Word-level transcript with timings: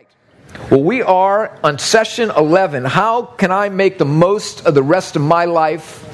right. 0.00 0.70
Well, 0.70 0.82
we 0.82 1.02
are 1.02 1.58
on 1.62 1.78
session 1.78 2.30
11. 2.30 2.84
How 2.84 3.22
can 3.22 3.50
I 3.50 3.68
make 3.68 3.98
the 3.98 4.04
most 4.04 4.66
of 4.66 4.74
the 4.74 4.82
rest 4.82 5.16
of 5.16 5.22
my 5.22 5.44
life? 5.44 6.06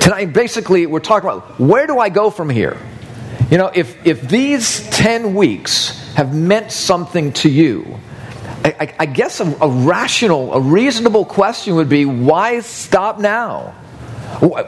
Tonight, 0.00 0.32
basically, 0.32 0.86
we're 0.86 1.00
talking 1.00 1.28
about 1.28 1.58
where 1.60 1.86
do 1.86 1.98
I 1.98 2.08
go 2.08 2.30
from 2.30 2.50
here? 2.50 2.76
You 3.50 3.58
know, 3.58 3.70
if, 3.74 4.06
if 4.06 4.28
these 4.28 4.88
10 4.90 5.34
weeks 5.34 5.90
have 6.14 6.34
meant 6.34 6.72
something 6.72 7.32
to 7.34 7.48
you, 7.48 7.98
I, 8.64 8.94
I, 8.98 9.06
guess 9.06 9.40
a, 9.40 9.56
a 9.60 9.68
rational, 9.68 10.54
a 10.54 10.60
reasonable 10.60 11.26
question 11.26 11.74
would 11.74 11.90
be 11.90 12.06
why 12.06 12.60
stop 12.60 13.18
now? 13.18 13.74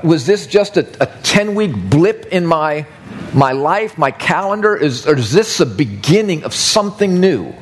Was 0.05 0.27
this 0.27 0.47
just 0.47 0.77
a, 0.77 0.87
a 1.03 1.07
10 1.23 1.55
week 1.55 1.75
blip 1.75 2.27
in 2.27 2.45
my, 2.45 2.87
my 3.37 3.53
life, 3.53 3.99
my 3.99 4.11
calendar? 4.11 4.75
Is, 4.75 5.07
is 5.07 5.31
this 5.31 5.59
the 5.59 5.67
beginning 5.67 6.45
of 6.45 6.55
something 6.55 7.21
new? 7.21 7.53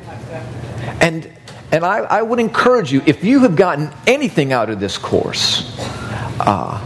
And, 1.01 1.29
and 1.71 1.85
I, 1.85 1.97
I 1.97 2.21
would 2.21 2.39
encourage 2.39 2.91
you, 2.91 3.01
if 3.05 3.23
you 3.23 3.41
have 3.41 3.55
gotten 3.55 3.91
anything 4.07 4.53
out 4.53 4.69
of 4.69 4.79
this 4.79 4.97
course, 4.97 5.77
uh, 6.39 6.81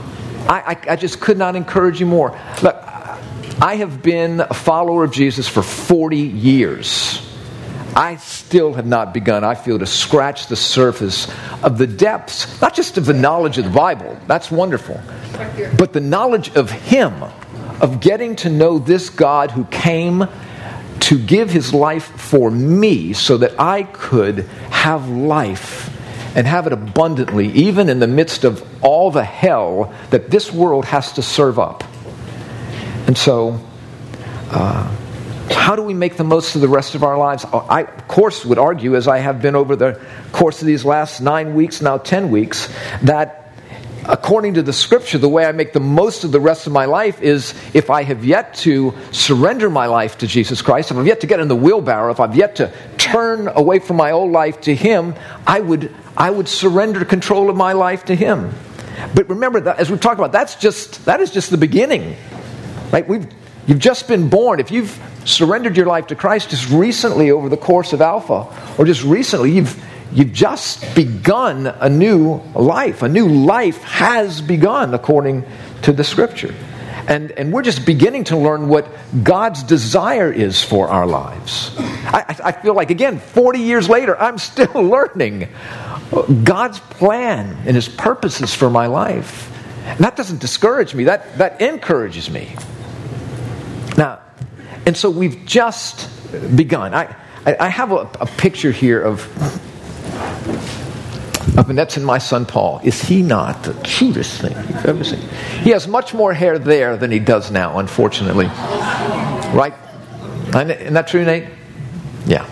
I, 0.47 0.75
I, 0.87 0.93
I 0.93 0.95
just 0.95 1.21
could 1.21 1.37
not 1.37 1.55
encourage 1.55 1.99
you 1.99 2.07
more. 2.07 2.31
Look, 2.63 2.75
I 3.61 3.75
have 3.75 4.01
been 4.01 4.39
a 4.39 4.53
follower 4.53 5.03
of 5.03 5.11
Jesus 5.11 5.47
for 5.47 5.61
40 5.61 6.17
years. 6.17 7.25
I 7.95 8.15
still 8.15 8.73
have 8.73 8.85
not 8.85 9.13
begun, 9.13 9.43
I 9.43 9.55
feel, 9.55 9.77
to 9.79 9.85
scratch 9.85 10.47
the 10.47 10.55
surface 10.55 11.27
of 11.63 11.77
the 11.77 11.87
depths, 11.87 12.61
not 12.61 12.73
just 12.73 12.97
of 12.97 13.05
the 13.05 13.13
knowledge 13.13 13.57
of 13.57 13.65
the 13.65 13.71
Bible, 13.71 14.17
that's 14.27 14.49
wonderful, 14.49 14.99
but 15.77 15.91
the 15.91 15.99
knowledge 15.99 16.55
of 16.55 16.71
Him, 16.71 17.13
of 17.81 17.99
getting 17.99 18.35
to 18.37 18.49
know 18.49 18.79
this 18.79 19.09
God 19.09 19.51
who 19.51 19.65
came 19.65 20.27
to 21.01 21.17
give 21.17 21.49
His 21.49 21.73
life 21.73 22.05
for 22.05 22.51
me 22.51 23.13
so 23.13 23.37
that 23.37 23.59
I 23.59 23.83
could 23.83 24.39
have 24.69 25.09
life 25.09 25.95
and 26.35 26.45
have 26.45 26.67
it 26.67 26.73
abundantly, 26.73 27.47
even 27.53 27.89
in 27.89 27.99
the 27.99 28.07
midst 28.07 28.43
of 28.43 28.63
all 28.83 29.11
the 29.11 29.23
hell 29.23 29.93
that 30.11 30.29
this 30.29 30.51
world 30.51 30.85
has 30.85 31.13
to 31.13 31.21
serve 31.21 31.57
up. 31.57 31.83
And 33.07 33.17
so, 33.17 33.59
uh, 34.51 34.95
how 35.49 35.75
do 35.75 35.81
we 35.81 35.95
make 35.95 36.15
the 36.15 36.23
most 36.23 36.55
of 36.55 36.61
the 36.61 36.67
rest 36.67 36.93
of 36.93 37.03
our 37.03 37.17
lives? 37.17 37.45
I, 37.45 37.81
of 37.81 38.07
course, 38.07 38.45
would 38.45 38.59
argue, 38.59 38.95
as 38.95 39.07
I 39.07 39.17
have 39.17 39.41
been 39.41 39.55
over 39.55 39.75
the 39.75 39.99
course 40.31 40.61
of 40.61 40.67
these 40.67 40.85
last 40.85 41.21
nine 41.21 41.55
weeks, 41.55 41.81
now 41.81 41.97
ten 41.97 42.29
weeks, 42.29 42.71
that 43.01 43.48
according 44.09 44.55
to 44.55 44.63
the 44.63 44.73
scripture, 44.73 45.19
the 45.19 45.29
way 45.29 45.45
I 45.45 45.51
make 45.51 45.71
the 45.71 45.79
most 45.79 46.23
of 46.23 46.31
the 46.31 46.39
rest 46.39 46.65
of 46.65 46.73
my 46.73 46.85
life 46.85 47.21
is 47.21 47.53
if 47.75 47.91
I 47.91 48.01
have 48.03 48.25
yet 48.25 48.55
to 48.55 48.93
surrender 49.11 49.69
my 49.69 49.85
life 49.85 50.17
to 50.17 50.27
Jesus 50.27 50.63
Christ, 50.63 50.89
if 50.89 50.97
I've 50.97 51.05
yet 51.05 51.21
to 51.21 51.27
get 51.27 51.39
in 51.39 51.47
the 51.47 51.55
wheelbarrow, 51.55 52.11
if 52.11 52.19
I've 52.19 52.35
yet 52.35 52.55
to 52.55 52.73
turn 52.97 53.47
away 53.47 53.77
from 53.77 53.97
my 53.97 54.11
old 54.11 54.31
life 54.31 54.61
to 54.61 54.73
Him, 54.73 55.13
I 55.45 55.59
would, 55.59 55.93
I 56.17 56.31
would 56.31 56.47
surrender 56.47 57.05
control 57.05 57.51
of 57.51 57.55
my 57.55 57.73
life 57.73 58.05
to 58.05 58.15
Him. 58.15 58.51
But 59.13 59.29
remember 59.29 59.61
that, 59.61 59.79
as 59.79 59.91
we've 59.91 60.01
talked 60.01 60.19
about, 60.19 60.31
that's 60.31 60.55
just, 60.55 61.05
that 61.05 61.21
is 61.21 61.29
just 61.29 61.51
the 61.51 61.57
beginning. 61.57 62.15
Right? 62.91 63.07
We've, 63.07 63.27
you've 63.67 63.79
just 63.79 64.07
been 64.07 64.27
born. 64.27 64.59
If 64.59 64.71
you've 64.71 64.99
surrendered 65.23 65.77
your 65.77 65.85
life 65.85 66.07
to 66.07 66.15
Christ 66.15 66.49
just 66.49 66.69
recently 66.71 67.29
over 67.29 67.47
the 67.47 67.57
course 67.57 67.93
of 67.93 68.01
Alpha, 68.01 68.47
or 68.79 68.85
just 68.85 69.03
recently, 69.03 69.51
you've, 69.51 69.79
you've 70.11 70.33
just 70.33 70.95
begun 70.95 71.67
a 71.67 71.89
new 71.89 72.41
life. 72.55 73.01
A 73.01 73.09
new 73.09 73.27
life 73.27 73.81
has 73.83 74.41
begun 74.41 74.93
according 74.93 75.45
to 75.83 75.91
the 75.91 76.03
Scripture. 76.03 76.53
And, 77.07 77.31
and 77.31 77.51
we're 77.51 77.63
just 77.63 77.85
beginning 77.85 78.25
to 78.25 78.37
learn 78.37 78.67
what 78.67 78.87
God's 79.23 79.63
desire 79.63 80.31
is 80.31 80.61
for 80.61 80.89
our 80.89 81.07
lives. 81.07 81.73
I, 81.77 82.37
I 82.43 82.51
feel 82.51 82.75
like, 82.75 82.91
again, 82.91 83.19
40 83.19 83.59
years 83.59 83.89
later, 83.89 84.19
I'm 84.19 84.37
still 84.37 84.73
learning 84.83 85.49
God's 86.43 86.79
plan 86.79 87.57
and 87.65 87.75
His 87.75 87.89
purposes 87.89 88.53
for 88.53 88.69
my 88.69 88.87
life. 88.87 89.47
And 89.85 89.99
that 89.99 90.15
doesn't 90.15 90.39
discourage 90.39 90.93
me, 90.93 91.05
that, 91.05 91.37
that 91.39 91.61
encourages 91.61 92.29
me. 92.29 92.55
Now, 93.97 94.19
and 94.85 94.95
so 94.95 95.09
we've 95.09 95.45
just 95.45 96.09
begun. 96.55 96.93
I, 96.93 97.15
I, 97.45 97.69
have 97.69 97.91
a, 97.91 98.09
a, 98.19 98.25
picture 98.25 98.71
here 98.71 99.01
of, 99.01 99.21
Annette's 101.69 101.97
and 101.97 102.05
my 102.05 102.17
son 102.17 102.45
Paul. 102.45 102.79
Is 102.83 103.01
he 103.01 103.21
not 103.21 103.63
the 103.63 103.73
cutest 103.83 104.41
thing 104.41 104.55
you've 104.55 104.85
ever 104.85 105.03
seen? 105.03 105.19
He 105.61 105.69
has 105.71 105.87
much 105.87 106.13
more 106.13 106.33
hair 106.33 106.57
there 106.57 106.97
than 106.97 107.11
he 107.11 107.19
does 107.19 107.51
now, 107.51 107.79
unfortunately. 107.79 108.47
Right? 108.47 109.73
Isn't 110.47 110.93
that 110.93 111.07
true, 111.07 111.23
Nate? 111.23 111.45
Yeah. 112.25 112.45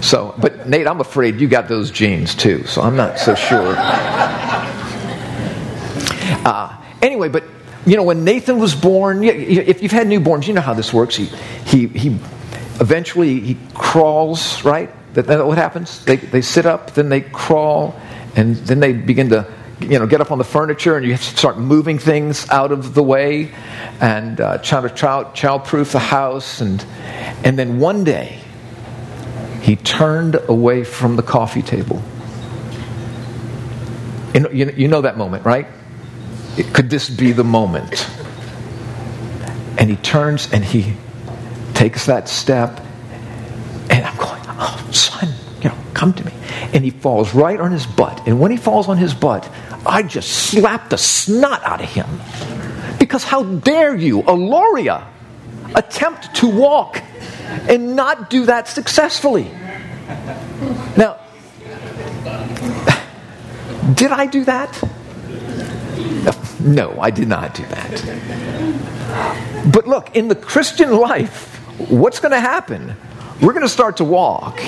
So, 0.00 0.34
but 0.38 0.68
Nate, 0.68 0.86
I'm 0.86 1.00
afraid 1.00 1.40
you 1.40 1.48
got 1.48 1.68
those 1.68 1.90
genes 1.90 2.34
too, 2.34 2.64
so 2.64 2.82
I'm 2.82 2.96
not 2.96 3.18
so 3.18 3.34
sure. 3.34 3.74
Uh, 6.44 6.76
anyway, 7.02 7.28
but 7.28 7.44
you 7.86 7.96
know, 7.96 8.02
when 8.02 8.24
Nathan 8.24 8.58
was 8.58 8.74
born, 8.74 9.22
if 9.24 9.82
you've 9.82 9.92
had 9.92 10.06
newborns, 10.06 10.46
you 10.46 10.54
know 10.54 10.60
how 10.60 10.74
this 10.74 10.92
works. 10.92 11.16
He, 11.16 11.26
he, 11.66 11.86
he 11.88 12.08
eventually 12.80 13.40
he 13.40 13.56
crawls, 13.74 14.64
right? 14.64 14.90
That, 15.14 15.26
that 15.26 15.46
what 15.46 15.58
happens? 15.58 16.04
They, 16.04 16.16
they 16.16 16.42
sit 16.42 16.66
up, 16.66 16.94
then 16.94 17.08
they 17.08 17.20
crawl, 17.20 17.94
and 18.34 18.56
then 18.56 18.80
they 18.80 18.92
begin 18.92 19.30
to 19.30 19.52
you 19.80 19.98
know, 19.98 20.06
get 20.06 20.20
up 20.20 20.30
on 20.30 20.38
the 20.38 20.44
furniture 20.44 20.96
and 20.96 21.04
you 21.04 21.12
have 21.12 21.22
to 21.22 21.36
start 21.36 21.58
moving 21.58 21.98
things 21.98 22.48
out 22.50 22.72
of 22.72 22.94
the 22.94 23.02
way 23.02 23.52
and 24.00 24.40
uh, 24.40 24.58
try 24.58 24.80
to 24.80 24.88
child, 24.90 25.34
child-proof 25.34 25.92
the 25.92 25.98
house. 25.98 26.60
And, 26.60 26.84
and 27.44 27.58
then 27.58 27.78
one 27.78 28.04
day, 28.04 28.38
he 29.62 29.76
turned 29.76 30.40
away 30.48 30.84
from 30.84 31.16
the 31.16 31.22
coffee 31.22 31.62
table. 31.62 32.02
You 34.34 34.48
you, 34.52 34.74
you 34.76 34.88
know 34.88 35.02
that 35.02 35.16
moment, 35.16 35.44
right? 35.44 35.66
could 36.74 36.90
this 36.90 37.08
be 37.08 37.32
the 37.32 37.44
moment? 37.44 38.06
And 39.78 39.88
he 39.88 39.96
turns 39.96 40.52
and 40.52 40.64
he 40.64 40.94
takes 41.74 42.06
that 42.06 42.28
step, 42.28 42.80
and 43.88 44.04
I'm 44.04 44.16
going, 44.16 44.42
oh, 44.48 44.81
son, 44.92 45.28
you 45.62 45.68
know, 45.68 45.76
come 45.94 46.12
to 46.14 46.24
me. 46.24 46.32
And 46.72 46.84
he 46.84 46.90
falls 46.90 47.34
right 47.34 47.58
on 47.58 47.72
his 47.72 47.86
butt. 47.86 48.26
And 48.26 48.40
when 48.40 48.50
he 48.50 48.56
falls 48.56 48.88
on 48.88 48.96
his 48.96 49.14
butt, 49.14 49.48
I 49.84 50.02
just 50.02 50.30
slap 50.30 50.90
the 50.90 50.98
snot 50.98 51.62
out 51.64 51.80
of 51.82 51.88
him. 51.88 52.06
Because 52.98 53.24
how 53.24 53.42
dare 53.42 53.96
you, 53.96 54.22
Aloria, 54.22 55.06
attempt 55.74 56.34
to 56.36 56.48
walk 56.48 57.02
and 57.68 57.96
not 57.96 58.30
do 58.30 58.46
that 58.46 58.68
successfully? 58.68 59.50
Now, 60.96 61.18
did 63.94 64.12
I 64.12 64.26
do 64.26 64.44
that? 64.44 64.82
No, 66.60 66.96
I 67.00 67.10
did 67.10 67.26
not 67.28 67.54
do 67.54 67.64
that. 67.66 67.90
But 69.72 69.88
look, 69.88 70.14
in 70.14 70.28
the 70.28 70.36
Christian 70.36 70.92
life, 70.96 71.56
what's 71.90 72.20
going 72.20 72.32
to 72.32 72.40
happen? 72.40 72.96
We're 73.42 73.52
going 73.52 73.66
to 73.66 73.68
start 73.68 73.96
to 73.96 74.04
walk, 74.04 74.62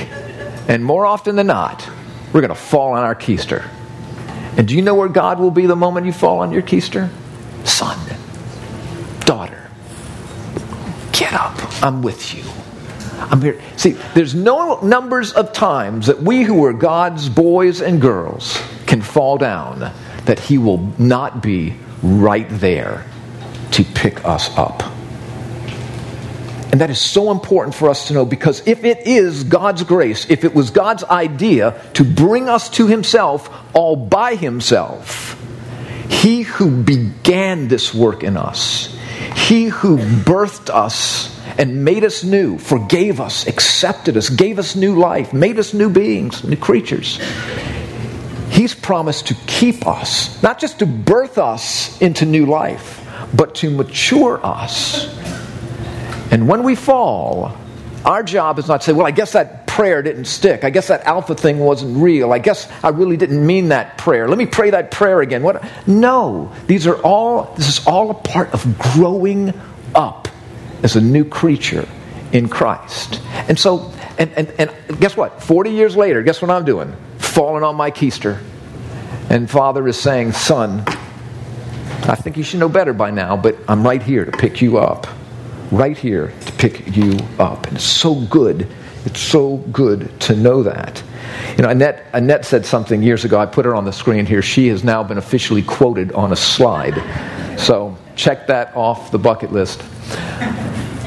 and 0.68 0.84
more 0.84 1.06
often 1.06 1.36
than 1.36 1.46
not, 1.46 1.88
we're 2.32 2.40
going 2.40 2.48
to 2.48 2.56
fall 2.56 2.94
on 2.94 3.04
our 3.04 3.14
keister. 3.14 3.68
And 4.56 4.66
do 4.66 4.74
you 4.74 4.82
know 4.82 4.96
where 4.96 5.08
God 5.08 5.38
will 5.38 5.52
be 5.52 5.66
the 5.66 5.76
moment 5.76 6.06
you 6.06 6.12
fall 6.12 6.40
on 6.40 6.50
your 6.50 6.62
keister? 6.62 7.08
Son, 7.64 7.96
daughter, 9.20 9.70
get 11.12 11.34
up. 11.34 11.56
I'm 11.84 12.02
with 12.02 12.34
you. 12.34 12.42
I'm 13.30 13.40
here. 13.40 13.62
See, 13.76 13.92
there's 14.14 14.34
no 14.34 14.80
numbers 14.80 15.32
of 15.32 15.52
times 15.52 16.08
that 16.08 16.20
we 16.20 16.42
who 16.42 16.64
are 16.64 16.72
God's 16.72 17.28
boys 17.28 17.80
and 17.80 18.00
girls 18.00 18.60
can 18.86 19.00
fall 19.00 19.38
down 19.38 19.92
that 20.24 20.40
He 20.40 20.58
will 20.58 20.92
not 20.98 21.40
be 21.40 21.74
right 22.02 22.48
there 22.50 23.06
to 23.70 23.84
pick 23.84 24.24
us 24.24 24.50
up. 24.58 24.93
And 26.74 26.80
that 26.80 26.90
is 26.90 26.98
so 26.98 27.30
important 27.30 27.72
for 27.72 27.88
us 27.88 28.08
to 28.08 28.14
know 28.14 28.24
because 28.24 28.66
if 28.66 28.82
it 28.82 29.06
is 29.06 29.44
God's 29.44 29.84
grace, 29.84 30.28
if 30.28 30.42
it 30.42 30.56
was 30.56 30.70
God's 30.70 31.04
idea 31.04 31.80
to 31.92 32.02
bring 32.02 32.48
us 32.48 32.68
to 32.70 32.88
Himself 32.88 33.48
all 33.76 33.94
by 33.94 34.34
Himself, 34.34 35.40
He 36.08 36.42
who 36.42 36.82
began 36.82 37.68
this 37.68 37.94
work 37.94 38.24
in 38.24 38.36
us, 38.36 38.92
He 39.36 39.66
who 39.66 39.98
birthed 39.98 40.68
us 40.68 41.40
and 41.58 41.84
made 41.84 42.02
us 42.02 42.24
new, 42.24 42.58
forgave 42.58 43.20
us, 43.20 43.46
accepted 43.46 44.16
us, 44.16 44.28
gave 44.28 44.58
us 44.58 44.74
new 44.74 44.98
life, 44.98 45.32
made 45.32 45.60
us 45.60 45.74
new 45.74 45.88
beings, 45.88 46.42
new 46.42 46.56
creatures. 46.56 47.20
He's 48.50 48.74
promised 48.74 49.28
to 49.28 49.36
keep 49.46 49.86
us, 49.86 50.42
not 50.42 50.58
just 50.58 50.80
to 50.80 50.86
birth 50.86 51.38
us 51.38 52.02
into 52.02 52.26
new 52.26 52.46
life, 52.46 53.08
but 53.32 53.54
to 53.54 53.70
mature 53.70 54.44
us. 54.44 55.23
And 56.34 56.48
when 56.48 56.64
we 56.64 56.74
fall, 56.74 57.56
our 58.04 58.24
job 58.24 58.58
is 58.58 58.66
not 58.66 58.80
to 58.80 58.86
say, 58.86 58.92
well, 58.92 59.06
I 59.06 59.12
guess 59.12 59.34
that 59.34 59.68
prayer 59.68 60.02
didn't 60.02 60.24
stick. 60.24 60.64
I 60.64 60.70
guess 60.70 60.88
that 60.88 61.04
alpha 61.04 61.36
thing 61.36 61.60
wasn't 61.60 61.96
real. 61.96 62.32
I 62.32 62.40
guess 62.40 62.68
I 62.82 62.88
really 62.88 63.16
didn't 63.16 63.46
mean 63.46 63.68
that 63.68 63.98
prayer. 63.98 64.26
Let 64.28 64.36
me 64.36 64.46
pray 64.46 64.70
that 64.70 64.90
prayer 64.90 65.20
again. 65.20 65.44
What? 65.44 65.64
No, 65.86 66.52
these 66.66 66.88
are 66.88 66.96
all, 67.02 67.54
this 67.54 67.68
is 67.68 67.86
all 67.86 68.10
a 68.10 68.14
part 68.14 68.52
of 68.52 68.78
growing 68.80 69.54
up 69.94 70.26
as 70.82 70.96
a 70.96 71.00
new 71.00 71.24
creature 71.24 71.88
in 72.32 72.48
Christ. 72.48 73.22
And 73.48 73.56
so 73.56 73.92
And, 74.18 74.32
and, 74.32 74.52
and 74.58 75.00
guess 75.00 75.16
what? 75.16 75.40
40 75.40 75.70
years 75.70 75.94
later, 75.96 76.24
guess 76.24 76.42
what 76.42 76.50
I'm 76.50 76.64
doing? 76.64 76.96
Falling 77.18 77.62
on 77.62 77.76
my 77.76 77.92
keister. 77.92 78.40
And 79.30 79.48
Father 79.48 79.86
is 79.86 79.96
saying, 79.96 80.32
Son, 80.32 80.82
I 82.06 82.16
think 82.16 82.36
you 82.36 82.42
should 82.42 82.58
know 82.58 82.68
better 82.68 82.92
by 82.92 83.12
now, 83.12 83.36
but 83.36 83.56
I'm 83.68 83.84
right 83.84 84.02
here 84.02 84.24
to 84.24 84.32
pick 84.32 84.60
you 84.60 84.78
up. 84.78 85.06
Right 85.74 85.98
here 85.98 86.32
to 86.46 86.52
pick 86.52 86.96
you 86.96 87.18
up. 87.40 87.66
And 87.66 87.78
it's 87.78 87.84
so 87.84 88.14
good. 88.26 88.68
It's 89.06 89.18
so 89.18 89.56
good 89.72 90.20
to 90.20 90.36
know 90.36 90.62
that. 90.62 91.02
You 91.56 91.64
know, 91.64 91.68
Annette, 91.68 92.06
Annette 92.12 92.44
said 92.44 92.64
something 92.64 93.02
years 93.02 93.24
ago. 93.24 93.40
I 93.40 93.46
put 93.46 93.64
her 93.64 93.74
on 93.74 93.84
the 93.84 93.92
screen 93.92 94.24
here. 94.24 94.40
She 94.40 94.68
has 94.68 94.84
now 94.84 95.02
been 95.02 95.18
officially 95.18 95.62
quoted 95.62 96.12
on 96.12 96.32
a 96.32 96.36
slide. 96.36 96.94
So 97.58 97.96
check 98.14 98.46
that 98.46 98.72
off 98.76 99.10
the 99.10 99.18
bucket 99.18 99.50
list. 99.50 99.82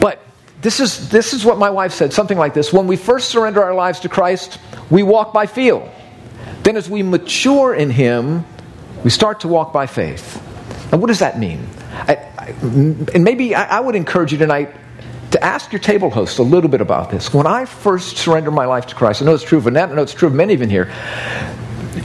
But 0.02 0.20
this 0.62 0.82
is, 0.82 1.08
this 1.08 1.32
is 1.32 1.46
what 1.46 1.58
my 1.58 1.70
wife 1.70 1.94
said 1.94 2.12
something 2.12 2.38
like 2.38 2.54
this 2.54 2.74
When 2.74 2.88
we 2.88 2.98
first 2.98 3.30
surrender 3.30 3.64
our 3.64 3.74
lives 3.74 4.02
to 4.02 4.10
Christ, 4.10 4.60
we 4.90 5.02
walk 5.02 5.32
by 5.32 5.46
feel. 5.46 5.90
Then, 6.64 6.76
as 6.76 6.90
we 6.90 7.04
mature 7.04 7.74
in 7.74 7.90
Him, 7.90 8.46
we 9.06 9.12
start 9.12 9.40
to 9.40 9.48
walk 9.48 9.72
by 9.72 9.88
faith. 9.88 10.44
Now, 10.92 10.98
what 10.98 11.08
does 11.08 11.20
that 11.20 11.40
mean? 11.40 11.66
I, 11.94 12.28
and 12.50 13.24
maybe 13.24 13.54
I, 13.56 13.80
would 13.80 13.96
encourage 13.96 14.32
you 14.32 14.38
tonight 14.38 14.76
to 15.32 15.44
ask 15.44 15.72
your 15.72 15.80
table 15.80 16.10
host 16.10 16.40
a 16.40 16.44
little 16.44 16.70
bit 16.70 16.82
about 16.82 17.12
this. 17.12 17.34
When 17.34 17.48
I 17.48 17.66
first 17.66 18.18
surrendered 18.18 18.54
my 18.54 18.66
life 18.66 18.88
to 18.88 18.96
Christ, 18.96 19.22
I 19.22 19.26
know 19.26 19.34
it's 19.34 19.44
true 19.44 19.58
of 19.58 19.68
Annette, 19.68 19.90
I 19.90 19.96
know 19.96 20.02
it's 20.04 20.14
true 20.14 20.28
of 20.28 20.34
many 20.34 20.54
of 20.54 20.62
you 20.62 20.68
here. 20.68 20.94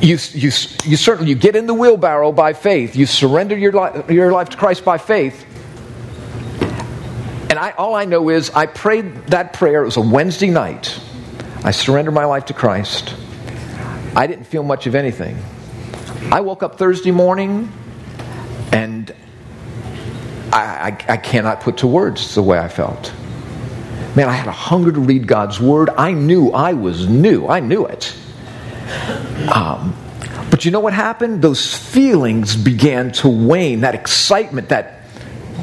You, 0.00 0.18
you, 0.32 0.50
you 0.84 0.96
certainly 0.96 1.30
you 1.30 1.36
get 1.36 1.54
in 1.54 1.66
the 1.66 1.74
wheelbarrow 1.74 2.32
by 2.32 2.54
faith. 2.54 2.96
You 2.96 3.06
surrender 3.06 3.56
your, 3.56 3.72
li- 3.72 4.14
your 4.14 4.32
life 4.32 4.48
to 4.50 4.56
Christ 4.56 4.84
by 4.84 4.98
faith. 4.98 5.46
And 7.50 7.58
I, 7.58 7.72
all 7.72 7.94
I 7.94 8.06
know 8.06 8.30
is 8.30 8.50
I 8.50 8.66
prayed 8.66 9.26
that 9.28 9.52
prayer. 9.52 9.82
It 9.82 9.84
was 9.84 9.98
a 9.98 10.00
Wednesday 10.00 10.48
night. 10.48 10.98
I 11.62 11.70
surrendered 11.70 12.14
my 12.14 12.24
life 12.24 12.46
to 12.46 12.54
Christ. 12.54 13.14
I 14.16 14.26
didn't 14.26 14.44
feel 14.44 14.62
much 14.62 14.86
of 14.86 14.94
anything. 14.94 15.36
I 16.32 16.40
woke 16.40 16.62
up 16.62 16.78
Thursday 16.78 17.10
morning 17.10 17.70
and 18.72 19.14
I, 20.52 20.58
I, 21.08 21.12
I, 21.14 21.16
cannot 21.16 21.60
put 21.60 21.78
to 21.78 21.86
words 21.86 22.34
the 22.34 22.42
way 22.42 22.58
I 22.58 22.68
felt. 22.68 23.12
Man, 24.14 24.28
I 24.28 24.32
had 24.32 24.48
a 24.48 24.52
hunger 24.52 24.92
to 24.92 25.00
read 25.00 25.26
God's 25.26 25.58
Word. 25.58 25.88
I 25.96 26.12
knew 26.12 26.50
I 26.50 26.74
was 26.74 27.08
new. 27.08 27.48
I 27.48 27.60
knew 27.60 27.86
it. 27.86 28.14
Um, 29.50 29.96
but 30.50 30.66
you 30.66 30.70
know 30.70 30.80
what 30.80 30.92
happened? 30.92 31.40
Those 31.40 31.74
feelings 31.74 32.54
began 32.54 33.12
to 33.12 33.28
wane. 33.28 33.80
That 33.80 33.94
excitement, 33.94 34.68
that 34.68 35.00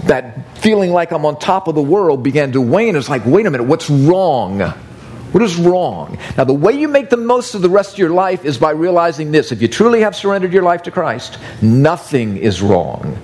that 0.05 0.57
feeling 0.57 0.91
like 0.91 1.11
I'm 1.11 1.25
on 1.25 1.37
top 1.37 1.67
of 1.67 1.75
the 1.75 1.81
world 1.81 2.23
began 2.23 2.51
to 2.53 2.61
wane. 2.61 2.95
It's 2.95 3.09
like, 3.09 3.25
wait 3.25 3.45
a 3.45 3.51
minute, 3.51 3.65
what's 3.65 3.89
wrong? 3.89 4.59
What 4.59 5.43
is 5.43 5.57
wrong? 5.57 6.17
Now, 6.35 6.45
the 6.45 6.53
way 6.53 6.73
you 6.73 6.87
make 6.87 7.11
the 7.11 7.17
most 7.17 7.53
of 7.53 7.61
the 7.61 7.69
rest 7.69 7.93
of 7.93 7.99
your 7.99 8.09
life 8.09 8.45
is 8.45 8.57
by 8.57 8.71
realizing 8.71 9.31
this. 9.31 9.51
If 9.51 9.61
you 9.61 9.67
truly 9.67 10.01
have 10.01 10.15
surrendered 10.15 10.51
your 10.51 10.63
life 10.63 10.81
to 10.83 10.91
Christ, 10.91 11.37
nothing 11.61 12.37
is 12.37 12.63
wrong 12.63 13.15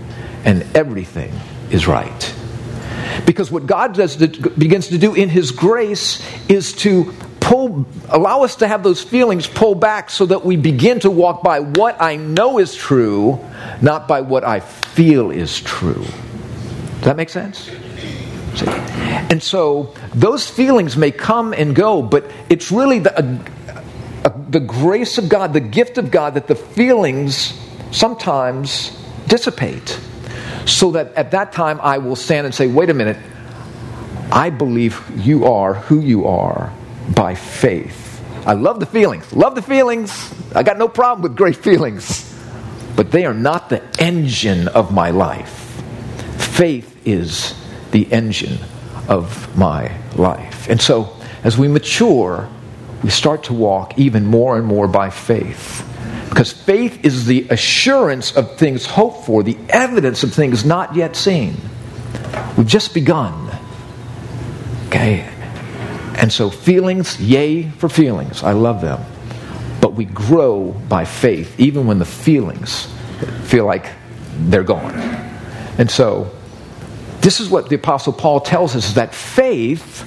and 0.44 0.64
everything 0.76 1.34
is 1.76 1.88
right. 1.88 2.34
Because 3.26 3.52
what 3.52 3.68
God 3.68 3.94
does 3.94 4.16
to, 4.18 4.28
begins 4.28 4.88
to 4.88 4.98
do 4.98 5.14
in 5.14 5.30
His 5.30 5.52
grace 5.52 6.26
is 6.50 6.74
to 6.74 7.14
pull, 7.40 7.86
allow 8.10 8.44
us 8.44 8.56
to 8.58 8.68
have 8.68 8.82
those 8.82 9.04
feelings 9.04 9.46
pull 9.46 9.76
back 9.76 10.10
so 10.10 10.26
that 10.26 10.44
we 10.44 10.56
begin 10.56 11.00
to 11.02 11.12
walk 11.12 11.44
by 11.44 11.60
what 11.60 12.02
I 12.02 12.16
know 12.16 12.58
is 12.58 12.74
true, 12.74 13.40
not 13.82 14.08
by 14.08 14.22
what 14.22 14.44
I 14.44 14.60
feel 14.60 15.30
is 15.30 15.62
true. 15.62 16.04
Does 16.04 17.04
that 17.04 17.18
make 17.18 17.30
sense? 17.30 17.70
See? 18.56 18.66
And 18.68 19.44
so 19.44 19.94
those 20.14 20.50
feelings 20.50 20.98
may 20.98 21.12
come 21.12 21.54
and 21.54 21.76
go, 21.76 22.02
but 22.02 22.32
it's 22.50 22.72
really 22.72 23.00
the, 23.00 23.40
the 24.50 24.60
grace 24.60 25.18
of 25.18 25.30
God, 25.30 25.54
the 25.54 25.60
gift 25.60 25.98
of 25.98 26.10
God, 26.10 26.34
that 26.34 26.48
the 26.48 26.56
feelings 26.56 27.54
sometimes 27.92 28.92
dissipate. 29.28 30.00
So 30.66 30.92
that 30.92 31.14
at 31.14 31.32
that 31.32 31.52
time 31.52 31.80
I 31.82 31.98
will 32.00 32.16
stand 32.16 32.46
and 32.46 32.54
say, 32.54 32.68
wait 32.68 32.90
a 32.90 32.94
minute, 32.94 33.18
I 34.32 34.50
believe 34.50 35.02
you 35.16 35.46
are 35.46 35.76
who 35.76 36.00
you 36.00 36.26
are 36.26 36.74
by 37.14 37.36
faith. 37.36 38.04
I 38.46 38.54
love 38.54 38.80
the 38.80 38.86
feelings. 38.86 39.32
Love 39.34 39.56
the 39.56 39.62
feelings. 39.62 40.34
I 40.54 40.64
got 40.64 40.78
no 40.78 40.88
problem 40.88 41.24
with 41.24 41.36
great 41.36 41.56
feelings. 41.56 42.32
But 42.96 43.12
they 43.12 43.26
are 43.26 43.34
not 43.34 43.70
the 43.70 43.84
engine 44.00 44.68
of 44.70 44.94
my 44.94 45.10
life. 45.10 45.82
Faith 46.38 47.06
is 47.06 47.56
the 47.92 48.12
engine 48.12 48.58
of 49.08 49.58
my 49.58 49.96
life. 50.16 50.70
And 50.70 50.82
so, 50.82 51.16
as 51.44 51.58
we 51.58 51.68
mature, 51.68 52.50
we 53.04 53.10
start 53.10 53.44
to 53.46 53.54
walk 53.54 53.98
even 54.00 54.26
more 54.26 54.58
and 54.58 54.66
more 54.66 54.88
by 54.88 55.10
faith. 55.10 55.84
Because 56.36 56.52
faith 56.52 57.06
is 57.06 57.28
the 57.28 57.48
assurance 57.50 58.36
of 58.36 58.58
things 58.58 58.86
hoped 58.86 59.26
for, 59.26 59.42
the 59.42 59.56
evidence 59.70 60.22
of 60.22 60.34
things 60.34 60.66
not 60.66 60.94
yet 60.94 61.16
seen. 61.16 61.56
We've 62.58 62.68
just 62.68 62.94
begun. 62.94 63.58
Okay? 64.88 65.22
And 66.18 66.30
so, 66.34 66.50
feelings, 66.50 67.22
yay 67.22 67.70
for 67.70 67.88
feelings. 67.88 68.44
I 68.44 68.52
love 68.52 68.82
them. 68.82 69.02
But 69.80 69.94
we 69.94 70.04
grow 70.04 70.72
by 70.90 71.06
faith, 71.06 71.58
even 71.58 71.88
when 71.88 72.00
the 72.00 72.06
feelings 72.06 72.94
feel 73.46 73.64
like 73.64 73.88
they're 74.38 74.64
gone. 74.64 74.94
And 75.78 75.90
so, 75.90 76.30
this 77.22 77.40
is 77.40 77.48
what 77.48 77.70
the 77.70 77.76
Apostle 77.76 78.12
Paul 78.12 78.42
tells 78.42 78.76
us 78.76 78.92
that 78.96 79.16
faith 79.16 80.06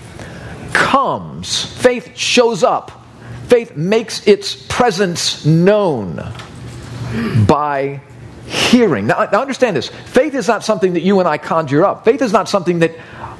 comes, 0.74 1.64
faith 1.64 2.18
shows 2.18 2.62
up, 2.62 2.97
faith 3.48 3.76
makes 3.76 4.26
its 4.26 4.54
presence 4.68 5.44
known 5.44 6.16
by 7.46 8.00
hearing. 8.46 9.06
Now, 9.06 9.28
now, 9.30 9.40
understand 9.40 9.76
this 9.76 9.88
faith 9.88 10.34
is 10.34 10.48
not 10.48 10.64
something 10.64 10.94
that 10.94 11.02
you 11.02 11.18
and 11.20 11.28
I 11.28 11.38
conjure 11.38 11.84
up, 11.84 12.04
faith 12.04 12.22
is 12.22 12.32
not 12.32 12.48
something 12.48 12.80
that. 12.80 12.92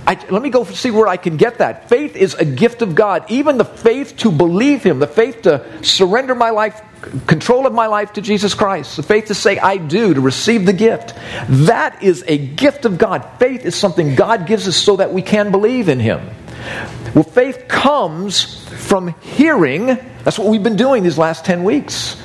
I, 0.07 0.15
let 0.31 0.41
me 0.41 0.49
go 0.49 0.65
see 0.65 0.91
where 0.91 1.07
I 1.07 1.19
can 1.19 1.37
get 1.37 1.59
that. 1.59 1.91
Faith 1.91 2.17
is 2.17 2.33
a 2.33 2.45
gift 2.47 2.81
of 2.81 2.95
God. 2.95 3.31
Even 3.31 3.59
the 3.59 3.67
faith 3.67 4.17
to 4.19 4.33
believe 4.33 4.83
Him, 4.83 5.01
the 5.01 5.07
faith 5.07 5.43
to 5.43 5.85
surrender 5.85 6.35
my 6.35 6.49
life 6.49 6.81
control 7.27 7.67
of 7.67 7.75
my 7.75 7.87
life 7.87 8.15
to 8.15 8.23
Jesus 8.23 8.55
Christ, 8.55 8.97
the 8.97 9.03
faith 9.03 9.27
to 9.27 9.35
say 9.35 9.59
I 9.59 9.77
do, 9.77 10.15
to 10.15 10.21
receive 10.21 10.67
the 10.67 10.73
gift. 10.73 11.15
That 11.49 12.03
is 12.03 12.25
a 12.27 12.39
gift 12.39 12.87
of 12.87 12.97
God. 12.97 13.29
Faith 13.39 13.67
is 13.67 13.77
something 13.77 14.15
God 14.15 14.47
gives 14.47 14.67
us 14.67 14.77
so 14.77 14.97
that 14.97 15.13
we 15.13 15.21
can 15.21 15.51
believe 15.51 15.89
in 15.89 16.01
Him. 16.01 16.29
Well, 17.15 17.25
faith 17.25 17.69
comes 17.69 18.65
from 18.87 19.15
hearing. 19.21 19.87
That's 20.25 20.39
what 20.39 20.49
we've 20.49 20.63
been 20.63 20.77
doing 20.77 21.03
these 21.03 21.19
last 21.19 21.45
10 21.45 21.65
weeks. 21.65 22.23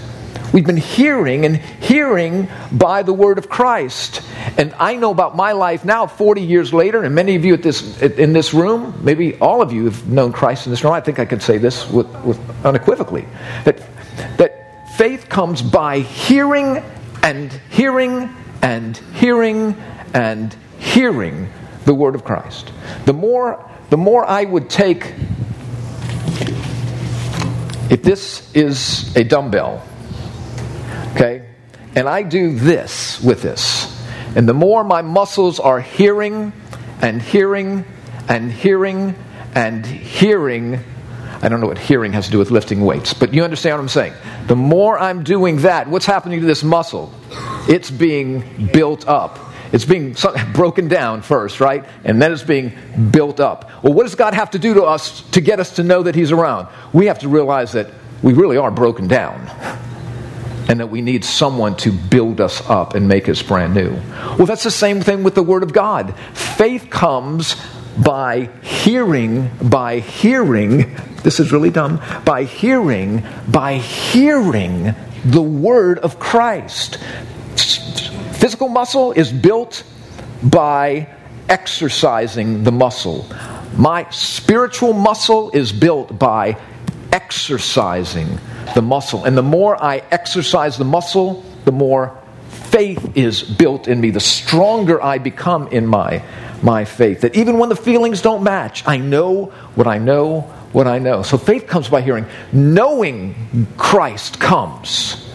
We've 0.53 0.65
been 0.65 0.77
hearing 0.77 1.46
and 1.46 1.57
hearing 1.57 2.48
by 2.72 3.01
the 3.01 3.13
word 3.13 3.39
of 3.39 3.50
Christ. 3.50 4.22
And 4.57 4.74
I 4.77 4.96
know 4.96 5.10
about 5.10 5.36
my 5.36 5.53
life 5.53 5.84
now, 5.84 6.05
40 6.05 6.41
years 6.41 6.74
later, 6.74 7.03
and 7.03 7.15
many 7.15 7.36
of 7.36 7.43
you 7.43 7.55
at 7.55 7.63
this, 7.63 8.01
in 8.01 8.34
this 8.34 8.53
room, 8.53 9.00
maybe 9.03 9.36
all 9.39 9.63
of 9.63 9.74
you 9.74 9.86
have 9.86 10.07
known 10.07 10.31
Christ 10.31 10.67
in 10.67 10.72
this 10.72 10.84
room. 10.84 10.93
I 10.93 11.01
think 11.01 11.17
I 11.17 11.25
can 11.25 11.39
say 11.39 11.57
this 11.57 11.89
with, 11.89 12.07
with 12.24 12.39
unequivocally 12.63 13.25
that, 13.65 13.81
that 14.38 14.63
Faith 14.93 15.27
comes 15.27 15.63
by 15.63 16.01
hearing 16.01 16.84
and 17.24 17.51
hearing 17.72 18.29
and 18.62 18.96
hearing 19.15 19.75
and 20.13 20.55
hearing 20.77 21.50
the 21.86 21.96
word 21.96 22.13
of 22.13 22.24
Christ. 22.24 22.72
The 23.05 23.13
more, 23.13 23.67
the 23.93 23.97
more 23.97 24.25
I 24.25 24.43
would 24.43 24.71
take, 24.71 25.13
if 27.91 28.01
this 28.01 28.51
is 28.55 29.15
a 29.15 29.23
dumbbell, 29.23 29.85
okay, 31.12 31.45
and 31.95 32.09
I 32.09 32.23
do 32.23 32.57
this 32.57 33.21
with 33.21 33.43
this, 33.43 34.03
and 34.35 34.50
the 34.50 34.53
more 34.55 34.83
my 34.83 35.03
muscles 35.03 35.59
are 35.59 35.79
hearing 35.79 36.53
and 37.03 37.21
hearing 37.21 37.85
and 38.27 38.51
hearing 38.51 39.13
and 39.53 39.85
hearing 39.85 40.79
I 41.43 41.50
don't 41.50 41.62
know 41.62 41.67
what 41.67 41.77
hearing 41.77 42.13
has 42.13 42.25
to 42.25 42.31
do 42.31 42.39
with 42.39 42.50
lifting 42.50 42.83
weights, 42.83 43.13
but 43.13 43.31
you 43.31 43.43
understand 43.43 43.75
what 43.75 43.81
I'm 43.81 43.89
saying. 43.89 44.13
The 44.47 44.55
more 44.55 44.97
I'm 44.97 45.23
doing 45.23 45.57
that, 45.57 45.88
what's 45.88 46.07
happening 46.07 46.39
to 46.39 46.47
this 46.47 46.63
muscle? 46.63 47.13
It's 47.67 47.91
being 47.91 48.71
built 48.73 49.07
up. 49.07 49.52
It's 49.74 49.84
being 49.84 50.15
broken 50.53 50.88
down 50.88 51.22
first, 51.22 51.60
right? 51.60 51.84
And 52.06 52.22
then 52.22 52.32
it's 52.32 52.44
being 52.44 52.72
built 53.12 53.42
up. 53.42 53.84
Well, 53.84 53.92
what 53.92 54.03
does 54.03 54.15
God 54.15 54.34
have 54.34 54.51
to 54.51 54.60
do 54.60 54.75
to 54.75 54.84
us 54.84 55.22
to 55.32 55.42
get 55.42 55.60
us 55.60 55.75
to 55.75 55.84
know 55.84 56.03
that 56.03 56.15
He's 56.15 56.32
around? 56.32 56.70
We 56.94 57.08
have 57.08 57.20
to 57.20 57.27
realize 57.27 57.74
that 57.74 57.89
we 58.22 58.34
really 58.34 58.56
are 58.56 58.72
broken 58.72 59.08
down 59.08 59.50
and 60.70 60.80
that 60.80 60.88
we 60.88 61.01
need 61.01 61.25
someone 61.25 61.75
to 61.75 61.92
build 61.92 62.39
us 62.39 62.62
up 62.70 62.96
and 62.96 63.08
make 63.08 63.27
us 63.27 63.42
brand 63.42 63.74
new. 63.74 63.92
Well, 64.38 64.46
that's 64.46 64.63
the 64.63 64.72
same 64.72 65.01
thing 65.01 65.24
with 65.24 65.36
the 65.36 65.44
Word 65.44 65.63
of 65.63 65.74
God. 65.74 66.18
Faith 66.34 66.89
comes 66.89 67.56
by 67.98 68.50
hearing, 68.62 69.51
by 69.62 70.00
hearing, 70.00 70.96
this 71.24 71.39
is 71.39 71.51
really 71.51 71.70
dumb, 71.70 72.01
by 72.25 72.44
hearing, 72.44 73.24
by 73.48 73.75
hearing 73.75 74.96
the 75.25 75.42
word 75.42 76.00
of 76.00 76.20
Christ. 76.20 76.98
Physical 78.43 78.67
muscle 78.67 79.13
is 79.13 79.31
built 79.31 79.85
by 80.43 81.07
exercising 81.47 82.65
the 82.65 82.73
muscle. 82.73 83.25
My 83.77 84.05
spiritual 84.09 84.91
muscle 84.91 85.50
is 85.51 85.71
built 85.71 86.19
by 86.19 86.57
exercising 87.13 88.38
the 88.75 88.81
muscle. 88.81 89.23
And 89.23 89.38
the 89.38 89.41
more 89.41 89.81
I 89.81 90.03
exercise 90.12 90.77
the 90.77 90.83
muscle, 90.83 91.41
the 91.63 91.71
more 91.71 92.21
faith 92.50 93.15
is 93.15 93.41
built 93.41 93.88
in 93.88 94.01
me, 94.01 94.09
the 94.09 94.19
stronger 94.19 95.01
I 95.01 95.19
become 95.19 95.69
in 95.69 95.88
my, 95.88 96.21
my 96.62 96.83
faith. 96.83 97.21
That 97.21 97.38
even 97.38 97.59
when 97.59 97.69
the 97.69 97.77
feelings 97.77 98.21
don't 98.21 98.43
match, 98.43 98.85
I 98.85 98.97
know 98.97 99.53
what 99.75 99.88
I 99.88 100.00
know, 100.00 100.41
what 100.73 100.85
I 100.85 101.00
know. 101.00 101.23
So 101.23 101.38
faith 101.38 101.65
comes 101.65 101.88
by 101.88 102.01
hearing. 102.01 102.25
Knowing 102.51 103.69
Christ 103.77 104.38
comes 104.41 105.31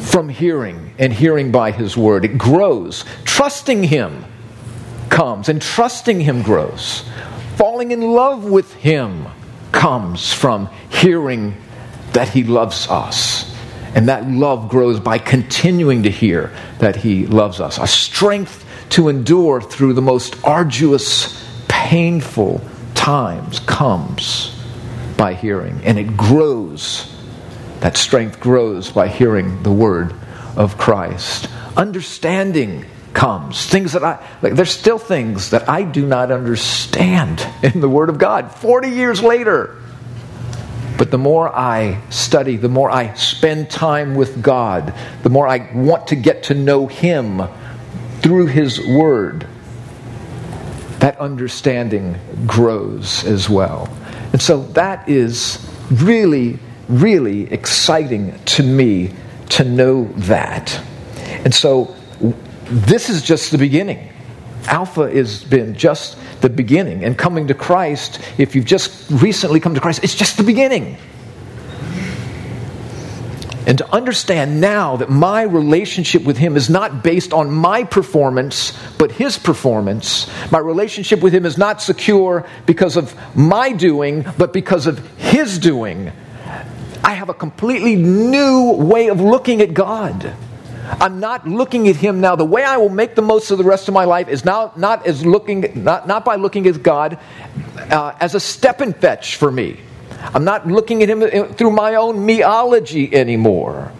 from 0.00 0.28
hearing, 0.28 0.89
and 1.00 1.12
hearing 1.12 1.50
by 1.50 1.72
his 1.72 1.96
word. 1.96 2.24
It 2.24 2.38
grows. 2.38 3.04
Trusting 3.24 3.82
him 3.82 4.24
comes, 5.08 5.48
and 5.48 5.60
trusting 5.60 6.20
him 6.20 6.42
grows. 6.42 7.04
Falling 7.56 7.90
in 7.90 8.02
love 8.02 8.44
with 8.44 8.72
him 8.74 9.26
comes 9.72 10.32
from 10.32 10.68
hearing 10.90 11.56
that 12.12 12.28
he 12.28 12.44
loves 12.44 12.86
us. 12.88 13.50
And 13.94 14.08
that 14.08 14.28
love 14.28 14.68
grows 14.68 15.00
by 15.00 15.18
continuing 15.18 16.04
to 16.04 16.10
hear 16.10 16.52
that 16.78 16.94
He 16.96 17.26
loves 17.26 17.60
us. 17.60 17.78
A 17.78 17.88
strength 17.88 18.64
to 18.90 19.08
endure 19.08 19.60
through 19.60 19.94
the 19.94 20.02
most 20.02 20.36
arduous, 20.44 21.44
painful 21.66 22.60
times 22.94 23.58
comes 23.60 24.56
by 25.16 25.34
hearing. 25.34 25.80
And 25.82 25.98
it 25.98 26.16
grows. 26.16 27.12
That 27.80 27.96
strength 27.96 28.38
grows 28.38 28.92
by 28.92 29.08
hearing 29.08 29.62
the 29.62 29.72
word 29.72 30.14
of 30.60 30.76
Christ. 30.76 31.48
Understanding 31.74 32.84
comes. 33.14 33.64
Things 33.64 33.94
that 33.94 34.04
I, 34.04 34.22
like, 34.42 34.52
there's 34.52 34.70
still 34.70 34.98
things 34.98 35.50
that 35.50 35.70
I 35.70 35.84
do 35.84 36.06
not 36.06 36.30
understand 36.30 37.46
in 37.62 37.80
the 37.80 37.88
Word 37.88 38.10
of 38.10 38.18
God 38.18 38.54
40 38.54 38.90
years 38.90 39.22
later. 39.22 39.78
But 40.98 41.10
the 41.10 41.16
more 41.16 41.48
I 41.48 42.02
study, 42.10 42.58
the 42.58 42.68
more 42.68 42.90
I 42.90 43.14
spend 43.14 43.70
time 43.70 44.14
with 44.14 44.42
God, 44.42 44.92
the 45.22 45.30
more 45.30 45.48
I 45.48 45.72
want 45.72 46.08
to 46.08 46.16
get 46.16 46.42
to 46.44 46.54
know 46.54 46.86
Him 46.86 47.40
through 48.20 48.48
His 48.48 48.86
Word, 48.86 49.46
that 50.98 51.18
understanding 51.18 52.16
grows 52.46 53.24
as 53.24 53.48
well. 53.48 53.88
And 54.34 54.42
so 54.42 54.64
that 54.74 55.08
is 55.08 55.66
really, 55.90 56.58
really 56.86 57.50
exciting 57.50 58.38
to 58.44 58.62
me 58.62 59.14
to 59.50 59.64
know 59.64 60.04
that. 60.16 60.80
And 61.44 61.54
so 61.54 61.94
this 62.64 63.08
is 63.10 63.22
just 63.22 63.50
the 63.50 63.58
beginning. 63.58 64.08
Alpha 64.66 65.10
has 65.10 65.42
been 65.44 65.74
just 65.74 66.16
the 66.40 66.48
beginning. 66.48 67.04
And 67.04 67.16
coming 67.16 67.48
to 67.48 67.54
Christ, 67.54 68.20
if 68.38 68.54
you've 68.54 68.64
just 68.64 69.10
recently 69.10 69.60
come 69.60 69.74
to 69.74 69.80
Christ, 69.80 70.04
it's 70.04 70.14
just 70.14 70.36
the 70.36 70.42
beginning. 70.42 70.96
And 73.66 73.78
to 73.78 73.94
understand 73.94 74.60
now 74.60 74.96
that 74.96 75.10
my 75.10 75.42
relationship 75.42 76.24
with 76.24 76.38
Him 76.38 76.56
is 76.56 76.70
not 76.70 77.04
based 77.04 77.32
on 77.32 77.50
my 77.50 77.84
performance, 77.84 78.76
but 78.98 79.12
His 79.12 79.38
performance. 79.38 80.28
My 80.50 80.58
relationship 80.58 81.20
with 81.20 81.34
Him 81.34 81.44
is 81.44 81.58
not 81.58 81.82
secure 81.82 82.48
because 82.66 82.96
of 82.96 83.14
my 83.36 83.72
doing, 83.72 84.24
but 84.38 84.52
because 84.52 84.86
of 84.86 84.98
His 85.18 85.58
doing. 85.58 86.10
I 87.02 87.14
have 87.14 87.28
a 87.28 87.34
completely 87.34 87.96
new 87.96 88.72
way 88.72 89.08
of 89.08 89.20
looking 89.20 89.60
at 89.60 89.74
God. 89.74 90.34
I'm 91.00 91.20
not 91.20 91.46
looking 91.46 91.88
at 91.88 91.96
him 91.96 92.20
now. 92.20 92.36
The 92.36 92.44
way 92.44 92.64
I 92.64 92.76
will 92.76 92.88
make 92.88 93.14
the 93.14 93.22
most 93.22 93.50
of 93.50 93.58
the 93.58 93.64
rest 93.64 93.88
of 93.88 93.94
my 93.94 94.04
life 94.04 94.28
is 94.28 94.44
now 94.44 94.72
not 94.76 95.06
as 95.06 95.24
looking 95.24 95.84
not, 95.84 96.06
not 96.06 96.24
by 96.24 96.36
looking 96.36 96.66
at 96.66 96.82
God 96.82 97.18
uh, 97.76 98.14
as 98.20 98.34
a 98.34 98.40
step 98.40 98.80
and 98.80 98.96
fetch 98.96 99.36
for 99.36 99.52
me. 99.52 99.78
I'm 100.34 100.44
not 100.44 100.66
looking 100.66 101.02
at 101.02 101.08
him 101.08 101.20
through 101.54 101.70
my 101.70 101.94
own 101.94 102.26
meology 102.26 103.12
anymore. 103.12 103.92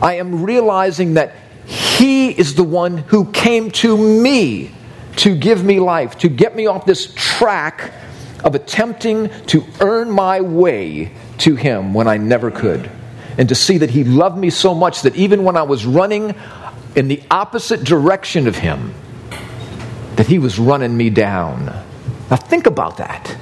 I 0.00 0.14
am 0.14 0.42
realizing 0.42 1.14
that 1.14 1.34
he 1.64 2.30
is 2.30 2.54
the 2.54 2.64
one 2.64 2.98
who 2.98 3.30
came 3.30 3.70
to 3.72 3.96
me 3.96 4.72
to 5.16 5.34
give 5.36 5.64
me 5.64 5.80
life, 5.80 6.18
to 6.18 6.28
get 6.28 6.56
me 6.56 6.66
off 6.66 6.86
this 6.86 7.12
track 7.14 7.92
of 8.44 8.54
attempting 8.54 9.30
to 9.46 9.64
earn 9.80 10.10
my 10.10 10.40
way 10.40 11.12
to 11.42 11.56
him 11.56 11.94
when 11.94 12.08
I 12.08 12.16
never 12.16 12.50
could 12.50 12.90
and 13.38 13.48
to 13.48 13.54
see 13.54 13.78
that 13.78 13.90
He 13.90 14.04
loved 14.04 14.36
me 14.36 14.50
so 14.50 14.74
much 14.74 15.02
that 15.02 15.16
even 15.16 15.44
when 15.44 15.56
I 15.56 15.62
was 15.62 15.86
running 15.86 16.34
in 16.94 17.08
the 17.08 17.22
opposite 17.30 17.84
direction 17.84 18.46
of 18.46 18.56
Him, 18.56 18.94
that 20.16 20.26
He 20.26 20.38
was 20.38 20.58
running 20.58 20.96
me 20.96 21.10
down. 21.10 21.66
Now, 22.30 22.36
think 22.36 22.66
about 22.66 22.98
that. 22.98 23.36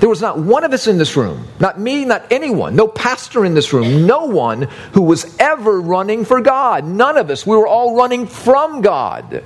There 0.00 0.08
was 0.08 0.20
not 0.20 0.38
one 0.38 0.64
of 0.64 0.72
us 0.72 0.88
in 0.88 0.98
this 0.98 1.16
room, 1.16 1.46
not 1.60 1.78
me, 1.78 2.04
not 2.04 2.26
anyone, 2.32 2.74
no 2.74 2.88
pastor 2.88 3.44
in 3.44 3.54
this 3.54 3.72
room, 3.72 4.04
no 4.04 4.24
one 4.26 4.62
who 4.94 5.02
was 5.02 5.36
ever 5.38 5.80
running 5.80 6.24
for 6.24 6.40
God. 6.40 6.84
None 6.84 7.16
of 7.16 7.30
us. 7.30 7.46
We 7.46 7.56
were 7.56 7.68
all 7.68 7.96
running 7.96 8.26
from 8.26 8.80
God. 8.80 9.44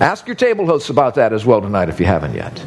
Ask 0.00 0.26
your 0.26 0.36
table 0.36 0.66
hosts 0.66 0.90
about 0.90 1.14
that 1.14 1.32
as 1.32 1.46
well 1.46 1.62
tonight 1.62 1.88
if 1.88 1.98
you 1.98 2.04
haven't 2.04 2.34
yet. 2.34 2.62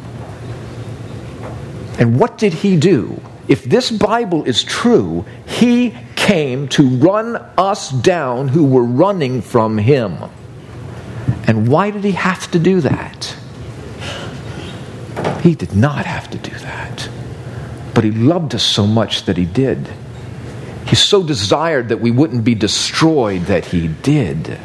And 2.00 2.18
what 2.18 2.38
did 2.38 2.52
he 2.52 2.76
do? 2.76 3.20
If 3.48 3.64
this 3.64 3.90
Bible 3.90 4.44
is 4.44 4.62
true, 4.62 5.24
he 5.46 5.96
came 6.16 6.68
to 6.68 6.86
run 6.86 7.36
us 7.56 7.90
down 7.90 8.48
who 8.48 8.66
were 8.66 8.84
running 8.84 9.40
from 9.40 9.78
him. 9.78 10.18
And 11.46 11.66
why 11.66 11.90
did 11.90 12.04
he 12.04 12.12
have 12.12 12.50
to 12.50 12.58
do 12.58 12.82
that? 12.82 13.34
He 15.42 15.54
did 15.54 15.74
not 15.74 16.04
have 16.04 16.30
to 16.30 16.38
do 16.38 16.50
that. 16.58 17.08
But 17.94 18.04
he 18.04 18.10
loved 18.10 18.54
us 18.54 18.62
so 18.62 18.86
much 18.86 19.24
that 19.24 19.38
he 19.38 19.46
did. 19.46 19.88
He 20.86 20.94
so 20.94 21.22
desired 21.22 21.88
that 21.88 22.00
we 22.00 22.10
wouldn't 22.10 22.44
be 22.44 22.54
destroyed 22.54 23.42
that 23.42 23.64
he 23.64 23.88
did. 23.88 24.58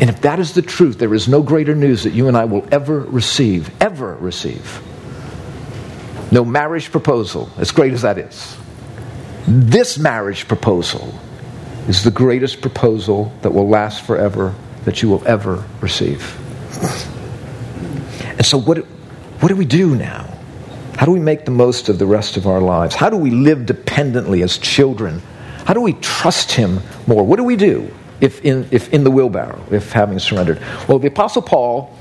And 0.00 0.08
if 0.08 0.20
that 0.20 0.38
is 0.38 0.52
the 0.52 0.62
truth, 0.62 0.98
there 0.98 1.14
is 1.14 1.28
no 1.28 1.42
greater 1.42 1.74
news 1.74 2.04
that 2.04 2.12
you 2.12 2.28
and 2.28 2.36
I 2.36 2.44
will 2.44 2.66
ever 2.70 3.00
receive, 3.00 3.70
ever 3.82 4.16
receive. 4.16 4.82
No 6.32 6.44
marriage 6.44 6.90
proposal, 6.90 7.50
as 7.58 7.72
great 7.72 7.92
as 7.92 8.02
that 8.02 8.18
is, 8.18 8.56
this 9.46 9.98
marriage 9.98 10.46
proposal 10.46 11.12
is 11.88 12.04
the 12.04 12.10
greatest 12.10 12.60
proposal 12.60 13.32
that 13.42 13.50
will 13.50 13.68
last 13.68 14.02
forever 14.02 14.54
that 14.84 15.02
you 15.02 15.08
will 15.08 15.26
ever 15.26 15.64
receive. 15.80 16.36
And 18.22 18.46
so, 18.46 18.58
what, 18.58 18.78
what 18.78 19.48
do 19.48 19.56
we 19.56 19.64
do 19.64 19.96
now? 19.96 20.26
How 20.96 21.06
do 21.06 21.12
we 21.12 21.20
make 21.20 21.44
the 21.46 21.50
most 21.50 21.88
of 21.88 21.98
the 21.98 22.06
rest 22.06 22.36
of 22.36 22.46
our 22.46 22.60
lives? 22.60 22.94
How 22.94 23.10
do 23.10 23.16
we 23.16 23.30
live 23.30 23.66
dependently 23.66 24.42
as 24.42 24.58
children? 24.58 25.22
How 25.64 25.74
do 25.74 25.80
we 25.80 25.94
trust 25.94 26.52
Him 26.52 26.80
more? 27.06 27.24
What 27.24 27.36
do 27.36 27.44
we 27.44 27.56
do 27.56 27.90
if 28.20 28.44
in, 28.44 28.68
if 28.70 28.92
in 28.92 29.02
the 29.02 29.10
wheelbarrow, 29.10 29.62
if 29.70 29.92
having 29.92 30.18
surrendered? 30.18 30.60
Well, 30.86 30.98
the 30.98 31.08
Apostle 31.08 31.42
Paul, 31.42 31.96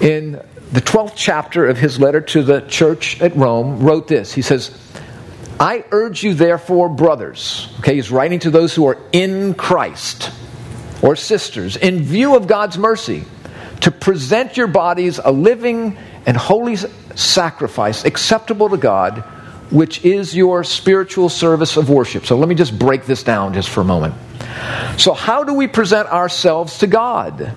in 0.00 0.42
the 0.72 0.80
12th 0.80 1.12
chapter 1.14 1.68
of 1.68 1.76
his 1.76 2.00
letter 2.00 2.20
to 2.20 2.42
the 2.42 2.62
church 2.62 3.20
at 3.20 3.36
Rome, 3.36 3.80
wrote 3.80 4.08
this. 4.08 4.32
He 4.32 4.40
says, 4.40 4.76
I 5.60 5.84
urge 5.90 6.24
you, 6.24 6.32
therefore, 6.34 6.88
brothers, 6.88 7.68
okay, 7.80 7.94
he's 7.94 8.10
writing 8.10 8.38
to 8.40 8.50
those 8.50 8.74
who 8.74 8.86
are 8.88 8.98
in 9.12 9.54
Christ, 9.54 10.32
or 11.02 11.14
sisters, 11.14 11.76
in 11.76 12.00
view 12.02 12.36
of 12.36 12.46
God's 12.46 12.78
mercy, 12.78 13.24
to 13.82 13.90
present 13.90 14.56
your 14.56 14.66
bodies 14.66 15.20
a 15.22 15.30
living 15.30 15.98
and 16.24 16.36
holy 16.36 16.76
sacrifice 17.14 18.04
acceptable 18.04 18.70
to 18.70 18.76
God, 18.78 19.18
which 19.70 20.04
is 20.04 20.34
your 20.34 20.64
spiritual 20.64 21.28
service 21.28 21.76
of 21.76 21.90
worship. 21.90 22.24
So 22.24 22.36
let 22.38 22.48
me 22.48 22.54
just 22.54 22.78
break 22.78 23.04
this 23.04 23.22
down 23.22 23.52
just 23.52 23.68
for 23.68 23.82
a 23.82 23.84
moment. 23.84 24.14
So, 24.98 25.12
how 25.12 25.44
do 25.44 25.54
we 25.54 25.66
present 25.66 26.08
ourselves 26.08 26.78
to 26.78 26.86
God? 26.86 27.54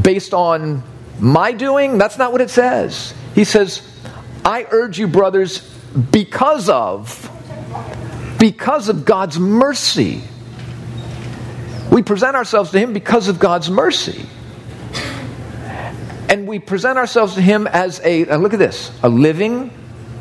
Based 0.00 0.32
on 0.32 0.82
my 1.22 1.52
doing? 1.52 1.98
That's 1.98 2.18
not 2.18 2.32
what 2.32 2.40
it 2.40 2.50
says. 2.50 3.14
He 3.34 3.44
says, 3.44 3.88
I 4.44 4.66
urge 4.70 4.98
you, 4.98 5.06
brothers, 5.06 5.60
because 6.10 6.68
of 6.68 7.28
because 8.38 8.88
of 8.88 9.04
God's 9.04 9.38
mercy. 9.38 10.20
We 11.92 12.02
present 12.02 12.34
ourselves 12.34 12.72
to 12.72 12.78
him 12.80 12.92
because 12.92 13.28
of 13.28 13.38
God's 13.38 13.70
mercy. 13.70 14.26
And 16.28 16.48
we 16.48 16.58
present 16.58 16.98
ourselves 16.98 17.36
to 17.36 17.40
him 17.40 17.68
as 17.68 18.00
a 18.02 18.24
look 18.38 18.52
at 18.52 18.58
this, 18.58 18.90
a 19.04 19.08
living. 19.08 19.70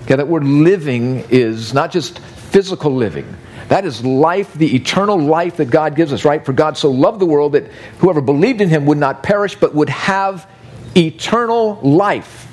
Okay, 0.03 0.17
that 0.17 0.27
word 0.27 0.43
living 0.43 1.25
is 1.29 1.73
not 1.73 1.91
just 1.91 2.19
physical 2.19 2.93
living. 2.93 3.25
That 3.69 3.85
is 3.85 4.05
life, 4.05 4.53
the 4.53 4.75
eternal 4.75 5.17
life 5.17 5.57
that 5.57 5.71
God 5.71 5.95
gives 5.95 6.13
us, 6.13 6.23
right? 6.25 6.45
For 6.45 6.53
God 6.53 6.77
so 6.77 6.91
loved 6.91 7.19
the 7.19 7.25
world 7.25 7.53
that 7.53 7.71
whoever 7.99 8.21
believed 8.21 8.61
in 8.61 8.69
him 8.69 8.85
would 8.85 8.99
not 8.99 9.23
perish 9.23 9.55
but 9.55 9.73
would 9.73 9.89
have 9.89 10.47
eternal 10.95 11.79
life. 11.81 12.51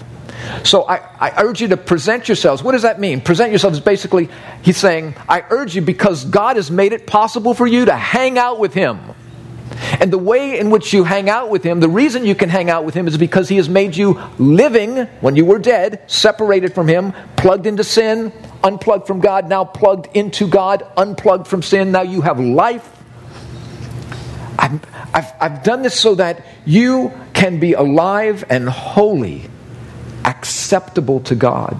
So 0.64 0.84
I, 0.84 0.96
I, 1.18 1.42
urge 1.42 1.60
you 1.60 1.68
to 1.68 1.76
present 1.76 2.28
yourselves. 2.28 2.62
What 2.62 2.72
does 2.72 2.82
that 2.82 3.00
mean? 3.00 3.20
Present 3.20 3.50
yourselves 3.50 3.78
is 3.78 3.84
basically, 3.84 4.28
he's 4.62 4.76
saying, 4.76 5.14
I 5.28 5.44
urge 5.50 5.74
you 5.74 5.82
because 5.82 6.24
God 6.24 6.56
has 6.56 6.70
made 6.70 6.92
it 6.92 7.06
possible 7.06 7.54
for 7.54 7.66
you 7.66 7.86
to 7.86 7.94
hang 7.94 8.38
out 8.38 8.58
with 8.58 8.74
Him. 8.74 9.00
And 10.00 10.12
the 10.12 10.18
way 10.18 10.58
in 10.58 10.70
which 10.70 10.92
you 10.92 11.04
hang 11.04 11.28
out 11.28 11.50
with 11.50 11.62
Him, 11.62 11.80
the 11.80 11.88
reason 11.88 12.24
you 12.24 12.34
can 12.34 12.48
hang 12.48 12.70
out 12.70 12.84
with 12.84 12.94
Him 12.94 13.06
is 13.06 13.16
because 13.16 13.48
He 13.48 13.56
has 13.56 13.68
made 13.68 13.96
you 13.96 14.20
living 14.38 14.96
when 15.20 15.36
you 15.36 15.44
were 15.44 15.58
dead, 15.58 16.02
separated 16.10 16.74
from 16.74 16.88
Him, 16.88 17.12
plugged 17.36 17.66
into 17.66 17.84
sin, 17.84 18.32
unplugged 18.62 19.06
from 19.06 19.20
God, 19.20 19.48
now 19.48 19.64
plugged 19.64 20.16
into 20.16 20.46
God, 20.48 20.84
unplugged 20.96 21.46
from 21.46 21.62
sin. 21.62 21.92
Now 21.92 22.02
you 22.02 22.22
have 22.22 22.40
life. 22.40 22.88
I've, 24.58 24.84
I've, 25.14 25.32
I've 25.40 25.62
done 25.62 25.82
this 25.82 25.98
so 25.98 26.16
that 26.16 26.44
you 26.66 27.12
can 27.38 27.60
be 27.60 27.72
alive 27.72 28.44
and 28.50 28.68
holy, 28.68 29.48
acceptable 30.24 31.20
to 31.20 31.36
God. 31.36 31.76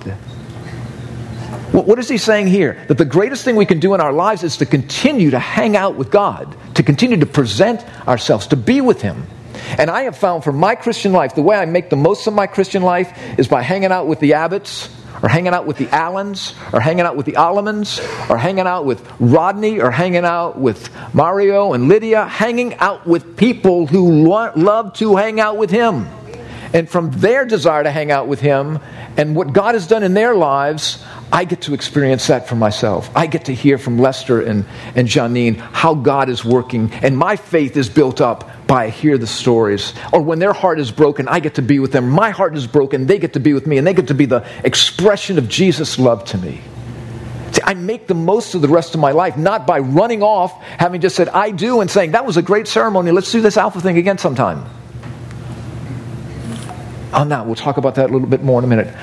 What 1.72 1.98
is 1.98 2.08
he 2.08 2.16
saying 2.16 2.46
here? 2.46 2.82
That 2.86 2.96
the 2.96 3.04
greatest 3.04 3.44
thing 3.44 3.56
we 3.56 3.66
can 3.66 3.80
do 3.80 3.92
in 3.92 4.00
our 4.00 4.12
lives 4.12 4.44
is 4.44 4.58
to 4.58 4.66
continue 4.66 5.30
to 5.30 5.38
hang 5.40 5.76
out 5.76 5.96
with 5.96 6.12
God, 6.12 6.56
to 6.76 6.84
continue 6.84 7.16
to 7.16 7.26
present 7.26 7.84
ourselves, 8.06 8.46
to 8.48 8.56
be 8.56 8.80
with 8.80 9.02
Him. 9.02 9.26
And 9.76 9.90
I 9.90 10.02
have 10.02 10.16
found 10.16 10.44
for 10.44 10.52
my 10.52 10.76
Christian 10.76 11.12
life, 11.12 11.34
the 11.34 11.42
way 11.42 11.56
I 11.56 11.64
make 11.66 11.90
the 11.90 11.96
most 11.96 12.28
of 12.28 12.34
my 12.34 12.46
Christian 12.46 12.84
life 12.84 13.12
is 13.36 13.48
by 13.48 13.62
hanging 13.62 13.90
out 13.90 14.06
with 14.06 14.20
the 14.20 14.34
Abbotts, 14.34 14.88
or 15.22 15.28
hanging 15.28 15.52
out 15.52 15.66
with 15.66 15.76
the 15.76 15.88
Allens, 15.88 16.54
or 16.72 16.80
hanging 16.80 17.04
out 17.04 17.16
with 17.16 17.26
the 17.26 17.32
Allemans, 17.32 18.00
or 18.30 18.38
hanging 18.38 18.66
out 18.66 18.84
with 18.84 19.06
Rodney, 19.20 19.80
or 19.80 19.90
hanging 19.90 20.24
out 20.24 20.58
with 20.58 20.90
Mario 21.14 21.72
and 21.72 21.88
Lydia, 21.88 22.26
hanging 22.26 22.74
out 22.76 23.06
with 23.06 23.36
people 23.36 23.86
who 23.86 24.28
lo- 24.28 24.52
love 24.54 24.92
to 24.94 25.16
hang 25.16 25.40
out 25.40 25.56
with 25.56 25.70
Him. 25.70 26.06
And 26.72 26.88
from 26.88 27.10
their 27.12 27.46
desire 27.46 27.82
to 27.82 27.90
hang 27.90 28.10
out 28.10 28.28
with 28.28 28.40
Him 28.40 28.78
and 29.16 29.34
what 29.34 29.52
God 29.52 29.74
has 29.74 29.88
done 29.88 30.04
in 30.04 30.14
their 30.14 30.36
lives, 30.36 31.02
I 31.32 31.44
get 31.44 31.62
to 31.62 31.74
experience 31.74 32.28
that 32.28 32.48
for 32.48 32.54
myself. 32.54 33.10
I 33.16 33.26
get 33.26 33.46
to 33.46 33.54
hear 33.54 33.76
from 33.76 33.98
Lester 33.98 34.40
and, 34.40 34.64
and 34.94 35.08
Janine 35.08 35.56
how 35.56 35.94
God 35.94 36.28
is 36.28 36.44
working, 36.44 36.92
and 36.92 37.18
my 37.18 37.34
faith 37.34 37.76
is 37.76 37.88
built 37.88 38.20
up 38.20 38.48
by 38.68 38.84
I 38.84 38.90
hear 38.90 39.18
the 39.18 39.26
stories. 39.26 39.92
Or 40.12 40.22
when 40.22 40.38
their 40.38 40.52
heart 40.52 40.78
is 40.78 40.92
broken, 40.92 41.26
I 41.26 41.40
get 41.40 41.56
to 41.56 41.62
be 41.62 41.80
with 41.80 41.90
them. 41.90 42.08
My 42.08 42.30
heart 42.30 42.56
is 42.56 42.68
broken, 42.68 43.06
they 43.06 43.18
get 43.18 43.32
to 43.32 43.40
be 43.40 43.52
with 43.52 43.66
me, 43.66 43.78
and 43.78 43.86
they 43.86 43.94
get 43.94 44.06
to 44.08 44.14
be 44.14 44.26
the 44.26 44.46
expression 44.62 45.38
of 45.38 45.48
Jesus' 45.48 45.98
love 45.98 46.24
to 46.26 46.38
me. 46.38 46.60
See, 47.50 47.62
I 47.64 47.74
make 47.74 48.06
the 48.06 48.14
most 48.14 48.54
of 48.54 48.62
the 48.62 48.68
rest 48.68 48.94
of 48.94 49.00
my 49.00 49.10
life, 49.10 49.36
not 49.36 49.66
by 49.66 49.80
running 49.80 50.22
off, 50.22 50.62
having 50.62 51.00
just 51.00 51.16
said, 51.16 51.28
I 51.30 51.50
do, 51.50 51.80
and 51.80 51.90
saying, 51.90 52.12
that 52.12 52.24
was 52.24 52.36
a 52.36 52.42
great 52.42 52.68
ceremony, 52.68 53.10
let's 53.10 53.32
do 53.32 53.40
this 53.40 53.56
alpha 53.56 53.80
thing 53.80 53.98
again 53.98 54.18
sometime 54.18 54.64
on 57.12 57.28
that. 57.30 57.46
We'll 57.46 57.54
talk 57.54 57.76
about 57.76 57.94
that 57.96 58.10
a 58.10 58.12
little 58.12 58.28
bit 58.28 58.42
more 58.42 58.58
in 58.60 58.64
a 58.64 58.68
minute. 58.68 58.94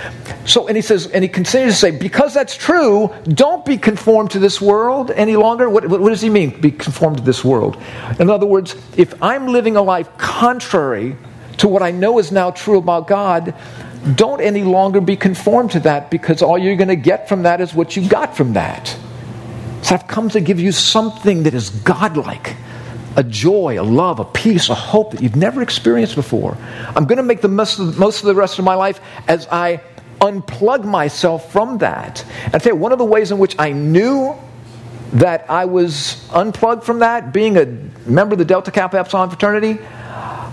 So, 0.46 0.68
and 0.68 0.76
he 0.76 0.82
says, 0.82 1.08
and 1.08 1.24
he 1.24 1.28
continues 1.28 1.74
to 1.74 1.80
say, 1.80 1.92
because 1.92 2.34
that's 2.34 2.56
true, 2.56 3.14
don't 3.24 3.66
be 3.66 3.78
conformed 3.78 4.32
to 4.32 4.40
this 4.40 4.62
world 4.62 5.12
any 5.12 5.36
longer. 5.36 5.70
What, 5.70 5.88
what, 5.88 6.10
does 6.10 6.22
he 6.22 6.30
mean, 6.30 6.60
be 6.60 6.72
conformed 6.72 7.18
to 7.18 7.24
this 7.24 7.44
world? 7.44 7.82
In 8.20 8.30
other 8.30 8.46
words, 8.46 8.76
if 8.98 9.22
I'm 9.22 9.48
living 9.48 9.76
a 9.76 9.82
life 9.82 10.16
contrary 10.18 11.16
to 11.58 11.68
what 11.68 11.82
I 11.82 11.92
know 11.92 12.20
is 12.20 12.32
now 12.32 12.52
true 12.52 12.78
about 12.78 13.08
God, 13.08 13.56
don't 14.16 14.42
any 14.42 14.64
longer 14.64 15.02
be 15.02 15.16
conformed 15.16 15.72
to 15.72 15.80
that 15.82 16.12
because 16.12 16.42
all 16.42 16.58
you're 16.58 16.76
going 16.76 16.90
to 16.90 16.96
get 16.96 17.28
from 17.28 17.44
that 17.44 17.60
is 17.60 17.74
what 17.74 17.96
you 17.96 18.08
got 18.08 18.38
from 18.38 18.54
that. 18.54 18.96
So 19.82 19.96
I've 19.96 20.08
come 20.08 20.30
to 20.30 20.42
give 20.42 20.60
you 20.60 20.72
something 20.72 21.44
that 21.44 21.54
is 21.54 21.70
godlike 21.70 22.56
a 23.16 23.24
joy, 23.24 23.80
a 23.80 23.84
love, 23.84 24.20
a 24.20 24.26
peace, 24.26 24.70
a 24.70 24.76
hope 24.76 25.12
that 25.12 25.22
you've 25.22 25.36
never 25.36 25.62
experienced 25.62 26.16
before. 26.16 26.58
I'm 26.96 27.06
going 27.06 27.18
to 27.18 27.24
make 27.24 27.42
the 27.42 27.48
most 27.48 27.80
of, 27.80 27.98
most 27.98 28.20
of 28.20 28.26
the 28.26 28.36
rest 28.36 28.60
of 28.60 28.66
my 28.66 28.76
life 28.76 29.00
as 29.28 29.48
I 29.48 29.82
unplug 30.20 30.86
myself 30.86 31.52
from 31.52 31.78
that. 31.80 32.26
And 32.46 32.56
I 32.56 32.60
tell 32.60 32.74
you, 32.74 32.80
one 32.80 32.92
of 32.92 32.98
the 32.98 33.06
ways 33.06 33.32
in 33.32 33.38
which 33.38 33.56
I 33.60 33.72
knew 33.72 34.36
that 35.14 35.50
I 35.50 35.66
was 35.66 36.30
unplugged 36.32 36.84
from 36.84 37.00
that, 37.00 37.32
being 37.32 37.58
a 37.58 37.66
member 38.10 38.34
of 38.34 38.40
the 38.40 38.46
Delta 38.46 38.72
Kappa 38.72 39.00
Epsilon 39.00 39.30
fraternity, 39.30 39.80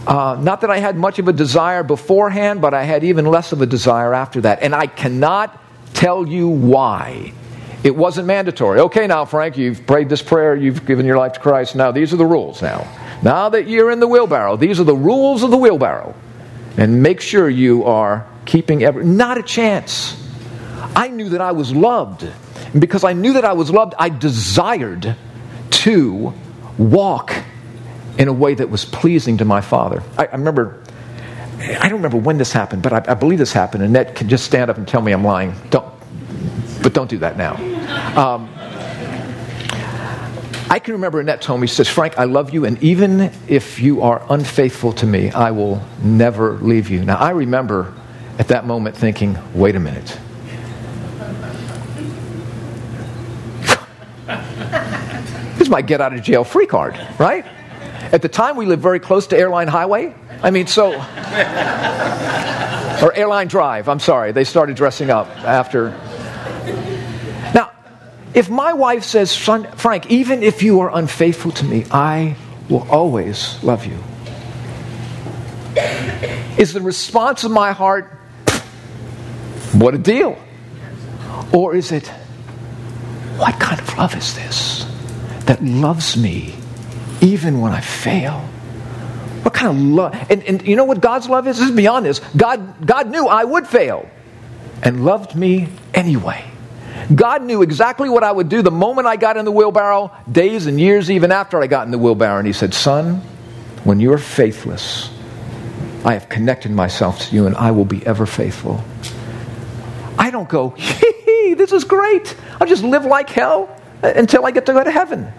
uh, 0.06 0.36
not 0.40 0.60
that 0.62 0.70
I 0.70 0.78
had 0.78 0.96
much 0.96 1.18
of 1.18 1.28
a 1.28 1.32
desire 1.32 1.82
beforehand, 1.82 2.60
but 2.60 2.74
I 2.74 2.82
had 2.82 3.04
even 3.04 3.24
less 3.24 3.52
of 3.52 3.62
a 3.62 3.66
desire 3.66 4.14
after 4.14 4.40
that. 4.42 4.62
And 4.62 4.74
I 4.74 4.86
cannot 4.86 5.58
tell 5.94 6.26
you 6.26 6.48
why. 6.48 7.32
It 7.84 7.96
wasn't 7.96 8.28
mandatory. 8.28 8.80
Okay, 8.80 9.06
now, 9.06 9.24
Frank, 9.24 9.58
you've 9.58 9.86
prayed 9.86 10.08
this 10.08 10.22
prayer, 10.22 10.54
you've 10.54 10.86
given 10.86 11.04
your 11.04 11.18
life 11.18 11.32
to 11.32 11.40
Christ. 11.40 11.74
Now, 11.74 11.90
these 11.90 12.12
are 12.12 12.16
the 12.16 12.26
rules 12.26 12.62
now. 12.62 12.86
Now 13.22 13.48
that 13.48 13.68
you're 13.68 13.90
in 13.90 14.00
the 14.00 14.06
wheelbarrow, 14.06 14.56
these 14.56 14.78
are 14.80 14.84
the 14.84 14.96
rules 14.96 15.42
of 15.42 15.50
the 15.50 15.56
wheelbarrow. 15.56 16.14
And 16.76 17.02
make 17.02 17.20
sure 17.20 17.48
you 17.50 17.84
are 17.84 18.26
keeping 18.46 18.82
every. 18.82 19.04
Not 19.04 19.36
a 19.36 19.42
chance. 19.42 20.16
I 20.94 21.08
knew 21.08 21.30
that 21.30 21.40
I 21.40 21.52
was 21.52 21.72
loved. 21.72 22.22
And 22.22 22.80
because 22.80 23.04
I 23.04 23.12
knew 23.12 23.34
that 23.34 23.44
I 23.44 23.52
was 23.52 23.70
loved, 23.70 23.94
I 23.98 24.08
desired 24.08 25.16
to 25.70 26.32
walk 26.78 27.34
in 28.18 28.28
a 28.28 28.32
way 28.32 28.54
that 28.54 28.70
was 28.70 28.84
pleasing 28.84 29.38
to 29.38 29.44
my 29.44 29.60
Father. 29.60 30.02
I, 30.16 30.26
I 30.26 30.32
remember, 30.32 30.82
I 31.58 31.88
don't 31.88 32.02
remember 32.02 32.18
when 32.18 32.38
this 32.38 32.52
happened, 32.52 32.82
but 32.82 32.92
I, 32.92 33.12
I 33.12 33.14
believe 33.14 33.38
this 33.38 33.52
happened. 33.52 33.82
Annette 33.82 34.14
can 34.14 34.28
just 34.28 34.44
stand 34.44 34.70
up 34.70 34.78
and 34.78 34.86
tell 34.86 35.02
me 35.02 35.12
I'm 35.12 35.24
lying. 35.24 35.54
Don't, 35.70 35.91
but 36.82 36.92
don't 36.92 37.08
do 37.08 37.18
that 37.18 37.36
now. 37.36 37.54
Um, 38.16 38.48
I 40.72 40.78
can 40.78 40.94
remember 40.94 41.20
Annette 41.20 41.42
told 41.42 41.60
me, 41.60 41.66
she 41.66 41.74
says, 41.74 41.88
Frank, 41.88 42.18
I 42.18 42.24
love 42.24 42.54
you, 42.54 42.64
and 42.64 42.82
even 42.82 43.30
if 43.46 43.78
you 43.78 44.00
are 44.00 44.24
unfaithful 44.30 44.94
to 44.94 45.06
me, 45.06 45.30
I 45.30 45.50
will 45.50 45.82
never 46.02 46.54
leave 46.54 46.88
you. 46.88 47.04
Now, 47.04 47.18
I 47.18 47.30
remember 47.30 47.92
at 48.38 48.48
that 48.48 48.64
moment 48.64 48.96
thinking, 48.96 49.36
wait 49.54 49.76
a 49.76 49.80
minute. 49.80 50.06
this 54.26 55.60
is 55.60 55.68
my 55.68 55.82
get 55.82 56.00
out 56.00 56.14
of 56.14 56.22
jail 56.22 56.42
free 56.42 56.66
card, 56.66 56.98
right? 57.18 57.44
At 58.12 58.22
the 58.22 58.30
time, 58.30 58.56
we 58.56 58.64
lived 58.64 58.82
very 58.82 58.98
close 58.98 59.26
to 59.26 59.38
Airline 59.38 59.68
Highway. 59.68 60.14
I 60.42 60.50
mean, 60.50 60.66
so. 60.66 60.92
or 63.02 63.14
Airline 63.14 63.48
Drive, 63.48 63.90
I'm 63.90 64.00
sorry. 64.00 64.32
They 64.32 64.44
started 64.44 64.76
dressing 64.76 65.10
up 65.10 65.28
after 65.44 65.90
if 68.34 68.48
my 68.48 68.72
wife 68.72 69.04
says, 69.04 69.30
Son, 69.30 69.70
Frank, 69.76 70.10
even 70.10 70.42
if 70.42 70.62
you 70.62 70.80
are 70.80 70.96
unfaithful 70.96 71.50
to 71.52 71.64
me, 71.64 71.84
I 71.90 72.36
will 72.68 72.88
always 72.90 73.62
love 73.62 73.84
you, 73.86 73.98
is 76.56 76.72
the 76.72 76.80
response 76.80 77.44
of 77.44 77.50
my 77.50 77.72
heart, 77.72 78.04
what 79.72 79.94
a 79.94 79.98
deal? 79.98 80.38
Or 81.52 81.74
is 81.74 81.92
it, 81.92 82.06
what 83.36 83.58
kind 83.60 83.80
of 83.80 83.98
love 83.98 84.14
is 84.14 84.34
this 84.34 84.86
that 85.46 85.62
loves 85.62 86.16
me 86.16 86.54
even 87.20 87.60
when 87.60 87.72
I 87.72 87.80
fail? 87.80 88.40
What 89.42 89.52
kind 89.54 89.76
of 89.76 89.82
love? 89.82 90.30
And, 90.30 90.42
and 90.44 90.66
you 90.66 90.76
know 90.76 90.84
what 90.84 91.00
God's 91.00 91.28
love 91.28 91.46
is? 91.48 91.58
This 91.58 91.68
is 91.68 91.76
beyond 91.76 92.06
this. 92.06 92.20
God, 92.36 92.86
God 92.86 93.10
knew 93.10 93.26
I 93.26 93.44
would 93.44 93.66
fail 93.66 94.08
and 94.82 95.04
loved 95.04 95.34
me 95.34 95.68
anyway. 95.92 96.51
God 97.14 97.42
knew 97.42 97.62
exactly 97.62 98.08
what 98.08 98.22
I 98.22 98.32
would 98.32 98.48
do 98.48 98.62
the 98.62 98.70
moment 98.70 99.06
I 99.06 99.16
got 99.16 99.36
in 99.36 99.44
the 99.44 99.52
wheelbarrow, 99.52 100.12
days 100.30 100.66
and 100.66 100.80
years 100.80 101.10
even 101.10 101.32
after 101.32 101.62
I 101.62 101.66
got 101.66 101.86
in 101.86 101.90
the 101.90 101.98
wheelbarrow. 101.98 102.38
And 102.38 102.46
He 102.46 102.52
said, 102.52 102.74
Son, 102.74 103.16
when 103.84 104.00
you're 104.00 104.18
faithless, 104.18 105.10
I 106.04 106.14
have 106.14 106.28
connected 106.28 106.70
myself 106.70 107.20
to 107.20 107.34
you 107.34 107.46
and 107.46 107.56
I 107.56 107.70
will 107.70 107.84
be 107.84 108.04
ever 108.06 108.26
faithful. 108.26 108.82
I 110.18 110.30
don't 110.30 110.48
go, 110.48 110.70
hee 110.70 111.12
hee, 111.24 111.54
this 111.54 111.72
is 111.72 111.84
great. 111.84 112.36
I'll 112.60 112.66
just 112.66 112.84
live 112.84 113.04
like 113.04 113.30
hell 113.30 113.74
until 114.02 114.46
I 114.46 114.50
get 114.50 114.66
to 114.66 114.72
go 114.72 114.82
to 114.82 114.90
heaven. 114.90 115.32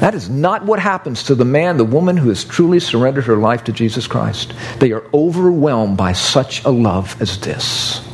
That 0.00 0.14
is 0.14 0.30
not 0.30 0.64
what 0.64 0.78
happens 0.78 1.24
to 1.24 1.34
the 1.34 1.44
man, 1.44 1.76
the 1.76 1.84
woman 1.84 2.16
who 2.16 2.28
has 2.28 2.44
truly 2.44 2.78
surrendered 2.78 3.24
her 3.24 3.36
life 3.36 3.64
to 3.64 3.72
Jesus 3.72 4.06
Christ. 4.06 4.54
They 4.78 4.92
are 4.92 5.04
overwhelmed 5.12 5.96
by 5.96 6.12
such 6.12 6.64
a 6.64 6.70
love 6.70 7.20
as 7.20 7.40
this. 7.40 8.07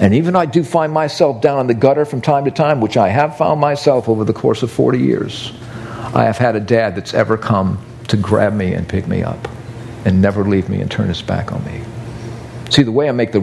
And 0.00 0.14
even 0.14 0.36
I 0.36 0.46
do 0.46 0.62
find 0.62 0.92
myself 0.92 1.40
down 1.40 1.60
in 1.60 1.66
the 1.66 1.74
gutter 1.74 2.04
from 2.04 2.20
time 2.20 2.44
to 2.44 2.50
time, 2.50 2.80
which 2.80 2.96
I 2.96 3.08
have 3.08 3.38
found 3.38 3.60
myself 3.60 4.08
over 4.08 4.24
the 4.24 4.32
course 4.32 4.62
of 4.62 4.70
40 4.70 4.98
years. 4.98 5.52
I 6.14 6.24
have 6.24 6.38
had 6.38 6.54
a 6.54 6.60
dad 6.60 6.96
that's 6.96 7.14
ever 7.14 7.38
come 7.38 7.84
to 8.08 8.16
grab 8.16 8.52
me 8.52 8.74
and 8.74 8.88
pick 8.88 9.06
me 9.06 9.22
up 9.22 9.48
and 10.04 10.20
never 10.20 10.44
leave 10.44 10.68
me 10.68 10.80
and 10.80 10.90
turn 10.90 11.08
his 11.08 11.22
back 11.22 11.52
on 11.52 11.64
me. 11.64 11.80
See, 12.70 12.82
the 12.82 12.92
way 12.92 13.08
I 13.08 13.12
make 13.12 13.32
the 13.32 13.40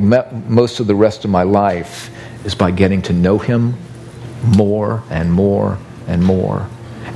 most 0.48 0.80
of 0.80 0.88
the 0.88 0.96
rest 0.96 1.26
of 1.26 1.32
my 1.32 1.44
life 1.44 2.10
is 2.46 2.56
by 2.56 2.72
getting 2.72 3.02
to 3.04 3.14
know 3.14 3.38
him 3.38 3.76
more 4.44 5.04
and 5.10 5.32
more 5.32 5.78
and 6.08 6.24
more 6.24 6.70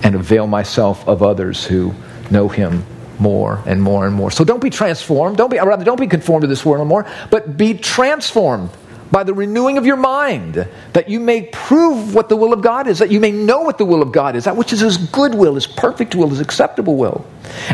and 0.04 0.16
avail 0.16 0.48
myself 0.48 1.08
of 1.08 1.22
others 1.22 1.66
who 1.66 1.94
know 2.32 2.48
him 2.48 2.86
more 3.20 3.62
and 3.66 3.82
more 3.82 4.06
and 4.06 4.16
more. 4.16 4.32
So 4.32 4.44
don't 4.44 4.62
be 4.62 4.70
transformed. 4.70 5.38
Don't 5.38 5.52
be, 5.52 5.58
rather, 5.58 5.84
don't 5.84 6.00
be 6.00 6.08
conformed 6.08 6.42
to 6.42 6.48
this 6.48 6.66
world 6.66 6.82
anymore, 6.82 7.06
but 7.30 7.58
be 7.58 7.74
transformed 7.74 8.70
by 9.12 9.24
the 9.24 9.34
renewing 9.34 9.78
of 9.78 9.86
your 9.86 9.96
mind, 9.96 10.68
that 10.94 11.10
you 11.10 11.20
may 11.20 11.44
prove 11.44 12.14
what 12.14 12.30
the 12.30 12.36
will 12.36 12.54
of 12.54 12.62
God 12.62 12.88
is, 12.88 13.00
that 13.00 13.12
you 13.12 13.20
may 13.20 13.32
know 13.32 13.62
what 13.62 13.78
the 13.78 13.86
will 13.86 14.02
of 14.02 14.12
God 14.12 14.36
is, 14.36 14.46
that 14.46 14.58
which 14.58 14.74
is 14.74 14.82
His 14.82 14.98
good 14.98 15.34
will, 15.34 15.56
His 15.56 15.68
perfect 15.68 16.16
will, 16.16 16.30
His 16.30 16.40
acceptable 16.40 16.98
will. 16.98 17.26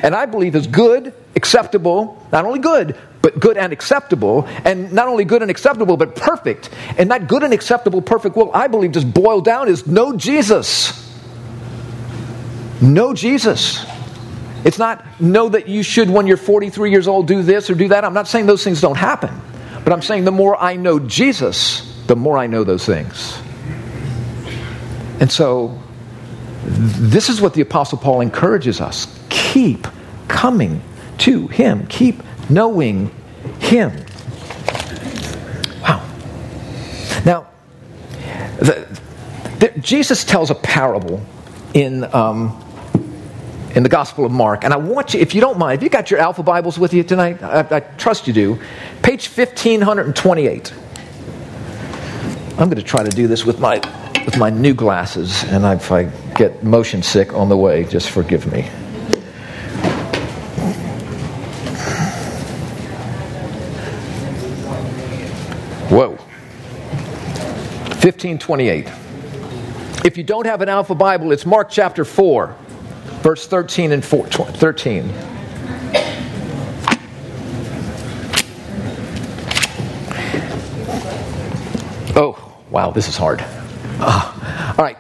And 0.04 0.16
I 0.16 0.26
believe 0.26 0.56
is 0.56 0.68
good, 0.68 1.14
acceptable, 1.36 2.24
not 2.32 2.46
only 2.46 2.60
good, 2.60 2.98
but 3.22 3.40
good 3.40 3.58
and 3.58 3.74
acceptable, 3.74 4.46
and 4.66 4.92
not 4.92 5.08
only 5.08 5.26
good 5.26 5.42
and 5.42 5.50
acceptable, 5.50 5.98
but 5.98 6.16
perfect. 6.16 6.70
And 6.98 7.10
that 7.12 7.28
good 7.28 7.44
and 7.44 7.54
acceptable, 7.54 8.02
perfect 8.02 8.36
will, 8.36 8.52
I 8.54 8.68
believe, 8.68 8.92
just 8.92 9.12
boiled 9.12 9.46
down 9.46 9.70
is 9.70 9.88
know 9.88 10.16
Jesus. 10.16 11.00
Know 12.82 13.14
Jesus. 13.14 13.86
It's 14.66 14.78
not 14.78 15.04
know 15.20 15.50
that 15.50 15.68
you 15.68 15.84
should, 15.84 16.10
when 16.10 16.28
you're 16.28 16.38
43 16.38 16.92
years 16.92 17.08
old, 17.08 17.28
do 17.28 17.42
this 17.42 17.70
or 17.70 17.76
do 17.76 17.88
that. 17.90 18.06
I'm 18.06 18.14
not 18.14 18.28
saying 18.28 18.46
those 18.46 18.64
things 18.64 18.82
don't 18.82 18.98
happen. 18.98 19.42
But 19.84 19.92
I'm 19.92 20.02
saying 20.02 20.26
the 20.26 20.32
more 20.32 20.62
I 20.62 20.76
know 20.76 21.00
Jesus, 21.00 22.04
the 22.08 22.16
more 22.16 22.38
I 22.38 22.48
know 22.48 22.64
those 22.64 22.86
things. 22.86 23.38
And 25.20 25.32
so, 25.32 25.80
this 26.66 27.30
is 27.30 27.42
what 27.42 27.54
the 27.54 27.62
Apostle 27.62 27.98
Paul 27.98 28.22
encourages 28.22 28.80
us 28.80 29.08
keep 29.30 29.88
coming 30.28 30.82
to 31.20 31.48
Him, 31.48 31.86
keep 31.88 32.24
knowing 32.50 33.12
Him. 33.60 33.92
Wow. 35.82 36.10
Now, 37.26 37.48
the, 38.60 39.00
the, 39.60 39.74
Jesus 39.80 40.24
tells 40.24 40.50
a 40.50 40.56
parable 40.56 41.26
in. 41.74 42.04
Um, 42.16 42.63
in 43.76 43.84
the 43.84 43.90
Gospel 43.90 44.26
of 44.26 44.32
Mark. 44.32 44.64
And 44.64 44.74
I 44.74 44.78
want 44.78 45.14
you, 45.14 45.20
if 45.20 45.34
you 45.34 45.42
don't 45.42 45.58
mind, 45.58 45.80
if 45.80 45.84
you 45.84 45.90
got 45.90 46.12
your 46.12 46.20
Alpha 46.20 46.44
Bibles 46.44 46.78
with 46.78 46.94
you 46.94 47.04
tonight, 47.04 47.42
I, 47.42 47.78
I 47.78 47.80
trust 47.80 48.28
you 48.28 48.34
do. 48.34 48.56
Page 49.02 49.28
1528. 49.28 50.74
I'm 52.52 52.70
going 52.70 52.76
to 52.76 52.84
try 52.84 53.04
to 53.04 53.10
do 53.10 53.28
this 53.28 53.46
with 53.46 53.60
my 53.60 53.82
with 54.26 54.38
my 54.38 54.50
new 54.50 54.74
glasses, 54.74 55.44
and 55.46 55.66
if 55.66 55.92
I 55.92 56.04
get 56.36 56.64
motion 56.64 57.04
sick 57.04 57.34
on 57.34 57.50
the 57.50 57.58
way, 57.58 57.84
just 57.84 58.10
forgive 58.10 58.50
me. 58.52 58.62
Whoa. 65.90 66.12
1528. 68.02 68.88
If 70.06 70.18
you 70.18 70.24
don't 70.24 70.46
have 70.46 70.62
an 70.62 70.70
Alpha 70.70 70.96
Bible, 70.96 71.32
it's 71.32 71.46
Mark 71.46 71.70
chapter 71.70 72.06
4, 72.06 72.56
verse 73.24 73.48
13 73.48 73.94
and 73.94 74.04
4, 74.04 74.28
13. 74.28 75.10
Oh, 82.16 82.54
wow, 82.70 82.92
this 82.92 83.08
is 83.08 83.16
hard. 83.16 83.40
Uh, 84.00 84.76
all 84.78 84.84
right. 84.84 84.98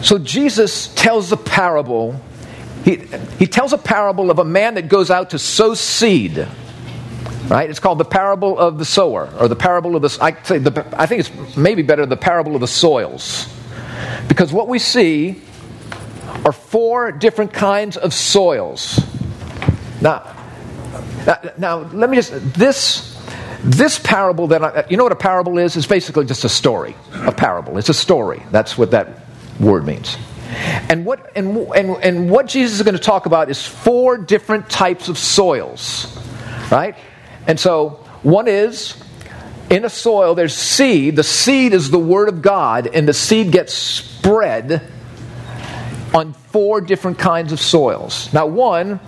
So 0.00 0.16
Jesus 0.18 0.94
tells 0.94 1.32
a 1.32 1.36
parable. 1.36 2.18
He, 2.84 3.02
he 3.38 3.46
tells 3.48 3.72
a 3.72 3.78
parable 3.78 4.30
of 4.30 4.38
a 4.38 4.44
man 4.44 4.74
that 4.74 4.88
goes 4.88 5.10
out 5.10 5.30
to 5.30 5.38
sow 5.38 5.74
seed. 5.74 6.46
Right? 7.48 7.68
It's 7.68 7.80
called 7.80 7.98
the 7.98 8.04
parable 8.04 8.56
of 8.56 8.78
the 8.78 8.84
sower, 8.84 9.28
or 9.40 9.48
the 9.48 9.56
parable 9.56 9.96
of 9.96 10.02
the. 10.02 10.18
I, 10.20 10.40
say 10.44 10.58
the, 10.58 10.86
I 10.96 11.06
think 11.06 11.20
it's 11.20 11.56
maybe 11.56 11.82
better 11.82 12.06
the 12.06 12.16
parable 12.16 12.54
of 12.54 12.60
the 12.60 12.68
soils. 12.68 13.48
Because 14.28 14.52
what 14.52 14.68
we 14.68 14.78
see 14.78 15.42
are 16.44 16.52
four 16.52 17.12
different 17.12 17.52
kinds 17.52 17.96
of 17.96 18.12
soils. 18.12 19.00
Now, 20.00 20.34
now, 21.26 21.38
now 21.56 21.78
let 21.92 22.10
me 22.10 22.16
just. 22.16 22.32
This 22.54 23.14
this 23.64 23.98
parable 23.98 24.48
that 24.48 24.62
I, 24.62 24.84
you 24.90 24.98
know 24.98 25.04
what 25.04 25.12
a 25.12 25.16
parable 25.16 25.58
is? 25.58 25.76
It's 25.76 25.86
basically 25.86 26.26
just 26.26 26.44
a 26.44 26.48
story. 26.50 26.94
A 27.14 27.32
parable. 27.32 27.78
It's 27.78 27.88
a 27.88 27.94
story. 27.94 28.42
That's 28.50 28.76
what 28.76 28.90
that 28.90 29.20
word 29.58 29.86
means. 29.86 30.18
And 30.90 31.06
what 31.06 31.32
and, 31.34 31.56
and, 31.74 31.90
and 32.02 32.30
what 32.30 32.46
Jesus 32.46 32.76
is 32.76 32.82
going 32.82 32.94
to 32.94 33.00
talk 33.00 33.24
about 33.24 33.50
is 33.50 33.66
four 33.66 34.18
different 34.18 34.68
types 34.68 35.08
of 35.08 35.16
soils. 35.16 36.14
Right? 36.70 36.94
And 37.46 37.58
so 37.58 38.04
one 38.22 38.48
is 38.48 39.02
in 39.70 39.86
a 39.86 39.90
soil 39.90 40.34
there's 40.34 40.54
seed. 40.54 41.16
The 41.16 41.24
seed 41.24 41.72
is 41.72 41.90
the 41.90 41.98
word 41.98 42.28
of 42.28 42.42
God 42.42 42.86
and 42.86 43.08
the 43.08 43.14
seed 43.14 43.50
gets 43.50 43.72
spread 43.72 44.92
on 46.14 46.32
four 46.32 46.80
different 46.80 47.18
kinds 47.18 47.52
of 47.52 47.60
soils. 47.60 48.32
Now 48.32 48.46
one 48.46 49.00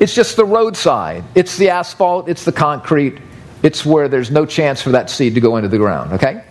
it's 0.00 0.14
just 0.14 0.36
the 0.36 0.44
roadside. 0.44 1.22
It's 1.34 1.56
the 1.56 1.70
asphalt, 1.70 2.28
it's 2.28 2.44
the 2.44 2.52
concrete, 2.52 3.18
it's 3.62 3.86
where 3.86 4.08
there's 4.08 4.30
no 4.30 4.44
chance 4.44 4.82
for 4.82 4.90
that 4.90 5.08
seed 5.08 5.34
to 5.36 5.40
go 5.40 5.56
into 5.56 5.68
the 5.68 5.78
ground, 5.78 6.12
okay? 6.14 6.44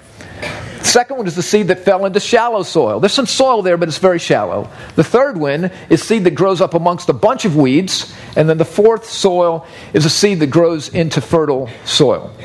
Second 0.81 1.17
one 1.17 1.27
is 1.27 1.35
the 1.35 1.43
seed 1.43 1.67
that 1.67 1.79
fell 1.79 2.05
into 2.05 2.19
shallow 2.19 2.63
soil. 2.63 2.99
There's 2.99 3.13
some 3.13 3.25
soil 3.25 3.61
there, 3.61 3.77
but 3.77 3.87
it's 3.87 3.97
very 3.97 4.19
shallow. 4.19 4.69
The 4.95 5.03
third 5.03 5.37
one 5.37 5.71
is 5.89 6.03
seed 6.03 6.23
that 6.25 6.35
grows 6.35 6.61
up 6.61 6.73
amongst 6.73 7.09
a 7.09 7.13
bunch 7.13 7.45
of 7.45 7.55
weeds. 7.55 8.13
And 8.35 8.49
then 8.49 8.57
the 8.57 8.65
fourth 8.65 9.05
soil 9.05 9.65
is 9.93 10.05
a 10.05 10.09
seed 10.09 10.39
that 10.41 10.47
grows 10.47 10.89
into 10.89 11.21
fertile 11.21 11.69
soil. 11.85 12.35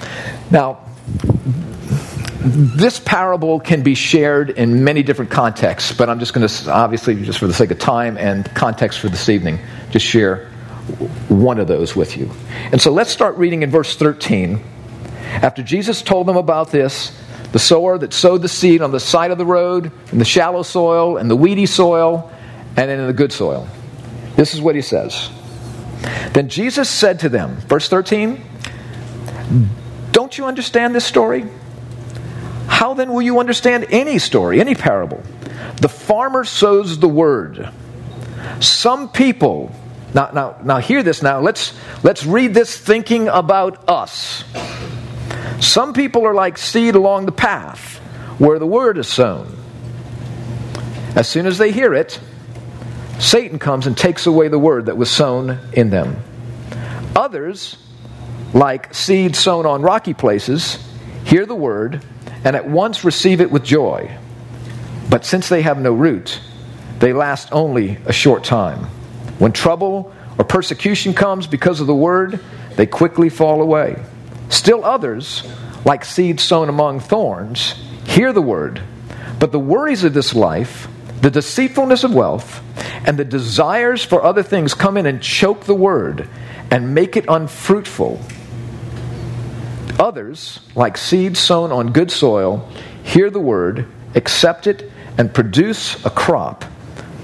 Now, 0.51 0.79
this 2.51 3.01
parable 3.01 3.61
can 3.61 3.83
be 3.83 3.95
shared 3.95 4.51
in 4.51 4.85
many 4.85 5.03
different 5.03 5.31
contexts, 5.31 5.93
but 5.93 6.09
I'm 6.09 6.19
just 6.19 6.35
going 6.35 6.47
to, 6.47 6.71
obviously, 6.73 7.23
just 7.25 7.39
for 7.39 7.47
the 7.47 7.55
sake 7.55 7.71
of 7.71 7.79
time 7.79 8.17
and 8.17 8.45
context 8.55 9.01
for 9.01 9.09
this 9.09 9.29
evening, 9.29 9.59
just 9.91 10.07
share 10.07 10.47
one 11.29 11.59
of 11.59 11.69
those 11.69 11.95
with 11.95 12.17
you. 12.17 12.31
And 12.73 12.81
so 12.81 12.91
let's 12.91 13.11
start 13.11 13.37
reading 13.37 13.63
in 13.63 13.71
verse 13.71 13.97
13. 13.97 14.63
After 15.43 15.63
Jesus 15.63 16.01
told 16.01 16.27
them 16.27 16.37
about 16.37 16.71
this, 16.71 17.17
the 17.53 17.59
sower 17.59 17.99
that 17.99 18.13
sowed 18.13 18.43
the 18.43 18.49
seed 18.49 18.83
on 18.83 18.93
the 18.93 19.01
side 19.01 19.31
of 19.31 19.39
the 19.39 19.47
road, 19.47 19.91
in 20.13 20.19
the 20.19 20.25
shallow 20.25 20.63
soil, 20.63 21.17
and 21.17 21.31
the 21.31 21.37
weedy 21.37 21.67
soil, 21.67 22.31
and 22.77 22.89
then 22.89 23.01
in 23.01 23.07
the 23.07 23.13
good 23.13 23.33
soil. 23.33 23.69
This 24.37 24.55
is 24.55 24.61
what 24.61 24.75
he 24.75 24.83
says. 24.83 25.31
Then 26.33 26.49
Jesus 26.49 26.89
said 26.89 27.21
to 27.21 27.29
them, 27.29 27.57
verse 27.57 27.89
13, 27.89 28.43
Don't 30.13 30.39
you 30.39 30.45
understand 30.47 30.95
this 30.95 31.05
story? 31.05 31.47
How 32.79 32.95
then 32.95 33.13
will 33.13 33.23
you 33.23 33.41
understand 33.41 33.87
any 33.91 34.21
story, 34.21 34.61
any 34.61 34.77
parable? 34.77 35.21
The 35.81 35.89
farmer 35.89 36.45
sows 36.45 37.01
the 37.01 37.09
word. 37.09 37.71
Some 38.61 39.09
people 39.09 39.75
now, 40.15 40.31
now, 40.33 40.57
now 40.63 40.79
hear 40.79 41.03
this 41.03 41.21
now. 41.21 41.41
Let's, 41.41 41.77
let's 42.05 42.25
read 42.25 42.55
this 42.55 42.79
thinking 42.79 43.27
about 43.27 43.89
us. 43.89 44.45
Some 45.59 45.93
people 45.93 46.25
are 46.25 46.35
like 46.35 46.57
seed 46.57 46.95
along 46.95 47.27
the 47.27 47.33
path 47.33 47.97
where 48.39 48.61
the 48.61 48.67
word 48.69 48.97
is 48.97 49.09
sown. 49.09 49.59
As 51.17 51.27
soon 51.27 51.47
as 51.47 51.59
they 51.59 51.73
hear 51.73 51.95
it, 51.95 52.21
Satan 53.19 53.59
comes 53.59 53.89
and 53.89 53.99
takes 53.99 54.25
away 54.27 54.47
the 54.47 54.57
word 54.57 54.87
that 54.87 54.97
was 54.97 55.11
sown 55.11 55.59
in 55.73 55.91
them. 55.91 56.23
Others, 57.17 57.77
like 58.55 58.95
seed 58.95 59.35
sown 59.35 59.67
on 59.67 59.83
rocky 59.83 60.15
places, 60.15 60.79
hear 61.25 61.45
the 61.45 61.57
word 61.57 62.05
and 62.45 62.55
at 62.57 62.69
once 62.69 63.05
receive 63.05 63.41
it 63.41 63.51
with 63.51 63.65
joy. 63.65 64.17
But 65.11 65.25
since 65.25 65.49
they 65.49 65.63
have 65.63 65.81
no 65.81 65.93
root, 65.93 66.41
they 66.99 67.13
last 67.13 67.49
only 67.53 67.99
a 68.07 68.13
short 68.13 68.45
time. 68.45 68.85
When 69.39 69.53
trouble 69.53 70.13
or 70.39 70.45
persecution 70.45 71.15
comes 71.15 71.47
because 71.47 71.81
of 71.81 71.87
the 71.87 71.95
word, 71.95 72.41
they 72.77 72.87
quickly 72.87 73.29
fall 73.29 73.63
away. 73.63 74.03
Still 74.49 74.85
others, 74.85 75.43
like 75.85 76.05
seeds 76.05 76.43
sown 76.43 76.69
among 76.69 77.01
thorns, 77.01 77.75
hear 78.07 78.33
the 78.33 78.43
word, 78.43 78.81
but 79.39 79.53
the 79.53 79.59
worries 79.59 80.05
of 80.05 80.15
this 80.15 80.35
life, 80.35 80.89
the 81.21 81.31
deceitfulness 81.31 82.05
of 82.05 82.15
wealth, 82.15 82.63
and 83.07 83.19
the 83.19 83.25
desires 83.25 84.05
for 84.05 84.23
other 84.23 84.43
things 84.43 84.75
come 84.75 84.97
in 84.97 85.07
and 85.07 85.23
choke 85.23 85.65
the 85.65 85.75
word 85.75 86.29
and 86.71 86.95
make 86.95 87.17
it 87.17 87.25
unfruitful. 87.29 88.21
Others, 89.99 90.61
like 90.75 90.97
seeds 90.97 91.41
sown 91.41 91.73
on 91.73 91.93
good 91.93 92.11
soil, 92.11 92.69
hear 93.03 93.31
the 93.31 93.41
word, 93.41 93.87
accept 94.15 94.67
it, 94.67 94.91
and 95.19 95.33
produce 95.35 96.05
a 96.05 96.11
crop 96.11 96.65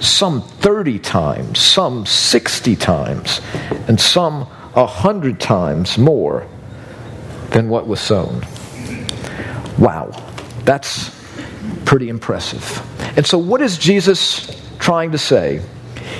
some 0.01 0.43
30 0.43 0.99
times, 0.99 1.61
some 1.61 2.05
60 2.05 2.75
times, 2.77 3.41
and 3.89 4.01
some 4.01 4.43
100 4.43 5.39
times 5.39 5.97
more 5.97 6.47
than 7.51 7.69
what 7.69 7.87
was 7.87 8.01
sown. 8.01 8.45
Wow, 9.79 10.11
that's 10.65 11.15
pretty 11.85 12.09
impressive. 12.09 12.83
And 13.17 13.25
so, 13.25 13.39
what 13.39 13.61
is 13.61 13.79
Jesus 13.79 14.61
trying 14.79 15.13
to 15.13 15.19
say? 15.19 15.63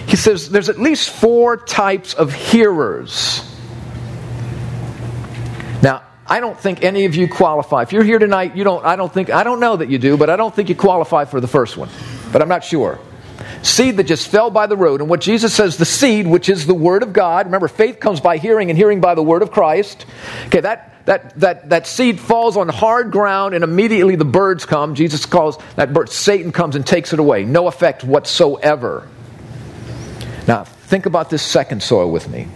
He 0.07 0.17
says 0.17 0.49
there's 0.51 0.69
at 0.69 0.79
least 0.79 1.11
four 1.11 1.57
types 1.57 2.15
of 2.15 2.33
hearers. 2.33 3.43
Now, 5.83 6.03
I 6.27 6.41
don't 6.41 6.59
think 6.59 6.83
any 6.83 7.05
of 7.05 7.15
you 7.15 7.29
qualify. 7.29 7.83
If 7.83 7.93
you're 7.93 8.05
here 8.05 8.19
tonight, 8.19 8.57
you 8.57 8.65
don't 8.65 8.85
I 8.85 8.97
don't 8.97 9.13
think 9.13 9.31
I 9.31 9.45
don't 9.45 9.61
know 9.61 9.77
that 9.77 9.91
you 9.91 9.99
do, 9.99 10.17
but 10.17 10.31
I 10.31 10.37
don't 10.37 10.55
think 10.55 10.69
you 10.69 10.75
qualify 10.75 11.25
for 11.27 11.41
the 11.41 11.49
first 11.49 11.77
one. 11.77 11.89
But 12.33 12.43
I'm 12.43 12.49
not 12.49 12.65
sure 12.65 12.99
seed 13.65 13.97
that 13.97 14.05
just 14.05 14.29
fell 14.29 14.51
by 14.51 14.67
the 14.67 14.77
road. 14.77 15.01
And 15.01 15.11
what 15.11 15.21
Jesus 15.21 15.55
says, 15.55 15.77
the 15.77 15.85
seed, 15.85 16.27
which 16.27 16.49
is 16.49 16.67
the 16.67 16.75
Word 16.75 17.03
of 17.03 17.13
God, 17.13 17.47
remember, 17.47 17.69
faith 17.69 18.01
comes 18.01 18.21
by 18.21 18.37
hearing, 18.37 18.71
and 18.71 18.79
hearing 18.79 19.01
by 19.01 19.15
the 19.15 19.23
Word 19.23 19.43
of 19.43 19.51
Christ. 19.51 20.07
Okay, 20.47 20.61
that, 20.61 20.95
that, 21.07 21.39
that, 21.41 21.69
that 21.71 21.87
seed 21.87 22.21
falls 22.21 22.57
on 22.57 22.69
hard 22.69 23.11
ground, 23.11 23.55
and 23.55 23.65
immediately 23.65 24.17
the 24.17 24.25
birds 24.25 24.67
come. 24.67 24.95
Jesus 24.95 25.27
calls 25.27 25.59
that 25.77 25.93
bird, 25.93 26.11
Satan 26.11 26.53
comes 26.53 26.77
and 26.77 26.87
takes 26.87 27.13
it 27.13 27.19
away. 27.19 27.45
No 27.45 27.67
effect 27.67 28.05
whatsoever. 28.05 29.09
Now, 30.47 30.65
think 30.65 31.07
about 31.07 31.31
this 31.31 31.43
second 31.43 31.83
soil 31.83 32.11
with 32.11 32.29
me. 32.29 32.49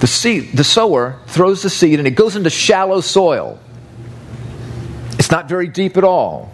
The 0.00 0.06
seed, 0.06 0.52
the 0.52 0.64
sower 0.64 1.18
throws 1.26 1.62
the 1.62 1.70
seed 1.70 1.98
and 1.98 2.06
it 2.06 2.12
goes 2.12 2.36
into 2.36 2.50
shallow 2.50 3.00
soil. 3.00 3.58
It's 5.18 5.30
not 5.30 5.48
very 5.48 5.68
deep 5.68 5.96
at 5.96 6.04
all. 6.04 6.52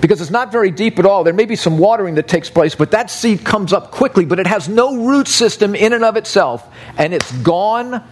because 0.00 0.20
it's 0.20 0.30
not 0.30 0.50
very 0.52 0.70
deep 0.70 0.98
at 0.98 1.06
all. 1.06 1.24
There 1.24 1.34
may 1.34 1.44
be 1.44 1.56
some 1.56 1.78
watering 1.78 2.14
that 2.16 2.28
takes 2.28 2.50
place, 2.50 2.74
but 2.74 2.90
that 2.92 3.10
seed 3.10 3.44
comes 3.44 3.72
up 3.72 3.90
quickly, 3.90 4.24
but 4.24 4.38
it 4.38 4.46
has 4.46 4.68
no 4.68 4.96
root 4.96 5.28
system 5.28 5.74
in 5.74 5.92
and 5.92 6.04
of 6.04 6.16
itself, 6.16 6.66
and 6.98 7.12
it's 7.14 7.30
gone 7.38 8.02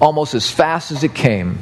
almost 0.00 0.34
as 0.34 0.50
fast 0.50 0.90
as 0.90 1.04
it 1.04 1.14
came 1.14 1.58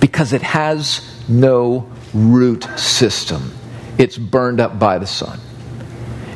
because 0.00 0.32
it 0.32 0.42
has 0.42 1.02
no 1.28 1.90
root 2.14 2.64
system. 2.78 3.52
It's 3.98 4.16
burned 4.16 4.60
up 4.60 4.78
by 4.78 4.98
the 4.98 5.06
sun. 5.06 5.40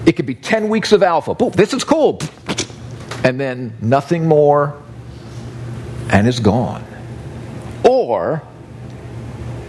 It 0.05 0.13
could 0.13 0.27
be 0.27 0.35
10 0.35 0.69
weeks 0.69 0.93
of 0.93 1.03
alpha. 1.03 1.35
Boom, 1.35 1.51
this 1.53 1.73
is 1.73 1.85
cool. 1.85 2.21
And 3.25 3.39
then 3.39 3.77
nothing 3.81 4.27
more, 4.27 4.82
and 6.13 6.29
it's 6.29 6.39
gone. 6.39 6.85
Or 7.83 8.43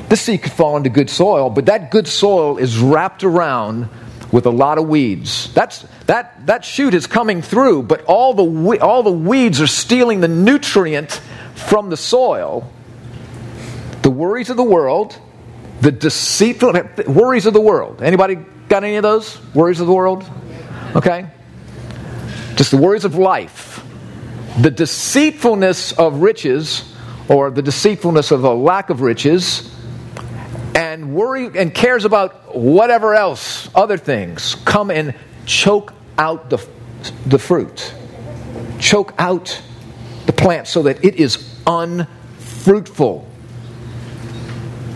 the 0.10 0.18
seed 0.18 0.44
could 0.44 0.52
fall 0.52 0.78
into 0.78 0.90
good 0.90 1.10
soil, 1.10 1.50
but 1.50 1.66
that 1.66 1.90
good 1.90 2.08
soil 2.08 2.58
is 2.58 2.78
wrapped 2.78 3.24
around 3.24 3.90
with 4.32 4.46
a 4.46 4.52
lot 4.52 4.78
of 4.78 4.88
weeds. 4.88 5.52
That's, 5.54 5.86
that, 6.08 6.46
that 6.48 6.66
shoot 6.66 6.94
is 6.94 7.08
coming 7.08 7.42
through, 7.42 7.84
but 7.84 8.04
all 8.06 8.34
the, 8.34 8.80
all 8.80 9.02
the 9.02 9.12
weeds 9.12 9.62
are 9.62 9.68
stealing 9.68 10.20
the 10.20 10.28
nutrient 10.28 11.22
from 11.56 11.90
the 11.90 11.98
soil. 11.98 12.70
The 14.02 14.12
worries 14.12 14.50
of 14.50 14.58
the 14.58 14.64
world, 14.64 15.18
the 15.82 15.92
deceitful 15.92 16.74
worries 17.08 17.46
of 17.46 17.54
the 17.54 17.62
world. 17.62 18.02
Anybody 18.02 18.36
got 18.70 18.84
any 18.84 18.98
of 18.98 19.04
those 19.04 19.40
worries 19.54 19.80
of 19.80 19.88
the 19.88 19.94
world? 19.94 20.30
Okay? 20.96 21.28
Just 22.56 22.72
the 22.72 22.78
worries 22.78 23.06
of 23.06 23.16
life. 23.16 23.73
The 24.62 24.70
deceitfulness 24.70 25.94
of 25.94 26.22
riches, 26.22 26.94
or 27.28 27.50
the 27.50 27.63
deceitfulness 27.63 28.30
of 28.32 28.44
a 28.44 28.54
lack 28.54 28.92
of 28.92 29.02
riches, 29.02 29.74
and 30.76 31.16
worry 31.16 31.50
and 31.60 31.74
cares 31.74 32.06
about 32.06 32.56
whatever 32.56 33.16
else, 33.16 33.68
other 33.74 33.98
things, 33.98 34.56
come 34.63 34.92
and 34.92 35.16
choke 35.46 35.94
out 36.20 36.52
the, 36.52 36.63
the 37.26 37.39
fruit, 37.39 37.94
choke 38.80 39.13
out 39.18 39.60
the 40.28 40.34
plant 40.34 40.68
so 40.68 40.84
that 40.84 41.04
it 41.04 41.16
is 41.16 41.60
unfruitful. 41.66 43.28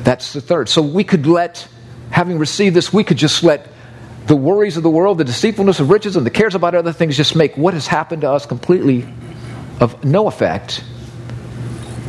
That's 0.03 0.33
the 0.33 0.41
third. 0.41 0.69
So 0.69 0.83
we 0.83 1.03
could 1.03 1.25
let, 1.25 1.67
having 2.11 2.37
received 2.37 2.75
this, 2.75 2.93
we 2.93 3.03
could 3.03 3.17
just 3.17 3.43
let 3.43 3.67
the 4.27 4.35
worries 4.35 4.77
of 4.77 4.83
the 4.83 4.89
world, 4.89 5.17
the 5.17 5.23
deceitfulness 5.23 5.79
of 5.79 5.89
riches, 5.89 6.15
and 6.15 6.25
the 6.25 6.29
cares 6.29 6.53
about 6.53 6.75
other 6.75 6.93
things 6.93 7.17
just 7.17 7.35
make 7.35 7.57
what 7.57 7.73
has 7.73 7.87
happened 7.87 8.21
to 8.21 8.31
us 8.31 8.45
completely 8.45 9.07
of 9.79 10.03
no 10.03 10.27
effect 10.27 10.83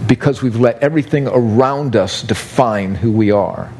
because 0.07 0.42
we've 0.42 0.59
let 0.59 0.83
everything 0.83 1.28
around 1.28 1.94
us 1.94 2.22
define 2.22 2.94
who 2.94 3.12
we 3.12 3.31
are, 3.31 3.70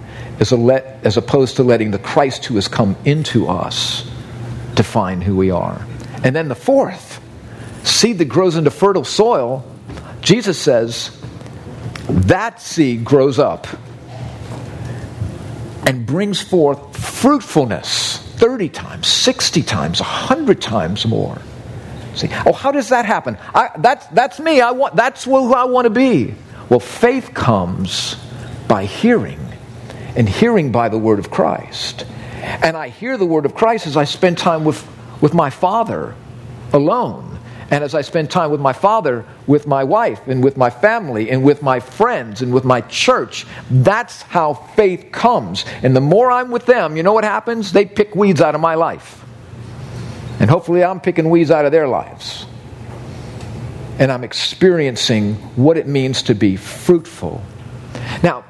as, 0.41 0.53
let, 0.53 1.01
as 1.05 1.17
opposed 1.17 1.57
to 1.57 1.63
letting 1.63 1.91
the 1.91 1.99
Christ 1.99 2.45
who 2.45 2.55
has 2.57 2.69
come 2.69 2.97
into 3.05 3.49
us 3.49 4.09
define 4.75 5.21
who 5.21 5.35
we 5.37 5.51
are. 5.51 5.85
And 6.23 6.37
then 6.37 6.49
the 6.49 6.55
fourth, 6.55 7.21
seed 7.83 8.19
that 8.19 8.27
grows 8.27 8.57
into 8.57 8.71
fertile 8.71 9.05
soil, 9.05 9.65
Jesus 10.21 10.59
says 10.59 11.19
that 12.09 12.61
seed 12.61 13.05
grows 13.05 13.39
up 13.39 13.67
and 15.87 16.07
brings 16.07 16.41
forth 16.41 16.97
fruitfulness 16.97 18.19
30 18.19 18.69
times, 18.69 19.07
60 19.09 19.63
times, 19.63 20.01
100 20.01 20.61
times 20.61 21.07
more. 21.07 21.39
See, 22.19 22.29
oh, 22.47 22.53
how 22.53 22.73
does 22.73 22.89
that 22.89 23.05
happen? 23.05 23.39
I, 23.55 23.71
that's, 23.79 24.07
that's 24.09 24.41
me. 24.41 24.61
I 24.61 24.73
want, 24.73 24.97
that's 24.97 25.25
who 25.25 25.55
I 25.55 25.65
want 25.65 25.85
to 25.85 25.91
be. 25.91 26.35
Well, 26.69 26.81
faith 26.81 27.33
comes 27.33 28.17
by 28.67 28.85
hearing, 28.85 29.41
and 30.17 30.29
hearing 30.29 30.73
by 30.73 30.89
the 30.89 30.99
word 30.99 31.19
of 31.19 31.31
Christ. 31.31 32.05
And 32.43 32.77
I 32.77 32.89
hear 32.89 33.17
the 33.17 33.27
word 33.27 33.47
of 33.47 33.55
Christ 33.55 33.87
as 33.87 33.97
I 33.97 34.05
spend 34.05 34.37
time 34.37 34.65
with, 34.65 34.87
with 35.21 35.33
my 35.33 35.51
Father 35.51 36.15
alone. 36.73 37.39
And 37.71 37.85
as 37.85 37.95
I 37.95 38.01
spend 38.01 38.31
time 38.31 38.51
with 38.51 38.61
my 38.61 38.73
Father, 38.73 39.25
with 39.47 39.67
my 39.67 39.85
wife, 39.85 40.27
and 40.27 40.43
with 40.43 40.57
my 40.57 40.71
family, 40.71 41.31
and 41.31 41.45
with 41.45 41.63
my 41.63 41.81
friends, 41.81 42.43
and 42.43 42.53
with 42.53 42.65
my 42.65 42.81
church, 42.83 43.47
that's 43.71 44.23
how 44.23 44.55
faith 44.55 45.13
comes. 45.13 45.65
And 45.83 45.95
the 45.95 46.01
more 46.01 46.31
I'm 46.31 46.51
with 46.51 46.67
them, 46.67 46.97
you 46.97 47.03
know 47.03 47.13
what 47.13 47.25
happens? 47.25 47.73
They 47.73 47.85
pick 47.85 48.17
weeds 48.17 48.41
out 48.41 48.55
of 48.55 48.61
my 48.61 48.75
life. 48.75 49.25
And 50.41 50.49
hopefully, 50.49 50.85
I'm 50.85 51.01
picking 51.01 51.31
weeds 51.31 51.51
out 51.51 51.65
of 51.65 51.73
their 51.73 51.89
lives. 51.89 52.47
And 53.99 54.13
I'm 54.13 54.23
experiencing 54.23 55.35
what 55.57 55.77
it 55.77 55.87
means 55.87 56.23
to 56.25 56.35
be 56.35 56.57
fruitful. 56.57 57.43
Now, 58.23 58.45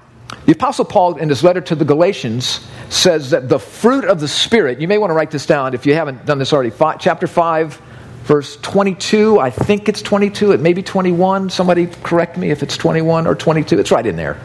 the 0.45 0.53
Apostle 0.53 0.85
Paul, 0.85 1.17
in 1.17 1.29
his 1.29 1.43
letter 1.43 1.61
to 1.63 1.75
the 1.75 1.85
Galatians, 1.85 2.67
says 2.91 3.31
that 3.31 3.49
the 3.49 3.59
fruit 3.59 4.05
of 4.05 4.21
the 4.21 4.29
Spirit, 4.29 4.81
you 4.81 4.89
may 4.89 4.99
want 4.99 5.11
to 5.11 5.15
write 5.15 5.31
this 5.31 5.47
down 5.47 5.75
if 5.75 5.87
you 5.87 5.95
haven't 5.95 6.27
done 6.27 6.39
this 6.39 6.53
already. 6.53 6.71
Five, 6.71 7.01
chapter 7.01 7.27
5, 7.27 7.81
verse 8.25 8.57
22. 8.59 9.39
I 9.41 9.51
think 9.51 9.89
it's 9.89 10.03
22. 10.03 10.53
It 10.53 10.61
may 10.61 10.75
be 10.75 10.83
21. 10.83 11.51
Somebody 11.51 11.87
correct 11.87 12.37
me 12.37 12.51
if 12.51 12.63
it's 12.63 12.77
21 12.77 13.27
or 13.27 13.35
22. 13.35 13.79
It's 13.79 13.91
right 13.91 14.07
in 14.07 14.17
there. 14.17 14.39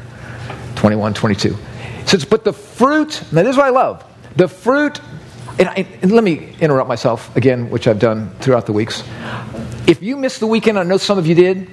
21, 0.75 1.13
22. 1.13 1.57
It 1.99 2.09
says, 2.09 2.25
But 2.25 2.43
the 2.43 2.53
fruit, 2.53 3.23
now 3.31 3.43
this 3.43 3.51
is 3.51 3.57
what 3.57 3.67
I 3.67 3.69
love. 3.69 4.03
The 4.35 4.47
fruit 4.47 4.99
and, 5.59 5.69
I, 5.69 5.87
and, 6.01 6.11
let 6.11 6.23
me 6.23 6.55
interrupt 6.59 6.87
myself 6.87 7.35
again, 7.35 7.69
which 7.69 7.87
I've 7.87 7.99
done 7.99 8.29
throughout 8.39 8.65
the 8.65 8.73
weeks. 8.73 9.03
If 9.87 10.01
you 10.01 10.17
missed 10.17 10.39
the 10.39 10.47
weekend, 10.47 10.79
I 10.79 10.83
know 10.83 10.97
some 10.97 11.17
of 11.17 11.27
you 11.27 11.35
did. 11.35 11.69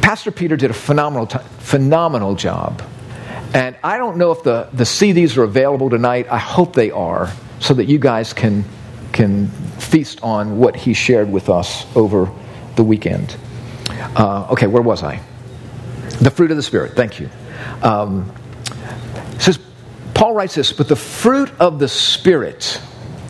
Pastor 0.00 0.30
Peter 0.30 0.56
did 0.56 0.70
a 0.70 0.74
phenomenal, 0.74 1.26
t- 1.26 1.38
phenomenal 1.58 2.34
job. 2.34 2.82
And 3.54 3.76
I 3.82 3.98
don't 3.98 4.16
know 4.16 4.30
if 4.30 4.42
the, 4.42 4.68
the 4.72 4.84
CDs 4.84 5.36
are 5.36 5.42
available 5.42 5.90
tonight. 5.90 6.26
I 6.30 6.38
hope 6.38 6.74
they 6.74 6.90
are, 6.90 7.32
so 7.58 7.74
that 7.74 7.86
you 7.86 7.98
guys 7.98 8.32
can, 8.32 8.64
can 9.12 9.48
feast 9.78 10.22
on 10.22 10.58
what 10.58 10.76
he 10.76 10.94
shared 10.94 11.30
with 11.30 11.48
us 11.48 11.84
over 11.96 12.30
the 12.76 12.84
weekend. 12.84 13.36
Uh, 13.88 14.48
okay, 14.50 14.66
where 14.66 14.82
was 14.82 15.02
I? 15.02 15.20
The 16.20 16.30
fruit 16.30 16.50
of 16.50 16.56
the 16.56 16.62
Spirit. 16.62 16.92
Thank 16.92 17.18
you. 17.18 17.28
Um, 17.82 18.32
says, 19.38 19.58
Paul 20.20 20.34
writes 20.34 20.54
this, 20.54 20.70
but 20.70 20.86
the 20.86 20.96
fruit 20.96 21.50
of 21.58 21.78
the 21.78 21.88
Spirit. 21.88 22.78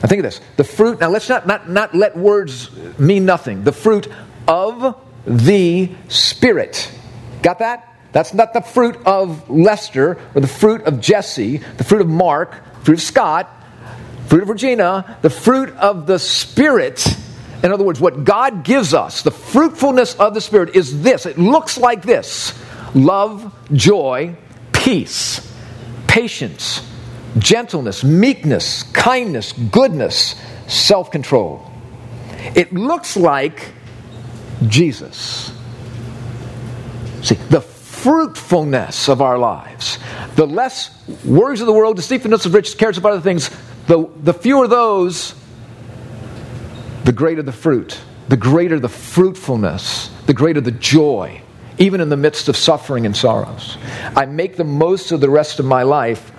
Now 0.03 0.09
think 0.09 0.19
of 0.19 0.25
this. 0.25 0.41
The 0.57 0.65
fruit, 0.65 0.99
now 0.99 1.09
let's 1.09 1.29
not, 1.29 1.47
not, 1.47 1.71
not 1.71 1.95
let 1.95 2.17
words 2.17 2.69
mean 2.99 3.25
nothing. 3.25 3.63
The 3.63 3.71
fruit 3.71 4.09
of 4.49 5.01
the 5.25 5.93
Spirit. 6.09 6.91
Got 7.43 7.61
that? 7.61 7.95
That's 8.11 8.35
not 8.35 8.53
the 8.55 8.61
fruit 8.61 8.97
of 9.07 9.49
Lester 9.49 10.19
or 10.35 10.41
the 10.41 10.49
fruit 10.49 10.83
of 10.83 11.01
Jesse, 11.01 11.59
the 11.59 11.85
fruit 11.85 12.01
of 12.01 12.09
Mark, 12.09 12.57
fruit 12.83 12.95
of 12.95 13.03
Scott, 13.03 13.49
fruit 14.27 14.43
of 14.43 14.49
Regina, 14.49 15.17
the 15.23 15.31
fruit 15.31 15.71
of 15.77 16.09
the 16.09 16.19
Spirit. 16.19 17.07
In 17.63 17.71
other 17.71 17.85
words, 17.85 18.01
what 18.01 18.25
God 18.25 18.65
gives 18.65 18.95
us, 18.95 19.23
the 19.23 19.31
fruitfulness 19.31 20.17
of 20.17 20.35
the 20.35 20.41
Spirit 20.41 20.75
is 20.75 21.05
this. 21.05 21.25
It 21.25 21.39
looks 21.39 21.79
like 21.79 22.03
this 22.03 22.53
love, 22.97 23.55
joy, 23.73 24.35
peace 24.73 25.47
patience, 26.11 26.83
gentleness, 27.39 28.03
meekness, 28.03 28.83
kindness, 28.83 29.53
goodness, 29.53 30.35
self 30.67 31.13
control. 31.13 31.71
It 32.57 32.73
looks 32.73 33.17
like 33.17 33.73
Jesus. 34.67 35.53
See, 37.23 37.37
the 37.37 37.61
fruitfulness 37.61 39.09
of 39.09 39.23
our 39.23 39.39
lives. 39.39 39.99
The 40.35 40.47
less 40.47 40.91
worries 41.25 41.61
of 41.61 41.67
the 41.67 41.73
world, 41.73 41.97
deceitfulness 41.97 42.45
of 42.45 42.55
riches, 42.55 42.75
cares 42.75 42.99
about 42.99 43.13
other 43.13 43.21
things, 43.21 43.49
the, 43.87 44.09
the 44.23 44.35
fewer 44.35 44.67
those, 44.67 45.35
the 47.05 47.13
greater 47.13 47.43
the 47.43 47.53
fruit, 47.53 48.01
the 48.29 48.37
greater 48.37 48.81
the 48.81 48.89
fruitfulness, 48.89 50.11
the 50.27 50.35
greater 50.35 50.61
the 50.61 50.73
joy 50.73 51.41
even 51.81 52.03
in 52.03 52.11
the 52.11 52.17
midst 52.17 52.49
of 52.49 52.57
suffering 52.57 53.07
and 53.07 53.17
sorrows. 53.17 53.79
I 54.15 54.27
make 54.27 54.57
the 54.57 54.65
most 54.65 55.13
of 55.13 55.21
the 55.21 55.31
rest 55.31 55.59
of 55.59 55.65
my 55.65 55.83
life 55.83 56.31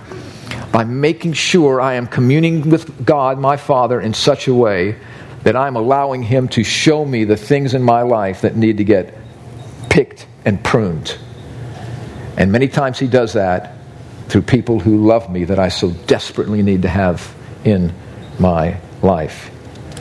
by 0.71 0.83
making 0.83 1.33
sure 1.33 1.81
I 1.81 1.95
am 1.95 2.07
communing 2.07 2.69
with 2.69 3.05
God, 3.05 3.39
my 3.39 3.57
Father, 3.57 3.99
in 3.99 4.13
such 4.13 4.47
a 4.47 4.53
way 4.53 4.95
that 5.43 5.55
I'm 5.55 5.75
allowing 5.75 6.21
Him 6.21 6.47
to 6.49 6.63
show 6.63 7.03
me 7.03 7.23
the 7.23 7.35
things 7.35 7.73
in 7.73 7.81
my 7.81 8.03
life 8.03 8.41
that 8.41 8.55
need 8.55 8.77
to 8.77 8.83
get 8.83 9.17
picked 9.89 10.27
and 10.45 10.63
pruned. 10.63 11.17
And 12.37 12.51
many 12.51 12.67
times 12.67 12.99
He 12.99 13.07
does 13.07 13.33
that 13.33 13.75
through 14.27 14.43
people 14.43 14.79
who 14.79 15.05
love 15.05 15.29
me 15.29 15.45
that 15.45 15.57
I 15.57 15.69
so 15.69 15.89
desperately 15.89 16.61
need 16.61 16.83
to 16.83 16.87
have 16.87 17.35
in 17.65 17.91
my 18.39 18.79
life. 19.01 19.49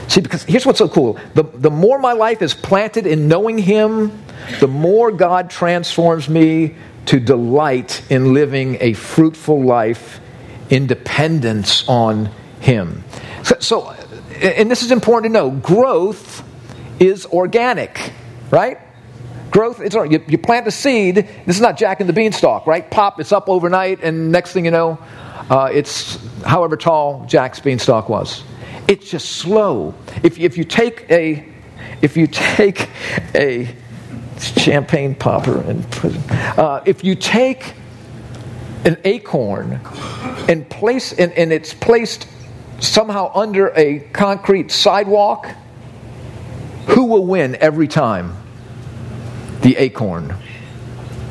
See, 0.08 0.20
because 0.20 0.42
here's 0.42 0.66
what's 0.66 0.78
so 0.78 0.88
cool 0.88 1.18
the, 1.34 1.44
the 1.44 1.70
more 1.70 1.98
my 1.98 2.12
life 2.12 2.42
is 2.42 2.52
planted 2.52 3.06
in 3.06 3.26
knowing 3.26 3.56
Him 3.56 4.12
the 4.60 4.68
more 4.68 5.10
God 5.12 5.50
transforms 5.50 6.28
me 6.28 6.74
to 7.06 7.20
delight 7.20 8.02
in 8.10 8.34
living 8.34 8.78
a 8.80 8.92
fruitful 8.92 9.62
life 9.62 10.20
in 10.68 10.86
dependence 10.86 11.88
on 11.88 12.30
Him. 12.60 13.02
So, 13.42 13.56
so, 13.60 13.90
and 14.40 14.70
this 14.70 14.82
is 14.82 14.92
important 14.92 15.32
to 15.32 15.38
know 15.38 15.50
growth 15.50 16.44
is 16.98 17.26
organic, 17.26 18.12
right? 18.50 18.78
Growth, 19.50 19.80
it's 19.80 19.94
you, 19.94 20.24
you 20.28 20.38
plant 20.38 20.66
a 20.66 20.70
seed. 20.70 21.16
This 21.16 21.56
is 21.56 21.62
not 21.62 21.76
Jack 21.76 22.00
and 22.00 22.08
the 22.08 22.12
Beanstalk, 22.12 22.66
right? 22.66 22.88
Pop, 22.88 23.18
it's 23.18 23.32
up 23.32 23.48
overnight, 23.48 24.02
and 24.02 24.30
next 24.30 24.52
thing 24.52 24.64
you 24.64 24.70
know, 24.70 24.98
uh, 25.50 25.70
it's 25.72 26.18
however 26.44 26.76
tall 26.76 27.26
Jack's 27.26 27.58
beanstalk 27.58 28.08
was. 28.08 28.44
It's 28.86 29.10
just 29.10 29.32
slow. 29.32 29.94
If, 30.22 30.38
if 30.38 30.56
you 30.56 30.64
take 30.64 31.10
a 31.10 31.46
if 32.02 32.16
you 32.16 32.26
take 32.26 32.88
a 33.34 33.74
champagne 34.40 35.14
popper 35.14 35.60
and 35.60 35.86
uh, 36.58 36.82
if 36.86 37.04
you 37.04 37.14
take 37.14 37.74
an 38.84 38.96
acorn 39.04 39.80
and 40.48 40.68
place 40.68 41.12
and, 41.12 41.32
and 41.32 41.52
it's 41.52 41.74
placed 41.74 42.26
somehow 42.80 43.30
under 43.34 43.68
a 43.76 44.00
concrete 44.12 44.70
sidewalk, 44.70 45.48
who 46.88 47.04
will 47.04 47.26
win 47.26 47.56
every 47.56 47.88
time? 47.88 48.36
The 49.60 49.76
acorn. 49.76 50.34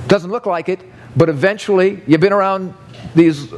Doesn't 0.08 0.32
look 0.32 0.46
like 0.46 0.70
it, 0.70 0.80
but 1.16 1.30
eventually, 1.30 2.02
you've 2.08 2.22
been 2.22 2.34
around 2.34 2.74
these 3.16 3.52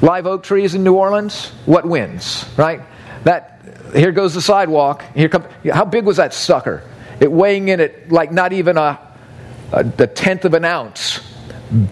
live 0.00 0.26
oak 0.26 0.44
trees 0.44 0.74
in 0.74 0.84
New 0.84 0.94
Orleans. 0.94 1.48
What 1.66 1.84
wins, 1.86 2.44
right? 2.56 2.80
That 3.24 3.60
here 3.94 4.12
goes 4.12 4.34
the 4.34 4.40
sidewalk. 4.40 5.04
Here 5.14 5.28
come. 5.28 5.44
How 5.70 5.84
big 5.84 6.04
was 6.04 6.18
that 6.18 6.32
sucker? 6.32 6.84
It 7.20 7.30
weighing 7.30 7.68
in 7.68 7.80
at 7.80 8.10
like 8.10 8.32
not 8.32 8.52
even 8.52 8.76
a, 8.76 8.98
a 9.72 9.84
the 9.84 10.06
tenth 10.06 10.44
of 10.44 10.54
an 10.54 10.64
ounce 10.64 11.20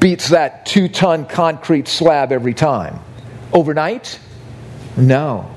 beats 0.00 0.28
that 0.28 0.66
two 0.66 0.88
ton 0.88 1.26
concrete 1.26 1.88
slab 1.88 2.32
every 2.32 2.54
time. 2.54 3.00
Overnight? 3.52 4.18
No. 4.96 5.50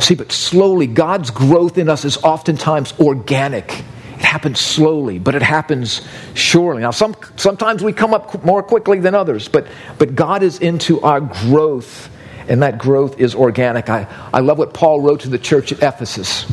See, 0.00 0.14
but 0.14 0.32
slowly, 0.32 0.86
God's 0.86 1.30
growth 1.30 1.78
in 1.78 1.88
us 1.88 2.04
is 2.04 2.16
oftentimes 2.18 2.92
organic. 2.98 3.84
It 4.14 4.24
happens 4.24 4.60
slowly, 4.60 5.18
but 5.18 5.34
it 5.34 5.42
happens 5.42 6.06
surely. 6.34 6.82
Now, 6.82 6.90
some, 6.90 7.14
sometimes 7.36 7.82
we 7.82 7.92
come 7.92 8.12
up 8.12 8.44
more 8.44 8.62
quickly 8.62 9.00
than 9.00 9.14
others, 9.14 9.48
but, 9.48 9.66
but 9.98 10.14
God 10.14 10.42
is 10.42 10.58
into 10.58 11.00
our 11.00 11.20
growth, 11.20 12.10
and 12.48 12.62
that 12.62 12.78
growth 12.78 13.20
is 13.20 13.34
organic. 13.34 13.88
I, 13.88 14.06
I 14.32 14.40
love 14.40 14.58
what 14.58 14.74
Paul 14.74 15.00
wrote 15.00 15.20
to 15.20 15.28
the 15.28 15.38
church 15.38 15.72
at 15.72 15.82
Ephesus. 15.82 16.44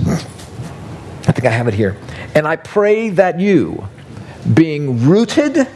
I 1.28 1.32
think 1.32 1.46
I 1.46 1.52
have 1.52 1.68
it 1.68 1.74
here. 1.74 1.96
And 2.34 2.48
I 2.48 2.56
pray 2.56 3.10
that 3.10 3.40
you, 3.40 3.88
being 4.54 5.08
rooted, 5.08 5.68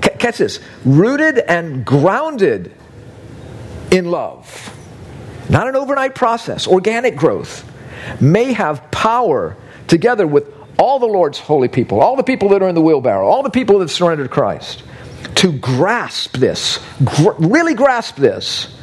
catch 0.00 0.38
this, 0.38 0.60
rooted 0.84 1.38
and 1.38 1.84
grounded 1.84 2.72
in 3.90 4.10
love, 4.10 4.74
not 5.50 5.68
an 5.68 5.76
overnight 5.76 6.14
process, 6.14 6.66
organic 6.66 7.16
growth, 7.16 7.70
may 8.20 8.52
have 8.52 8.90
power 8.90 9.56
together 9.86 10.26
with 10.26 10.52
all 10.78 10.98
the 10.98 11.06
Lord's 11.06 11.38
holy 11.38 11.68
people, 11.68 12.00
all 12.00 12.16
the 12.16 12.22
people 12.22 12.48
that 12.50 12.62
are 12.62 12.68
in 12.68 12.74
the 12.74 12.80
wheelbarrow, 12.80 13.26
all 13.26 13.42
the 13.42 13.50
people 13.50 13.78
that 13.78 13.84
have 13.84 13.92
surrendered 13.92 14.30
Christ, 14.30 14.82
to 15.36 15.52
grasp 15.52 16.36
this, 16.38 16.78
gr- 17.04 17.32
really 17.38 17.74
grasp 17.74 18.16
this, 18.16 18.76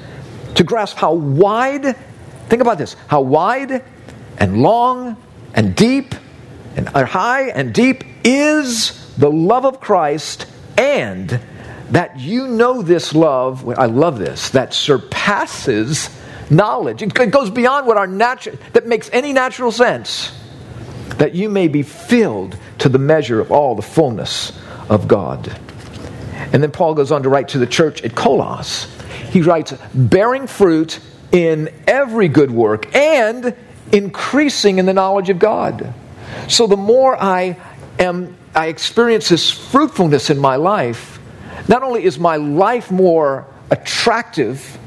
to 0.56 0.64
grasp 0.64 0.98
how 0.98 1.14
wide, 1.14 1.96
think 2.48 2.62
about 2.62 2.78
this, 2.78 2.96
how 3.08 3.22
wide 3.22 3.84
and 4.38 4.62
long 4.62 5.18
and 5.54 5.76
deep 5.76 6.16
and 6.76 6.88
high 6.88 7.50
and 7.50 7.74
deep 7.74 8.04
is 8.24 9.16
the 9.18 9.30
love 9.30 9.66
of 9.66 9.80
Christ 9.80 10.48
and 10.78 11.40
that 11.92 12.20
you 12.20 12.48
know 12.48 12.82
this 12.82 13.14
love, 13.14 13.68
I 13.68 13.86
love 13.86 14.18
this, 14.18 14.52
that 14.52 14.74
surpasses 14.74 16.10
knowledge. 16.50 17.02
It 17.02 17.14
goes 17.32 17.50
beyond 17.50 17.86
what 17.86 17.98
our 17.98 18.08
natural, 18.08 18.58
that 18.74 18.88
makes 18.88 19.10
any 19.12 19.34
natural 19.34 19.72
sense. 19.72 20.38
That 21.18 21.36
you 21.36 21.50
may 21.50 21.68
be 21.68 21.84
filled 21.84 22.58
to 22.80 22.90
the 22.90 22.98
measure 22.98 23.40
of 23.40 23.52
all 23.52 23.76
the 23.76 23.82
fullness 23.82 24.58
of 24.90 25.08
God. 25.08 25.56
And 26.54 26.64
then 26.64 26.72
Paul 26.72 26.96
goes 26.96 27.12
on 27.12 27.24
to 27.24 27.30
write 27.30 27.50
to 27.50 27.58
the 27.58 27.68
church 27.68 28.02
at 28.04 28.16
Colossus. 28.16 28.92
He 29.30 29.42
writes, 29.42 29.74
bearing 29.94 30.48
fruit 30.48 31.00
in 31.32 31.74
every 31.88 32.28
good 32.28 32.52
work 32.52 32.94
and 32.96 33.56
increasing 33.92 34.80
in 34.80 34.86
the 34.86 34.94
knowledge 34.94 35.30
of 35.30 35.40
God. 35.40 35.94
So 36.48 36.68
the 36.68 36.78
more 36.78 37.22
I 37.22 37.58
am 38.00 38.38
I 38.54 38.68
experience 38.68 39.30
this 39.30 39.50
fruitfulness 39.50 40.30
in 40.30 40.38
my 40.38 40.58
life, 40.58 41.20
not 41.68 41.84
only 41.84 42.04
is 42.04 42.20
my 42.20 42.36
life 42.36 42.92
more 42.92 43.48
attractive 43.70 44.78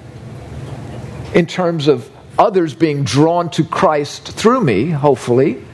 in 1.34 1.46
terms 1.46 1.88
of 1.88 2.10
others 2.38 2.74
being 2.74 3.04
drawn 3.04 3.48
to 3.50 3.64
Christ 3.64 4.32
through 4.32 4.60
me, 4.60 4.90
hopefully, 4.90 5.64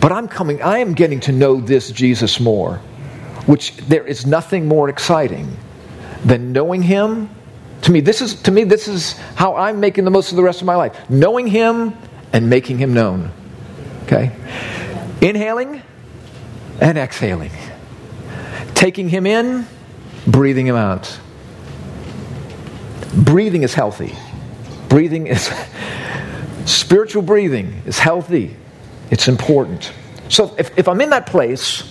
but 0.00 0.12
I'm 0.12 0.28
coming, 0.28 0.62
I 0.62 0.78
am 0.78 0.94
getting 0.94 1.20
to 1.20 1.32
know 1.32 1.60
this 1.60 1.90
Jesus 1.90 2.40
more, 2.40 2.76
which 3.46 3.76
there 3.76 4.06
is 4.06 4.24
nothing 4.24 4.66
more 4.66 4.88
exciting 4.88 5.54
than 6.24 6.52
knowing 6.52 6.82
him. 6.82 7.28
To 7.82 7.92
me, 7.92 8.00
this 8.00 8.22
is 8.22 8.40
to 8.42 8.50
me, 8.50 8.64
this 8.64 8.88
is 8.88 9.12
how 9.34 9.56
I'm 9.56 9.80
making 9.80 10.04
the 10.04 10.10
most 10.10 10.30
of 10.30 10.36
the 10.36 10.42
rest 10.42 10.60
of 10.60 10.66
my 10.66 10.76
life. 10.76 11.10
Knowing 11.10 11.46
him 11.46 11.96
and 12.32 12.50
making 12.50 12.78
him 12.78 12.94
known. 12.94 13.30
Okay? 14.04 14.32
Inhaling 15.20 15.82
and 16.80 16.98
exhaling. 16.98 17.50
Taking 18.74 19.08
him 19.08 19.26
in, 19.26 19.66
breathing 20.26 20.66
him 20.66 20.76
out. 20.76 21.18
Breathing 23.14 23.62
is 23.62 23.74
healthy. 23.74 24.14
Breathing 24.88 25.26
is 25.26 25.52
spiritual 26.64 27.22
breathing 27.22 27.82
is 27.86 27.98
healthy. 27.98 28.56
It's 29.10 29.28
important. 29.28 29.92
So 30.28 30.54
if, 30.58 30.78
if 30.78 30.88
I'm 30.88 31.00
in 31.00 31.10
that 31.10 31.26
place, 31.26 31.82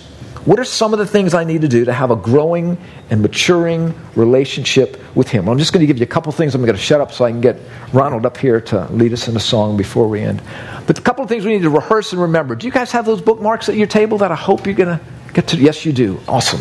what 0.44 0.58
are 0.58 0.64
some 0.64 0.92
of 0.92 0.98
the 0.98 1.06
things 1.06 1.34
I 1.34 1.44
need 1.44 1.62
to 1.62 1.68
do 1.68 1.84
to 1.84 1.92
have 1.92 2.10
a 2.10 2.16
growing 2.16 2.78
and 3.10 3.22
maturing 3.22 3.94
relationship 4.14 5.00
with 5.14 5.28
Him? 5.28 5.48
I'm 5.48 5.58
just 5.58 5.72
going 5.72 5.80
to 5.80 5.86
give 5.86 5.98
you 5.98 6.04
a 6.04 6.06
couple 6.06 6.32
things. 6.32 6.54
I'm 6.54 6.62
going 6.62 6.74
to 6.74 6.80
shut 6.80 7.00
up 7.00 7.12
so 7.12 7.24
I 7.24 7.30
can 7.30 7.40
get 7.40 7.58
Ronald 7.92 8.26
up 8.26 8.36
here 8.36 8.60
to 8.62 8.86
lead 8.92 9.12
us 9.12 9.28
in 9.28 9.36
a 9.36 9.40
song 9.40 9.76
before 9.76 10.08
we 10.08 10.20
end. 10.20 10.42
But 10.86 10.98
a 10.98 11.02
couple 11.02 11.22
of 11.22 11.28
things 11.28 11.44
we 11.44 11.52
need 11.52 11.62
to 11.62 11.70
rehearse 11.70 12.12
and 12.12 12.22
remember. 12.22 12.54
Do 12.54 12.66
you 12.66 12.72
guys 12.72 12.92
have 12.92 13.04
those 13.04 13.20
bookmarks 13.20 13.68
at 13.68 13.76
your 13.76 13.86
table 13.86 14.18
that 14.18 14.32
I 14.32 14.36
hope 14.36 14.66
you're 14.66 14.74
going 14.74 14.98
to 14.98 15.04
get 15.34 15.48
to? 15.48 15.56
Yes, 15.56 15.84
you 15.84 15.92
do. 15.92 16.20
Awesome. 16.26 16.60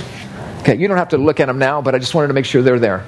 Okay, 0.60 0.76
you 0.76 0.88
don't 0.88 0.98
have 0.98 1.10
to 1.10 1.18
look 1.18 1.40
at 1.40 1.46
them 1.46 1.60
now, 1.60 1.82
but 1.82 1.96
I 1.96 2.00
just 2.00 2.14
wanted 2.14 2.28
to 2.28 2.34
make 2.34 2.46
sure 2.46 2.62
they're 2.62 2.80
there. 2.80 3.06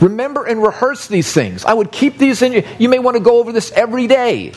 Remember 0.00 0.44
and 0.44 0.62
rehearse 0.62 1.08
these 1.08 1.32
things. 1.32 1.64
I 1.64 1.74
would 1.74 1.92
keep 1.92 2.18
these 2.18 2.42
in 2.42 2.52
you. 2.52 2.64
You 2.78 2.88
may 2.88 2.98
want 2.98 3.16
to 3.16 3.22
go 3.22 3.38
over 3.38 3.52
this 3.52 3.70
every 3.72 4.06
day. 4.06 4.52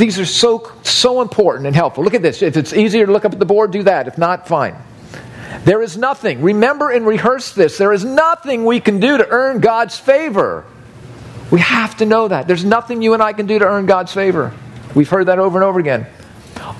These 0.00 0.18
are 0.18 0.24
so, 0.24 0.72
so 0.82 1.20
important 1.20 1.66
and 1.66 1.76
helpful. 1.76 2.02
Look 2.02 2.14
at 2.14 2.22
this. 2.22 2.40
If 2.40 2.56
it's 2.56 2.72
easier 2.72 3.04
to 3.04 3.12
look 3.12 3.26
up 3.26 3.34
at 3.34 3.38
the 3.38 3.44
board, 3.44 3.70
do 3.70 3.82
that. 3.82 4.08
If 4.08 4.16
not, 4.16 4.48
fine. 4.48 4.74
There 5.64 5.82
is 5.82 5.98
nothing, 5.98 6.40
remember 6.40 6.90
and 6.90 7.06
rehearse 7.06 7.52
this, 7.52 7.76
there 7.76 7.92
is 7.92 8.02
nothing 8.02 8.64
we 8.64 8.80
can 8.80 8.98
do 8.98 9.18
to 9.18 9.28
earn 9.28 9.60
God's 9.60 9.98
favor. 9.98 10.64
We 11.50 11.60
have 11.60 11.98
to 11.98 12.06
know 12.06 12.28
that. 12.28 12.46
There's 12.46 12.64
nothing 12.64 13.02
you 13.02 13.12
and 13.12 13.22
I 13.22 13.34
can 13.34 13.46
do 13.46 13.58
to 13.58 13.66
earn 13.66 13.84
God's 13.84 14.14
favor. 14.14 14.54
We've 14.94 15.08
heard 15.08 15.26
that 15.26 15.38
over 15.38 15.58
and 15.58 15.64
over 15.64 15.78
again. 15.78 16.06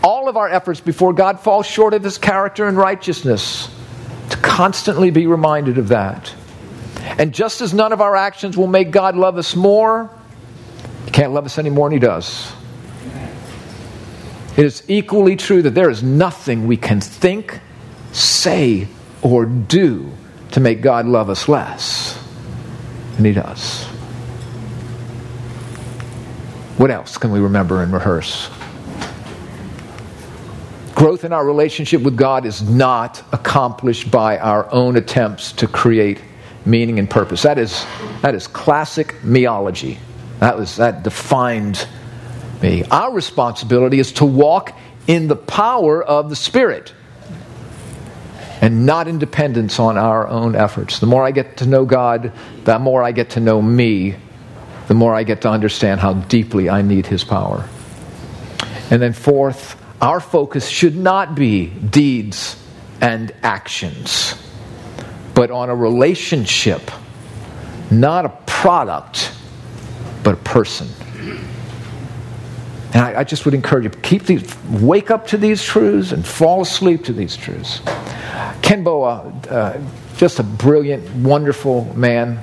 All 0.03 0.31
of 0.31 0.39
our 0.39 0.49
efforts 0.49 0.81
before 0.81 1.13
God 1.13 1.41
fall 1.41 1.63
short 1.63 1.93
of 1.93 2.03
His 2.03 2.17
character 2.17 2.69
and 2.69 2.77
righteousness. 2.77 3.69
To 4.31 4.39
constantly 4.39 5.11
be 5.11 5.27
reminded 5.27 5.77
of 5.77 5.89
that. 5.89 6.35
And 7.19 7.35
just 7.35 7.61
as 7.61 7.75
none 7.75 7.93
of 7.93 8.01
our 8.01 8.17
actions 8.17 8.57
will 8.57 8.67
make 8.67 8.93
God 8.93 9.15
love 9.15 9.37
us 9.37 9.55
more, 9.55 10.09
He 11.05 11.11
can't 11.11 11.33
love 11.33 11.45
us 11.45 11.59
any 11.59 11.69
more 11.69 11.87
than 11.87 11.95
He 11.95 11.99
does. 11.99 12.51
It 14.61 14.67
is 14.67 14.83
equally 14.89 15.37
true 15.37 15.63
that 15.63 15.71
there 15.71 15.89
is 15.89 16.03
nothing 16.03 16.67
we 16.67 16.77
can 16.77 17.01
think, 17.01 17.61
say, 18.13 18.89
or 19.23 19.47
do 19.47 20.13
to 20.51 20.61
make 20.61 20.83
God 20.83 21.07
love 21.07 21.31
us 21.31 21.49
less. 21.49 22.23
And 23.17 23.25
He 23.25 23.33
does. 23.33 23.85
What 26.77 26.91
else 26.91 27.17
can 27.17 27.33
we 27.33 27.41
remember 27.41 27.83
and 27.83 27.91
rehearse? 27.91 28.51
Growth 30.95 31.25
in 31.25 31.33
our 31.33 31.47
relationship 31.47 32.03
with 32.03 32.19
God 32.19 32.45
is 32.45 32.61
not 32.61 33.23
accomplished 33.33 34.11
by 34.11 34.37
our 34.37 34.71
own 34.75 34.97
attempts 34.99 35.53
to 35.53 35.67
create 35.67 36.21
meaning 36.67 36.99
and 36.99 37.09
purpose. 37.09 37.41
That 37.41 37.59
is, 37.59 37.87
that 38.21 38.35
is 38.35 38.47
classic 38.47 39.15
meology. 39.23 39.97
That, 40.41 40.59
was, 40.59 40.77
that 40.77 41.03
defined 41.03 41.89
me. 42.63 42.85
Our 42.85 43.13
responsibility 43.13 43.99
is 43.99 44.13
to 44.13 44.25
walk 44.25 44.77
in 45.07 45.29
the 45.29 45.37
power 45.37 46.03
of 46.03 46.31
the 46.31 46.37
Spirit 46.37 46.93
and 48.61 48.85
not 48.85 49.09
in 49.09 49.19
dependence 49.19 49.79
on 49.79 49.97
our 49.97 50.29
own 50.29 50.55
efforts. 50.55 50.99
The 50.99 51.07
more 51.07 51.25
I 51.25 51.31
get 51.31 51.59
to 51.59 51.67
know 51.67 51.85
God, 51.85 52.33
the 52.65 52.79
more 52.79 53.03
I 53.03 53.13
get 53.13 53.31
to 53.31 53.41
know 53.41 53.61
me, 53.61 54.17
the 54.89 54.95
more 54.95 55.15
I 55.15 55.23
get 55.23 55.43
to 55.43 55.49
understand 55.49 56.01
how 56.01 56.15
deeply 56.15 56.69
I 56.69 56.83
need 56.83 57.07
His 57.07 57.25
power. 57.25 57.69
And 58.91 59.01
then, 59.01 59.13
fourth, 59.13 59.81
our 60.03 60.21
focus 60.21 60.69
should 60.69 60.97
not 60.97 61.35
be 61.35 61.67
deeds 61.67 62.57
and 63.01 63.33
actions, 63.43 64.35
but 65.35 65.51
on 65.51 65.71
a 65.71 65.75
relationship, 65.75 66.91
not 67.91 68.25
a 68.27 68.31
product, 68.47 69.33
but 70.23 70.35
a 70.35 70.39
person. 70.39 70.89
And 72.93 73.03
I, 73.03 73.21
I, 73.21 73.25
just 73.25 73.45
would 73.45 73.55
encourage 73.55 73.85
you 73.85 73.91
keep 73.91 74.25
these, 74.25 74.57
wake 74.69 75.11
up 75.11 75.29
to 75.29 75.37
these 75.37 75.63
truths 75.63 76.11
and 76.11 76.27
fall 76.27 76.63
asleep 76.63 77.05
to 77.05 77.13
these 77.13 77.37
truths. 77.37 77.81
Ken 78.63 78.83
Boa 78.83 79.21
uh, 79.49 79.81
just 80.17 80.39
a 80.39 80.43
brilliant, 80.43 81.09
wonderful 81.17 81.85
man, 81.97 82.39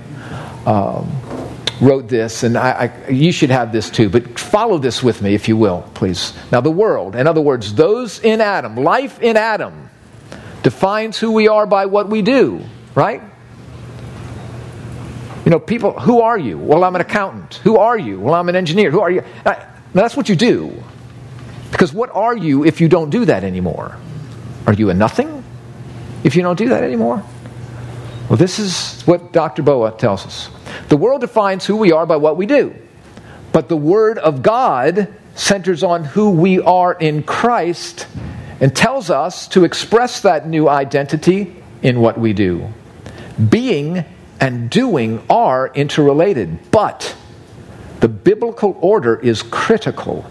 um, 0.66 1.22
wrote 1.80 2.08
this, 2.08 2.42
and 2.42 2.58
I, 2.58 2.92
I, 3.06 3.10
you 3.10 3.32
should 3.32 3.52
have 3.52 3.72
this 3.72 3.92
too, 3.92 4.10
but 4.10 4.40
follow 4.40 4.80
this 4.80 5.04
with 5.04 5.22
me, 5.22 5.36
if 5.36 5.48
you 5.48 5.56
will, 5.56 5.88
please. 5.94 6.34
Now, 6.52 6.60
the 6.60 6.72
world, 6.72 7.16
in 7.16 7.28
other 7.28 7.40
words, 7.40 7.76
those 7.76 8.20
in 8.20 8.42
Adam, 8.42 8.76
life 8.78 9.22
in 9.22 9.38
Adam, 9.38 9.92
defines 10.64 11.20
who 11.20 11.34
we 11.34 11.48
are 11.48 11.68
by 11.68 11.86
what 11.86 12.10
we 12.10 12.24
do, 12.24 12.62
right? 12.96 13.22
You 15.46 15.52
know, 15.52 15.60
people, 15.60 15.98
who 16.00 16.22
are 16.22 16.38
you? 16.38 16.58
Well, 16.58 16.84
I'm 16.84 16.96
an 16.96 17.02
accountant. 17.02 17.56
Who 17.64 17.78
are 17.78 17.98
you? 17.98 18.20
Well, 18.20 18.34
I'm 18.34 18.50
an 18.50 18.56
engineer. 18.56 18.90
Who 18.90 19.02
are 19.02 19.12
you? 19.12 19.24
Now, 19.46 19.66
that's 19.98 20.16
what 20.16 20.30
you 20.30 20.36
do. 20.36 20.84
Because 21.72 21.94
what 21.94 22.10
are 22.14 22.36
you 22.36 22.66
if 22.66 22.82
you 22.82 22.88
don't 22.88 23.10
do 23.10 23.26
that 23.26 23.44
anymore? 23.44 23.98
Are 24.66 24.74
you 24.74 24.90
a 24.90 24.94
nothing 24.94 25.44
if 26.24 26.36
you 26.36 26.42
don't 26.42 26.58
do 26.58 26.70
that 26.70 26.84
anymore? 26.84 27.24
Well, 28.30 28.38
this 28.38 28.60
is 28.60 29.02
what 29.04 29.32
Dr. 29.32 29.64
Boa 29.64 29.92
tells 29.92 30.26
us. 30.26 30.50
The 30.90 30.98
world 30.98 31.22
defines 31.22 31.66
who 31.66 31.78
we 31.78 31.92
are 31.92 32.06
by 32.06 32.18
what 32.18 32.36
we 32.36 32.46
do, 32.46 32.76
but 33.54 33.70
the 33.70 33.78
Word 33.78 34.18
of 34.18 34.44
God 34.44 35.14
centers 35.36 35.84
on 35.84 36.04
who 36.04 36.32
we 36.32 36.60
are 36.60 36.94
in 36.94 37.24
Christ 37.24 38.08
and 38.60 38.76
tells 38.76 39.10
us 39.10 39.48
to 39.50 39.64
express 39.64 40.22
that 40.22 40.48
new 40.48 40.68
identity 40.68 41.56
in 41.82 42.02
what 42.02 42.18
we 42.18 42.34
do. 42.34 42.68
Being 43.50 44.04
and 44.40 44.70
doing 44.70 45.24
are 45.30 45.72
interrelated, 45.74 46.72
but 46.72 47.16
the 48.00 48.08
biblical 48.08 48.78
order 48.82 49.18
is 49.20 49.42
critical. 49.44 50.24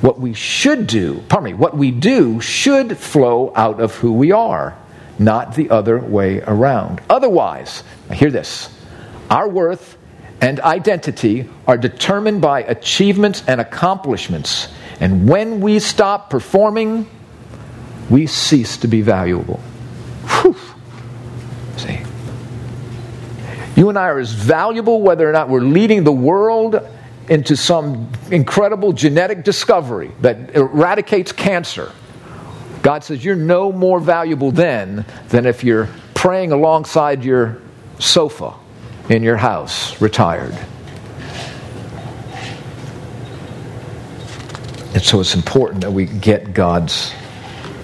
What 0.00 0.20
we 0.20 0.34
should 0.34 0.86
do, 0.86 1.22
pardon 1.28 1.44
me, 1.44 1.54
what 1.54 1.76
we 1.76 1.90
do 1.90 2.40
should 2.40 2.96
flow 2.98 3.52
out 3.56 3.80
of 3.80 3.94
who 3.96 4.12
we 4.12 4.32
are, 4.32 4.76
not 5.18 5.54
the 5.54 5.70
other 5.70 5.98
way 5.98 6.40
around. 6.40 7.00
Otherwise, 7.08 7.82
hear 8.12 8.30
this 8.30 8.68
our 9.30 9.48
worth 9.48 9.96
and 10.40 10.60
identity 10.60 11.48
are 11.66 11.78
determined 11.78 12.42
by 12.42 12.62
achievements 12.62 13.42
and 13.46 13.60
accomplishments. 13.60 14.68
And 15.00 15.28
when 15.28 15.60
we 15.60 15.78
stop 15.78 16.28
performing, 16.28 17.08
we 18.10 18.26
cease 18.26 18.76
to 18.78 18.88
be 18.88 19.00
valuable. 19.00 19.60
Whew. 20.26 20.56
See? 21.78 22.00
You 23.76 23.88
and 23.88 23.98
I 23.98 24.04
are 24.04 24.18
as 24.18 24.32
valuable 24.32 25.02
whether 25.02 25.28
or 25.28 25.32
not 25.32 25.48
we're 25.48 25.60
leading 25.60 26.04
the 26.04 26.12
world 26.12 26.80
into 27.28 27.56
some 27.56 28.10
incredible 28.30 28.92
genetic 28.92 29.44
discovery 29.44 30.12
that 30.20 30.54
eradicates 30.54 31.32
cancer. 31.32 31.90
God 32.82 33.02
says 33.02 33.24
you're 33.24 33.34
no 33.34 33.72
more 33.72 33.98
valuable 33.98 34.50
then 34.50 35.04
than 35.28 35.46
if 35.46 35.64
you're 35.64 35.88
praying 36.14 36.52
alongside 36.52 37.24
your 37.24 37.60
sofa 37.98 38.54
in 39.08 39.22
your 39.22 39.36
house, 39.36 40.00
retired. 40.00 40.54
And 44.94 45.02
so 45.02 45.20
it's 45.20 45.34
important 45.34 45.80
that 45.80 45.92
we 45.92 46.06
get 46.06 46.54
God's 46.54 47.12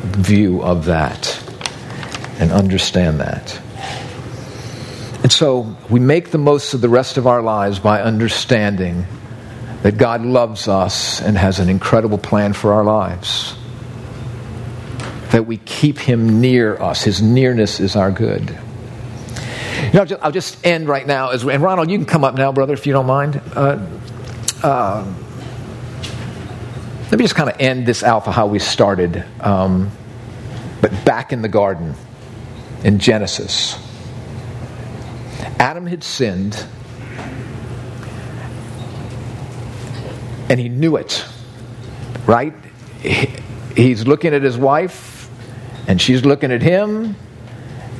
view 0.02 0.62
of 0.62 0.84
that 0.84 1.42
and 2.38 2.52
understand 2.52 3.20
that. 3.20 3.60
And 5.22 5.30
so 5.30 5.76
we 5.90 6.00
make 6.00 6.30
the 6.30 6.38
most 6.38 6.72
of 6.74 6.80
the 6.80 6.88
rest 6.88 7.18
of 7.18 7.26
our 7.26 7.42
lives 7.42 7.78
by 7.78 8.00
understanding 8.00 9.04
that 9.82 9.98
God 9.98 10.22
loves 10.22 10.68
us 10.68 11.20
and 11.20 11.36
has 11.36 11.58
an 11.58 11.68
incredible 11.68 12.18
plan 12.18 12.52
for 12.52 12.72
our 12.72 12.84
lives. 12.84 13.54
That 15.32 15.46
we 15.46 15.58
keep 15.58 15.98
Him 15.98 16.40
near 16.40 16.80
us. 16.80 17.02
His 17.02 17.22
nearness 17.22 17.80
is 17.80 17.96
our 17.96 18.10
good. 18.10 18.58
You 19.92 20.04
know, 20.04 20.18
I'll 20.22 20.32
just 20.32 20.64
end 20.66 20.88
right 20.88 21.06
now. 21.06 21.30
As, 21.30 21.44
and 21.44 21.62
Ronald, 21.62 21.90
you 21.90 21.98
can 21.98 22.06
come 22.06 22.24
up 22.24 22.34
now, 22.34 22.52
brother, 22.52 22.74
if 22.74 22.86
you 22.86 22.92
don't 22.92 23.06
mind. 23.06 23.40
Uh, 23.54 23.86
uh, 24.62 25.14
let 27.10 27.18
me 27.18 27.24
just 27.24 27.34
kind 27.34 27.50
of 27.50 27.56
end 27.60 27.86
this 27.86 28.02
alpha 28.02 28.30
how 28.30 28.46
we 28.46 28.58
started, 28.58 29.24
um, 29.40 29.90
but 30.80 31.04
back 31.04 31.32
in 31.32 31.42
the 31.42 31.48
garden 31.48 31.94
in 32.84 32.98
Genesis. 32.98 33.76
Adam 35.60 35.86
had 35.86 36.02
sinned, 36.02 36.64
and 40.48 40.58
he 40.58 40.70
knew 40.70 40.96
it, 40.96 41.22
right? 42.26 42.54
He's 43.76 44.06
looking 44.06 44.32
at 44.32 44.42
his 44.42 44.56
wife, 44.56 45.30
and 45.86 46.00
she's 46.00 46.24
looking 46.24 46.50
at 46.50 46.62
him, 46.62 47.14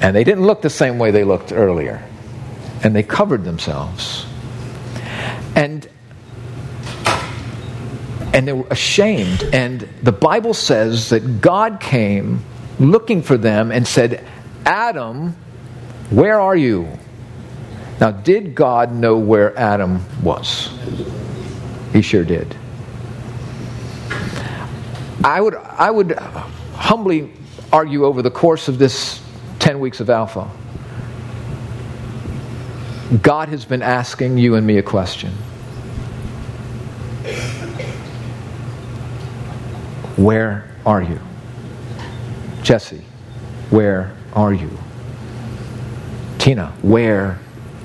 and 0.01 0.17
they 0.17 0.25
didn't 0.25 0.47
look 0.47 0.63
the 0.63 0.71
same 0.71 0.99
way 0.99 1.11
they 1.11 1.23
looked 1.23 1.53
earlier. 1.53 2.03
And 2.83 2.97
they 2.97 3.03
covered 3.03 3.45
themselves. 3.45 4.25
And 5.55 5.87
and 8.33 8.49
they 8.49 8.55
were 8.55 8.69
ashamed. 8.71 9.43
And 9.53 9.87
the 10.03 10.13
Bible 10.13 10.55
says 10.55 11.11
that 11.11 11.43
God 11.43 11.79
came 11.79 12.43
looking 12.79 13.21
for 13.21 13.37
them 13.37 13.71
and 13.71 13.87
said, 13.87 14.27
Adam, 14.65 15.37
where 16.09 16.41
are 16.41 16.57
you? 16.57 16.89
Now, 18.01 18.11
did 18.11 18.55
God 18.55 18.95
know 18.95 19.19
where 19.19 19.57
Adam 19.59 20.03
was? 20.23 20.71
He 21.93 22.01
sure 22.01 22.25
did. 22.25 22.57
I 25.23 25.39
would, 25.39 25.55
I 25.55 25.91
would 25.91 26.13
humbly 26.13 27.31
argue 27.71 28.07
over 28.07 28.23
the 28.23 28.31
course 28.31 28.69
of 28.69 28.79
this 28.79 29.23
10 29.59 29.81
weeks 29.81 30.01
of 30.01 30.09
Alpha. 30.09 30.51
God 33.23 33.51
has 33.51 33.67
been 33.67 33.83
asking 33.83 34.39
you 34.39 34.55
and 34.55 34.67
me 34.67 34.79
a 34.79 34.83
question 34.83 35.33
Where 40.17 40.71
are 40.87 41.03
you? 41.03 41.19
Jesse, 42.63 43.03
where 43.69 44.15
are 44.33 44.55
you? 44.55 44.71
Tina, 46.39 46.73
where 46.83 47.39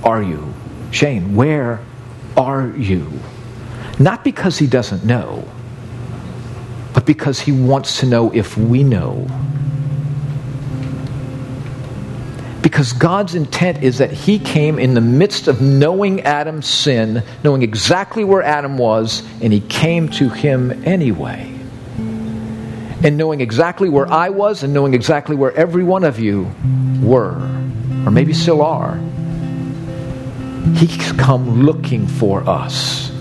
are 0.05 0.23
you? 0.23 0.53
Shane, 0.91 1.35
where 1.35 1.81
are 2.37 2.69
you? 2.77 3.11
Not 3.99 4.23
because 4.23 4.57
he 4.57 4.67
doesn't 4.67 5.03
know, 5.03 5.45
but 6.93 7.05
because 7.05 7.39
he 7.39 7.51
wants 7.51 7.99
to 7.99 8.05
know 8.05 8.31
if 8.33 8.57
we 8.57 8.83
know. 8.83 9.27
Because 12.65 12.93
God's 12.93 13.35
intent 13.35 13.83
is 13.83 13.99
that 13.99 14.11
He 14.11 14.39
came 14.39 14.79
in 14.79 14.95
the 14.95 14.99
midst 14.99 15.47
of 15.47 15.61
knowing 15.61 16.21
Adam's 16.21 16.67
sin, 16.67 17.21
knowing 17.43 17.61
exactly 17.61 18.23
where 18.23 18.41
Adam 18.41 18.79
was, 18.79 19.21
and 19.39 19.53
He 19.53 19.61
came 19.61 20.09
to 20.09 20.29
him 20.29 20.83
anyway. 20.83 21.53
And 23.03 23.17
knowing 23.17 23.39
exactly 23.39 23.87
where 23.87 24.11
I 24.11 24.29
was 24.29 24.63
and 24.63 24.73
knowing 24.73 24.95
exactly 24.95 25.35
where 25.35 25.51
every 25.51 25.83
one 25.83 26.03
of 26.03 26.19
you 26.19 26.51
were, 27.03 27.35
or 28.03 28.09
maybe 28.11 28.33
still 28.33 28.63
are, 28.63 28.99
He's 30.73 31.11
come 31.13 31.63
looking 31.63 32.07
for 32.07 32.47
us. 32.49 33.11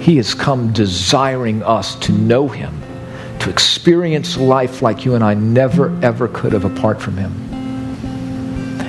He 0.00 0.16
has 0.16 0.34
come 0.34 0.72
desiring 0.72 1.62
us 1.62 1.96
to 1.96 2.12
know 2.12 2.48
Him, 2.48 2.80
to 3.40 3.50
experience 3.50 4.36
life 4.36 4.82
like 4.82 5.04
you 5.04 5.14
and 5.14 5.24
I 5.24 5.34
never, 5.34 5.96
ever 6.02 6.28
could 6.28 6.52
have 6.52 6.64
apart 6.64 7.02
from 7.02 7.16
Him. 7.16 7.32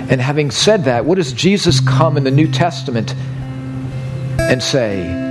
And 0.09 0.21
having 0.21 0.51
said 0.51 0.85
that, 0.85 1.05
what 1.05 1.15
does 1.15 1.33
Jesus 1.33 1.79
come 1.81 2.15
in 2.15 2.23
the 2.23 2.31
New 2.31 2.49
Testament 2.49 3.13
and 4.39 4.63
say? 4.63 5.25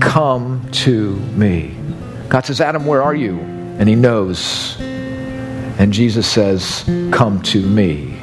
Come 0.00 0.66
to 0.72 1.14
me. 1.36 1.76
God 2.28 2.46
says, 2.46 2.60
Adam, 2.60 2.86
where 2.86 3.02
are 3.02 3.14
you? 3.14 3.38
And 3.78 3.88
he 3.88 3.94
knows. 3.94 4.76
And 4.80 5.92
Jesus 5.92 6.26
says, 6.26 6.84
Come 7.12 7.42
to 7.42 7.64
me. 7.64 8.19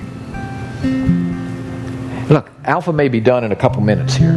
Alpha 2.68 2.91
may 2.91 3.07
be 3.07 3.22
done 3.22 3.45
in 3.45 3.53
a 3.53 3.55
couple 3.55 3.82
minutes 3.82 4.13
here, 4.13 4.34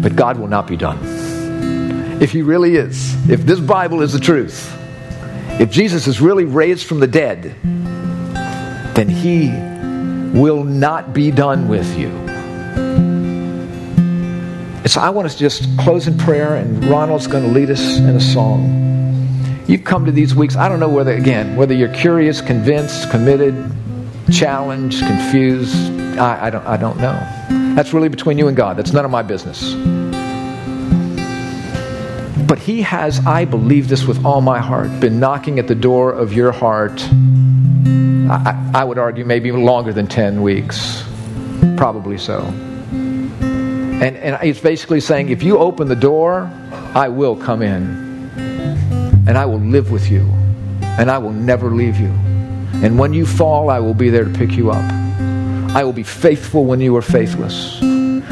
but 0.00 0.14
God 0.14 0.38
will 0.38 0.46
not 0.46 0.68
be 0.68 0.76
done. 0.76 0.96
If 2.22 2.30
He 2.30 2.42
really 2.42 2.76
is, 2.76 3.14
if 3.28 3.44
this 3.44 3.58
Bible 3.58 4.00
is 4.02 4.12
the 4.12 4.20
truth, 4.20 4.72
if 5.58 5.68
Jesus 5.68 6.06
is 6.06 6.20
really 6.20 6.44
raised 6.44 6.86
from 6.86 7.00
the 7.00 7.08
dead, 7.08 7.56
then 8.94 9.08
He 9.08 9.48
will 10.38 10.62
not 10.62 11.12
be 11.12 11.32
done 11.32 11.66
with 11.66 11.98
you. 11.98 12.10
And 14.78 14.88
so 14.88 15.00
I 15.00 15.10
want 15.10 15.28
to 15.28 15.36
just 15.36 15.66
close 15.78 16.06
in 16.06 16.16
prayer, 16.16 16.54
and 16.54 16.84
Ronald's 16.84 17.26
going 17.26 17.42
to 17.42 17.50
lead 17.50 17.70
us 17.70 17.98
in 17.98 18.10
a 18.10 18.20
song. 18.20 19.64
You've 19.66 19.82
come 19.82 20.04
to 20.04 20.12
these 20.12 20.36
weeks, 20.36 20.54
I 20.54 20.68
don't 20.68 20.78
know 20.78 20.88
whether, 20.88 21.12
again, 21.12 21.56
whether 21.56 21.74
you're 21.74 21.92
curious, 21.92 22.40
convinced, 22.40 23.10
committed, 23.10 23.56
challenged, 24.30 25.00
confused. 25.00 26.05
I, 26.18 26.46
I, 26.46 26.50
don't, 26.50 26.66
I 26.66 26.76
don't 26.76 26.98
know. 26.98 27.74
That's 27.74 27.92
really 27.92 28.08
between 28.08 28.38
you 28.38 28.48
and 28.48 28.56
God. 28.56 28.76
That's 28.76 28.92
none 28.92 29.04
of 29.04 29.10
my 29.10 29.22
business. 29.22 29.74
But 32.46 32.58
He 32.58 32.82
has, 32.82 33.24
I 33.26 33.44
believe 33.44 33.88
this 33.88 34.04
with 34.04 34.24
all 34.24 34.40
my 34.40 34.58
heart, 34.58 35.00
been 35.00 35.20
knocking 35.20 35.58
at 35.58 35.68
the 35.68 35.74
door 35.74 36.12
of 36.12 36.32
your 36.32 36.52
heart 36.52 37.02
I, 38.28 38.72
I 38.74 38.84
would 38.84 38.98
argue 38.98 39.24
maybe 39.24 39.52
longer 39.52 39.92
than 39.92 40.08
10 40.08 40.42
weeks. 40.42 41.04
Probably 41.76 42.18
so. 42.18 42.40
And, 42.42 44.16
and 44.16 44.38
it's 44.42 44.60
basically 44.60 45.00
saying 45.00 45.28
if 45.28 45.42
you 45.42 45.58
open 45.58 45.88
the 45.88 45.96
door, 45.96 46.50
I 46.94 47.08
will 47.08 47.36
come 47.36 47.62
in. 47.62 48.04
And 49.28 49.38
I 49.38 49.46
will 49.46 49.60
live 49.60 49.92
with 49.92 50.10
you. 50.10 50.22
And 50.82 51.10
I 51.10 51.18
will 51.18 51.32
never 51.32 51.70
leave 51.70 51.98
you. 52.00 52.08
And 52.82 52.98
when 52.98 53.12
you 53.12 53.26
fall, 53.26 53.70
I 53.70 53.78
will 53.78 53.94
be 53.94 54.10
there 54.10 54.24
to 54.24 54.30
pick 54.30 54.52
you 54.52 54.70
up. 54.70 55.05
I 55.76 55.84
will 55.84 55.92
be 55.92 56.04
faithful 56.04 56.64
when 56.64 56.80
you 56.80 56.96
are 56.96 57.02
faithless. 57.02 57.82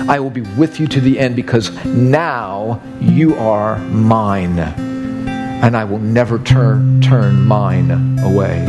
I 0.08 0.18
will 0.18 0.30
be 0.30 0.40
with 0.40 0.80
you 0.80 0.86
to 0.86 0.98
the 0.98 1.18
end 1.18 1.36
because 1.36 1.70
now 1.84 2.80
you 3.02 3.34
are 3.34 3.76
mine. 3.80 4.58
And 4.58 5.76
I 5.76 5.84
will 5.84 5.98
never 5.98 6.38
turn, 6.38 7.02
turn 7.02 7.44
mine 7.44 8.18
away. 8.20 8.64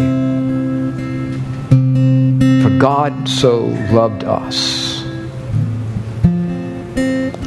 For 2.62 2.78
God 2.78 3.30
so 3.30 3.68
loved 3.94 4.26
us, 4.26 5.06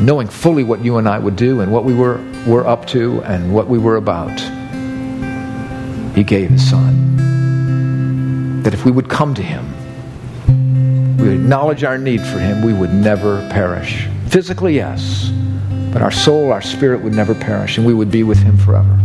knowing 0.00 0.28
fully 0.28 0.64
what 0.64 0.82
you 0.82 0.96
and 0.96 1.06
I 1.06 1.18
would 1.18 1.36
do 1.36 1.60
and 1.60 1.70
what 1.70 1.84
we 1.84 1.92
were, 1.92 2.24
were 2.46 2.66
up 2.66 2.86
to 2.86 3.22
and 3.24 3.52
what 3.54 3.68
we 3.68 3.76
were 3.76 3.96
about, 3.96 4.40
He 6.16 6.24
gave 6.24 6.48
His 6.48 6.70
Son. 6.70 8.62
That 8.62 8.72
if 8.72 8.86
we 8.86 8.90
would 8.90 9.10
come 9.10 9.34
to 9.34 9.42
Him, 9.42 9.74
we 11.18 11.30
acknowledge 11.30 11.84
our 11.84 11.98
need 11.98 12.20
for 12.20 12.38
Him, 12.38 12.62
we 12.62 12.72
would 12.72 12.92
never 12.92 13.46
perish. 13.50 14.06
Physically, 14.28 14.76
yes, 14.76 15.30
but 15.92 16.00
our 16.00 16.10
soul, 16.10 16.52
our 16.52 16.62
spirit 16.62 17.02
would 17.02 17.14
never 17.14 17.34
perish, 17.34 17.76
and 17.76 17.86
we 17.86 17.92
would 17.92 18.10
be 18.10 18.22
with 18.22 18.38
Him 18.38 18.56
forever. 18.56 18.98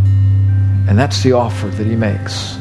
And 0.88 0.98
that's 0.98 1.22
the 1.22 1.32
offer 1.32 1.66
that 1.68 1.86
He 1.86 1.96
makes. 1.96 2.56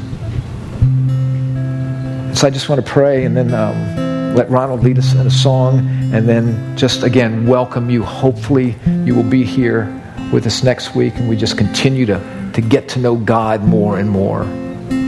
So 2.39 2.47
I 2.47 2.49
just 2.49 2.67
want 2.67 2.83
to 2.83 2.91
pray 2.91 3.25
and 3.25 3.37
then 3.37 3.53
um, 3.53 4.35
let 4.35 4.49
Ronald 4.49 4.83
lead 4.83 4.97
us 4.97 5.13
in 5.13 5.25
a 5.27 5.31
song 5.31 5.79
and 6.13 6.27
then 6.27 6.75
just 6.75 7.03
again 7.03 7.45
welcome 7.45 7.89
you. 7.89 8.01
Hopefully, 8.01 8.75
you 9.05 9.13
will 9.13 9.23
be 9.23 9.43
here 9.43 9.85
with 10.33 10.47
us 10.47 10.63
next 10.63 10.95
week 10.95 11.13
and 11.17 11.29
we 11.29 11.37
just 11.37 11.57
continue 11.57 12.07
to, 12.07 12.51
to 12.53 12.61
get 12.61 12.89
to 12.89 12.99
know 12.99 13.15
God 13.15 13.63
more 13.63 13.99
and 13.99 14.09
more 14.09 14.43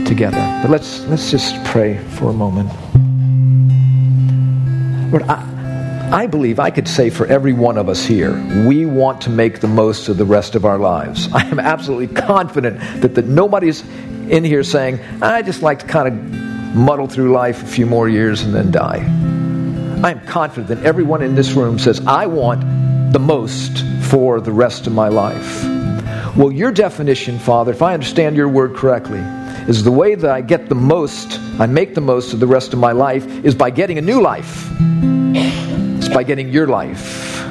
together. 0.06 0.38
But 0.62 0.70
let's, 0.70 1.04
let's 1.06 1.30
just 1.30 1.62
pray 1.64 1.98
for 1.98 2.30
a 2.30 2.32
moment. 2.32 2.70
Lord, 5.10 5.22
I, 5.24 6.10
I 6.12 6.26
believe 6.26 6.58
I 6.58 6.70
could 6.70 6.88
say 6.88 7.10
for 7.10 7.26
every 7.26 7.52
one 7.52 7.78
of 7.78 7.88
us 7.88 8.04
here, 8.04 8.32
we 8.66 8.86
want 8.86 9.20
to 9.22 9.30
make 9.30 9.60
the 9.60 9.68
most 9.68 10.08
of 10.08 10.16
the 10.16 10.24
rest 10.24 10.54
of 10.54 10.64
our 10.64 10.78
lives. 10.78 11.28
I 11.34 11.44
am 11.46 11.60
absolutely 11.60 12.08
confident 12.08 12.78
that, 13.02 13.14
that 13.14 13.26
nobody's 13.26 13.82
in 14.28 14.42
here 14.44 14.62
saying, 14.62 15.00
I 15.22 15.42
just 15.42 15.62
like 15.62 15.80
to 15.80 15.86
kind 15.86 16.08
of 16.08 16.74
muddle 16.76 17.06
through 17.06 17.32
life 17.32 17.62
a 17.62 17.66
few 17.66 17.86
more 17.86 18.08
years 18.08 18.42
and 18.42 18.54
then 18.54 18.70
die. 18.70 18.98
I 20.02 20.10
am 20.10 20.20
confident 20.26 20.68
that 20.68 20.84
everyone 20.84 21.22
in 21.22 21.34
this 21.34 21.52
room 21.52 21.78
says, 21.78 22.04
I 22.06 22.26
want 22.26 23.12
the 23.12 23.20
most 23.20 23.84
for 24.02 24.40
the 24.40 24.52
rest 24.52 24.86
of 24.86 24.92
my 24.92 25.08
life. 25.08 25.64
Well, 26.36 26.52
your 26.52 26.70
definition, 26.70 27.38
Father, 27.38 27.72
if 27.72 27.80
I 27.80 27.94
understand 27.94 28.36
your 28.36 28.48
word 28.48 28.74
correctly, 28.74 29.20
is 29.68 29.82
the 29.82 29.90
way 29.90 30.14
that 30.14 30.30
I 30.30 30.40
get 30.40 30.68
the 30.68 30.74
most, 30.74 31.40
I 31.58 31.66
make 31.66 31.94
the 31.94 32.00
most 32.00 32.32
of 32.32 32.40
the 32.40 32.46
rest 32.46 32.72
of 32.72 32.78
my 32.78 32.92
life, 32.92 33.26
is 33.44 33.54
by 33.54 33.70
getting 33.70 33.98
a 33.98 34.02
new 34.02 34.20
life. 34.20 34.68
It's 35.98 36.08
by 36.08 36.22
getting 36.22 36.48
your 36.50 36.66
life. 36.66 37.42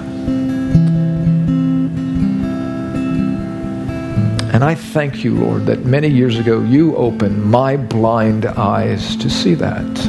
And 4.54 4.64
I 4.64 4.76
thank 4.76 5.24
you, 5.24 5.36
Lord, 5.36 5.66
that 5.66 5.86
many 5.86 6.08
years 6.08 6.40
ago 6.40 6.62
you 6.62 6.96
opened 6.96 7.44
my 7.44 7.76
blind 7.76 8.46
eyes 8.46 9.16
to 9.18 9.30
see 9.30 9.54
that. 9.56 10.06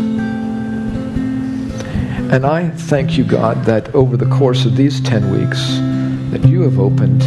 And 2.33 2.47
I 2.47 2.71
thank 2.71 3.19
you, 3.19 3.25
God, 3.25 3.65
that 3.65 3.95
over 3.95 4.17
the 4.17 4.27
course 4.27 4.65
of 4.65 4.77
these 4.77 5.01
10 5.01 5.31
weeks, 5.31 5.61
that 6.31 6.49
you 6.49 6.63
have 6.63 6.79
opened 6.79 7.23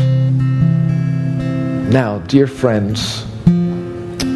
now, 1.91 2.19
dear 2.19 2.45
friends, 2.45 3.25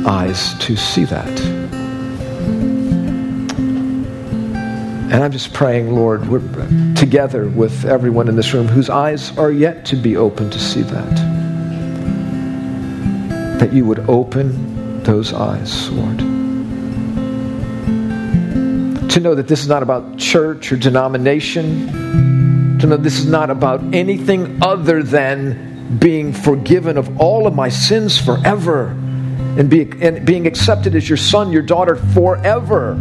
eyes 0.07 0.57
to 0.65 0.75
see 0.75 1.05
that. 1.05 1.52
And 5.13 5.23
I'm 5.23 5.31
just 5.31 5.53
praying, 5.53 5.93
Lord, 5.93 6.27
we're 6.27 6.41
together 6.95 7.47
with 7.47 7.85
everyone 7.85 8.27
in 8.27 8.35
this 8.35 8.51
room 8.51 8.67
whose 8.67 8.89
eyes 8.89 9.37
are 9.37 9.51
yet 9.51 9.85
to 9.85 9.95
be 9.95 10.17
open 10.17 10.49
to 10.49 10.59
see 10.59 10.81
that 10.81 11.15
that 13.59 13.71
you 13.71 13.85
would 13.85 14.09
open 14.09 15.03
those 15.03 15.31
eyes, 15.31 15.87
Lord. 15.91 16.17
To 19.11 19.19
know 19.19 19.35
that 19.35 19.47
this 19.47 19.61
is 19.61 19.67
not 19.67 19.83
about 19.83 20.17
church 20.17 20.71
or 20.71 20.77
denomination. 20.77 22.79
To 22.79 22.87
know 22.87 22.97
this 22.97 23.19
is 23.19 23.27
not 23.27 23.51
about 23.51 23.83
anything 23.93 24.63
other 24.63 25.03
than 25.03 25.99
being 25.99 26.33
forgiven 26.33 26.97
of 26.97 27.21
all 27.21 27.45
of 27.45 27.53
my 27.53 27.69
sins 27.69 28.17
forever 28.17 28.87
and, 28.87 29.69
be, 29.69 29.81
and 30.01 30.25
being 30.25 30.47
accepted 30.47 30.95
as 30.95 31.07
your 31.07 31.17
son, 31.17 31.51
your 31.51 31.61
daughter 31.61 31.95
forever. 31.95 32.95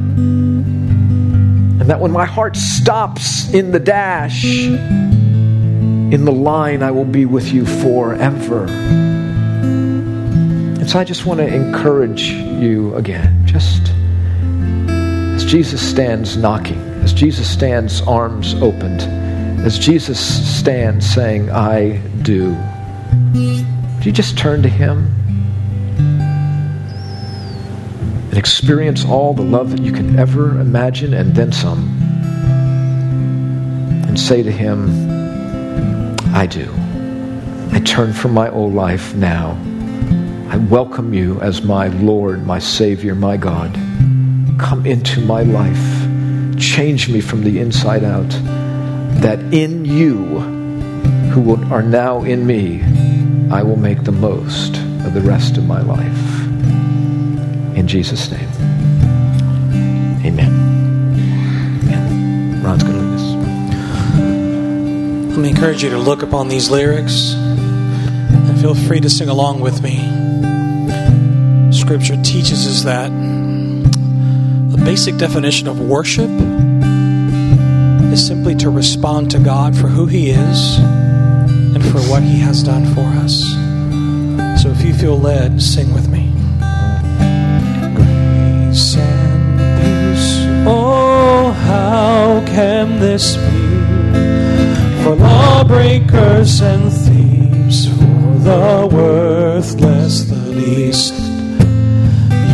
And 1.83 1.91
that 1.91 1.99
when 1.99 2.13
my 2.13 2.25
heart 2.27 2.55
stops 2.55 3.53
in 3.53 3.73
the 3.73 3.81
dash, 3.81 4.45
in 4.45 6.25
the 6.25 6.31
line, 6.31 6.81
I 6.81 6.93
will 6.93 7.05
be 7.05 7.27
with 7.27 7.53
you 7.53 7.67
forever. 7.67 8.67
And 10.79 10.89
so 10.89 11.01
I 11.01 11.03
just 11.03 11.27
want 11.27 11.41
to 11.41 11.53
encourage 11.53 12.31
you 12.31 12.95
again, 12.95 13.45
just 13.49 13.89
as 15.35 15.45
Jesus 15.45 15.83
stands 15.83 16.37
knocking, 16.37 16.79
as 17.03 17.13
Jesus 17.13 17.51
stands 17.51 18.01
arms 18.03 18.55
opened, 18.63 19.03
as 19.67 19.77
Jesus 19.77 20.21
stands 20.57 21.05
saying, 21.05 21.51
I 21.51 21.97
do. 22.23 22.55
Do 23.33 24.05
you 24.05 24.13
just 24.13 24.39
turn 24.39 24.63
to 24.63 24.69
Him 24.69 25.13
and 28.33 28.39
experience 28.39 29.05
all 29.05 29.33
the 29.33 29.43
love 29.43 29.71
that 29.71 29.83
you 29.83 29.93
can 29.93 30.19
ever 30.19 30.59
imagine 30.59 31.15
and 31.15 31.37
then 31.37 31.53
some? 31.53 31.87
And 34.09 34.19
say 34.19 34.43
to 34.43 34.51
Him, 34.51 34.89
I 36.35 36.47
do. 36.47 36.75
I 37.71 37.79
turn 37.79 38.13
from 38.13 38.33
my 38.35 38.51
old 38.51 38.75
life 38.75 39.15
now 39.15 39.57
I 40.53 40.59
welcome 40.59 41.15
you 41.15 41.41
as 41.41 41.63
my 41.63 41.89
Lord, 41.89 42.47
my 42.47 42.59
Savior, 42.59 43.15
my 43.15 43.39
God. 43.39 43.73
Come 44.59 44.85
into 44.85 45.23
my 45.23 45.45
life. 45.45 46.59
Change 46.61 47.09
me 47.09 47.23
from 47.23 47.43
the 47.43 47.59
inside 47.59 48.05
out. 48.05 48.29
That 49.23 49.39
in 49.51 49.87
you, 49.87 50.41
who 51.31 51.57
are 51.73 51.83
now 51.83 52.23
in 52.25 52.47
me, 52.47 52.83
I 53.51 53.63
will 53.63 53.79
make 53.79 54.05
the 54.05 54.13
most 54.13 54.77
of 55.07 55.15
the 55.15 55.23
rest 55.23 55.57
of 55.57 55.65
my 55.65 55.81
life. 55.81 56.42
In 57.77 57.87
Jesus' 57.89 58.31
name. 58.31 58.49
Amen. 60.25 60.53
Ron's 62.63 62.83
going 62.85 62.95
to 62.95 63.01
lead 63.03 63.15
us. 63.15 63.23
Let 65.31 65.39
me 65.41 65.49
encourage 65.49 65.83
you 65.83 65.91
to 65.91 65.99
look 65.99 66.23
upon 66.23 66.49
these 66.49 66.71
lyrics 66.71 67.33
and 67.35 68.61
feel 68.61 68.75
free 68.75 69.01
to 69.01 69.11
sing 69.11 69.29
along 69.29 69.61
with 69.61 69.83
me. 69.83 69.99
Scripture 71.73 72.17
teaches 72.23 72.67
us 72.67 72.83
that 72.85 73.11
the 74.71 74.79
basic 74.85 75.17
definition 75.17 75.67
of 75.69 75.81
worship 75.81 76.31
is 78.13 78.27
simply 78.27 78.55
to 78.57 78.69
respond 78.71 79.31
to 79.31 79.39
God 79.39 79.75
for 79.77 79.89
who 79.89 80.07
He 80.07 80.31
is 80.31 80.79
and 80.79 81.83
for 81.87 82.01
what 82.03 82.23
He 82.23 82.39
has 82.41 82.63
done 82.63 82.85
for 82.95 83.07
us. 83.25 83.43
So 84.63 84.69
if 84.69 84.85
you 84.85 84.93
feel 84.95 85.19
led, 85.19 85.61
sing 85.63 85.93
with 85.95 86.09
me. 86.09 86.12
This 93.13 93.37
be 93.37 95.03
for 95.03 95.15
lawbreakers 95.17 96.63
and 96.63 96.91
thieves, 96.91 97.89
for 97.89 98.39
the 98.49 98.89
worthless, 98.91 100.25
the 100.25 100.35
least? 100.35 101.13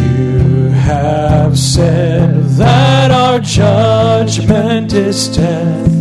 You 0.03 0.71
have 0.71 1.57
said 1.57 2.43
that 2.63 3.13
our 3.13 3.39
judgment 3.39 4.93
is 4.95 5.29
death 5.29 5.93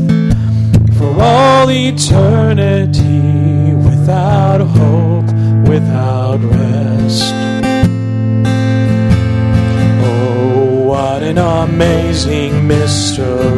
for 0.97 1.13
all 1.21 1.69
eternity 1.69 3.75
without 3.75 4.61
hope, 4.61 5.29
without 5.69 6.39
rest. 6.41 7.31
Oh, 10.09 10.83
what 10.87 11.21
an 11.21 11.37
amazing 11.37 12.67
mystery! 12.67 13.56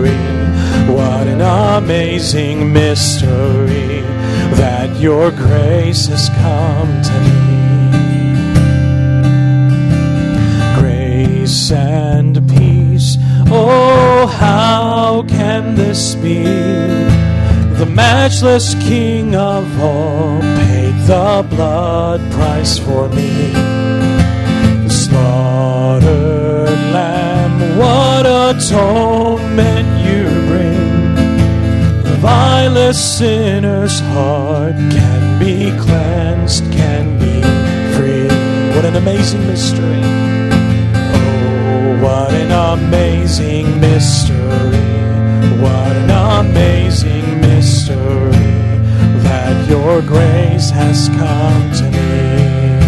Amazing 1.49 2.71
mystery 2.71 4.01
that 4.61 4.95
your 4.99 5.31
grace 5.31 6.05
has 6.05 6.29
come 6.29 7.01
to 7.01 7.19
me 7.21 7.39
grace 11.49 11.71
and 11.71 12.47
peace. 12.49 13.17
Oh, 13.47 14.27
how 14.27 15.25
can 15.27 15.73
this 15.73 16.13
be? 16.13 16.43
The 17.79 17.87
matchless 17.87 18.75
King 18.75 19.35
of 19.35 19.65
all 19.81 20.39
paid 20.41 20.93
the 21.07 21.47
blood 21.49 22.21
price 22.31 22.77
for 22.77 23.09
me. 23.09 23.31
The 24.83 24.89
slaughtered 24.89 26.79
Lamb, 26.93 27.77
what 27.79 28.27
atonement 28.27 29.88
vilest 32.19 33.17
sinner's 33.17 33.99
heart 34.01 34.75
can 34.91 35.39
be 35.39 35.71
cleansed, 35.79 36.69
can 36.71 37.17
be 37.17 37.41
free. 37.95 38.27
What 38.75 38.83
an 38.83 38.97
amazing 38.97 39.47
mystery! 39.47 40.01
Oh, 41.15 41.99
what 42.03 42.33
an 42.33 42.51
amazing 42.51 43.79
mystery! 43.79 44.89
What 45.61 45.95
an 45.95 46.09
amazing 46.45 47.39
mystery 47.39 48.29
that 49.23 49.69
your 49.69 50.01
grace 50.01 50.69
has 50.71 51.07
come 51.09 51.71
to 51.79 51.83
me. 51.83 52.79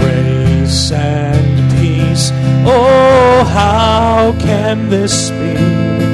Grace 0.00 0.90
and 0.92 1.72
peace, 1.78 2.30
oh, 2.66 3.44
how 3.44 4.34
can 4.40 4.88
this 4.88 5.30
be? 5.30 6.11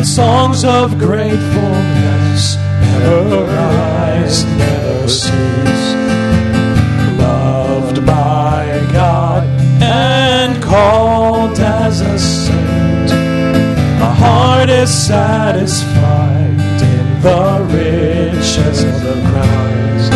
But 0.00 0.06
songs 0.06 0.64
of 0.64 0.96
gratefulness 0.96 2.56
never 2.56 3.44
rise, 3.44 4.44
never 4.56 5.06
cease. 5.06 5.94
Loved 7.18 8.06
by 8.06 8.80
God 8.94 9.44
and 9.82 10.62
called 10.62 11.58
as 11.58 12.00
a 12.00 12.18
saint, 12.18 13.10
my 14.00 14.14
heart 14.14 14.70
is 14.70 14.88
satisfied 14.90 16.48
in 16.48 17.20
the 17.20 17.66
riches 17.68 18.82
of 18.82 19.02
the 19.02 19.20
Christ. 19.28 20.12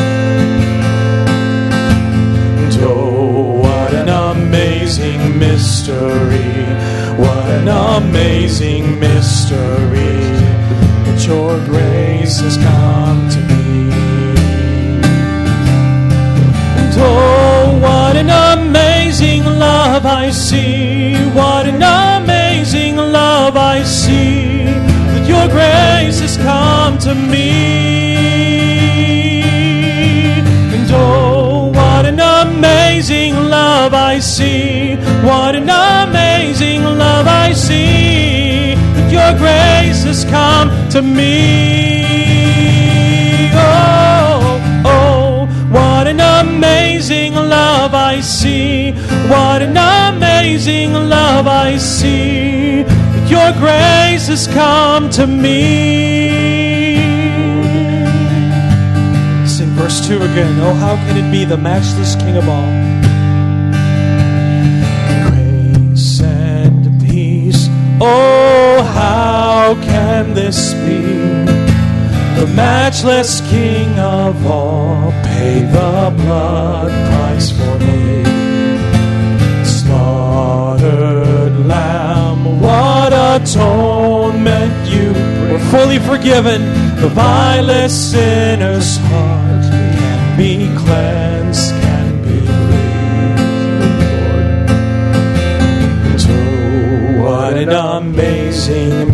And 2.57 2.74
oh, 2.85 3.59
what 3.61 3.93
an 3.93 4.09
amazing 4.09 5.39
mystery! 5.39 6.55
What 7.18 7.47
an 7.49 7.68
amazing 7.68 8.99
mystery 8.99 9.24
that 9.51 11.26
your 11.26 11.59
grace 11.66 12.40
has 12.40 12.57
come 12.57 13.28
to 13.28 13.40
me. 13.40 13.90
And 16.78 16.95
oh, 16.97 17.78
what 17.80 18.16
an 18.16 18.30
amazing 18.30 19.45
love 19.45 20.07
I 20.07 20.30
see! 20.30 21.16
What 21.32 21.66
an 21.66 21.82
amazing 21.82 22.97
love 22.97 23.57
I 23.57 23.82
see! 23.82 24.64
That 24.64 25.28
your 25.28 25.49
grace 25.49 26.20
has 26.20 26.36
come 26.38 26.99
to 26.99 27.14
me. 27.14 27.82
And 30.74 30.90
oh, 30.90 31.66
what 31.66 32.07
an 32.07 32.20
amazing 32.20 33.34
love 33.34 33.92
I 33.95 34.20
see! 34.20 34.97
What 35.22 35.55
an 35.55 35.68
amazing 35.68 36.82
love 36.82 37.26
I 37.26 37.53
see! 37.53 37.93
Your 39.25 39.39
grace 39.39 40.05
has 40.05 40.22
come 40.27 40.68
to 40.91 41.01
me. 41.01 42.05
Oh, 43.55 44.61
oh, 44.85 45.47
what 45.70 46.07
an 46.07 46.20
amazing 46.20 47.33
love 47.35 47.95
I 47.95 48.20
see! 48.20 48.93
What 49.33 49.62
an 49.62 49.79
amazing 49.79 50.93
love 50.93 51.47
I 51.47 51.79
see! 51.79 52.81
Your 53.33 53.51
grace 53.64 54.29
has 54.29 54.47
come 54.49 55.09
to 55.12 55.27
me. 55.27 56.99
Sing 59.47 59.70
verse 59.70 60.07
2 60.07 60.16
again. 60.16 60.61
Oh, 60.61 60.75
how 60.75 60.97
can 61.07 61.16
it 61.16 61.33
be 61.33 61.47
the 61.47 61.57
matchless 61.57 62.14
King 62.16 62.37
of 62.37 62.47
all? 62.47 62.68
Grace 65.31 66.20
and 66.20 67.01
peace. 67.01 67.68
Oh, 68.03 68.34
can 70.25 70.35
this 70.35 70.75
be? 70.75 71.01
The 72.41 72.47
matchless 72.55 73.41
King 73.51 73.99
of 73.99 74.47
all 74.47 75.11
paid 75.22 75.66
the 75.70 76.12
blood 76.16 76.91
price 77.09 77.51
for 77.51 77.79
me. 77.79 78.25
Slaughtered 79.64 81.66
Lamb, 81.66 82.61
what 82.61 83.12
atonement 83.12 84.89
you 84.91 85.12
bring. 85.12 85.53
We're 85.53 85.70
fully 85.70 85.99
forgiven. 85.99 86.62
The 87.01 87.09
vilest 87.09 88.12
sinner's 88.12 88.97
heart 88.97 89.62
can 89.62 90.37
be 90.39 90.68
cleansed, 90.77 91.70
can 91.83 92.22
be 92.22 92.41
freed. 92.47 92.55
What 97.22 97.55
an 97.57 97.70
amazing 97.70 99.12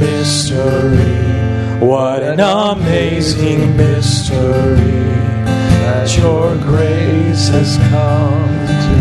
mystery! 0.51 1.87
What 1.87 2.23
an 2.23 2.41
amazing 2.41 3.77
mystery 3.77 4.75
that 5.81 6.17
your 6.19 6.57
grace 6.57 7.49
has 7.49 7.77
come 7.89 8.67
to 8.67 8.97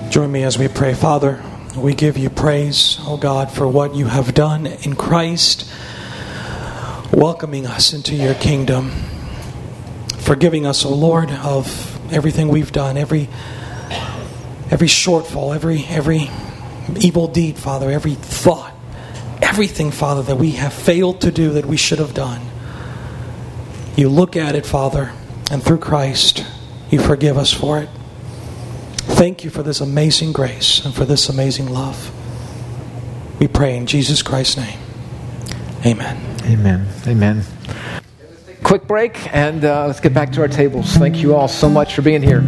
me. 0.00 0.10
Join 0.10 0.32
me 0.32 0.44
as 0.44 0.58
we 0.58 0.68
pray, 0.68 0.94
Father. 0.94 1.42
We 1.76 1.94
give 1.94 2.16
you 2.18 2.30
praise, 2.30 2.98
oh 3.02 3.18
God, 3.18 3.52
for 3.52 3.68
what 3.68 3.94
you 3.94 4.06
have 4.06 4.34
done 4.34 4.66
in 4.66 4.96
Christ, 4.96 5.70
welcoming 7.12 7.66
us 7.66 7.92
into 7.92 8.14
your 8.16 8.34
kingdom, 8.34 8.90
forgiving 10.16 10.64
us, 10.66 10.84
oh 10.84 10.94
Lord, 10.94 11.30
of 11.30 12.00
everything 12.12 12.48
we've 12.48 12.72
done, 12.72 12.96
every 12.96 13.28
every 14.70 14.88
shortfall, 14.88 15.54
every 15.54 15.84
every 15.88 16.30
evil 16.96 17.28
deed, 17.28 17.56
Father, 17.58 17.90
every 17.90 18.14
thought, 18.14 18.74
everything, 19.42 19.90
Father, 19.90 20.22
that 20.22 20.36
we 20.36 20.52
have 20.52 20.72
failed 20.72 21.20
to 21.22 21.30
do 21.30 21.50
that 21.50 21.66
we 21.66 21.76
should 21.76 21.98
have 21.98 22.14
done. 22.14 22.40
You 23.96 24.08
look 24.08 24.36
at 24.36 24.54
it, 24.54 24.64
Father, 24.64 25.12
and 25.50 25.62
through 25.62 25.78
Christ, 25.78 26.44
you 26.90 27.00
forgive 27.00 27.36
us 27.36 27.52
for 27.52 27.78
it. 27.78 27.88
Thank 28.96 29.42
you 29.42 29.50
for 29.50 29.62
this 29.62 29.80
amazing 29.80 30.32
grace 30.32 30.84
and 30.84 30.94
for 30.94 31.04
this 31.04 31.28
amazing 31.28 31.68
love. 31.68 32.12
We 33.40 33.48
pray 33.48 33.76
in 33.76 33.86
Jesus 33.86 34.22
Christ's 34.22 34.56
name. 34.56 34.78
Amen. 35.84 36.42
Amen. 36.44 36.86
Amen. 37.06 37.44
Quick 38.62 38.86
break, 38.86 39.34
and 39.34 39.64
uh, 39.64 39.86
let's 39.86 40.00
get 40.00 40.12
back 40.12 40.32
to 40.32 40.40
our 40.42 40.48
tables. 40.48 40.94
Thank 40.96 41.16
you 41.16 41.34
all 41.34 41.48
so 41.48 41.68
much 41.68 41.94
for 41.94 42.02
being 42.02 42.22
here. 42.22 42.42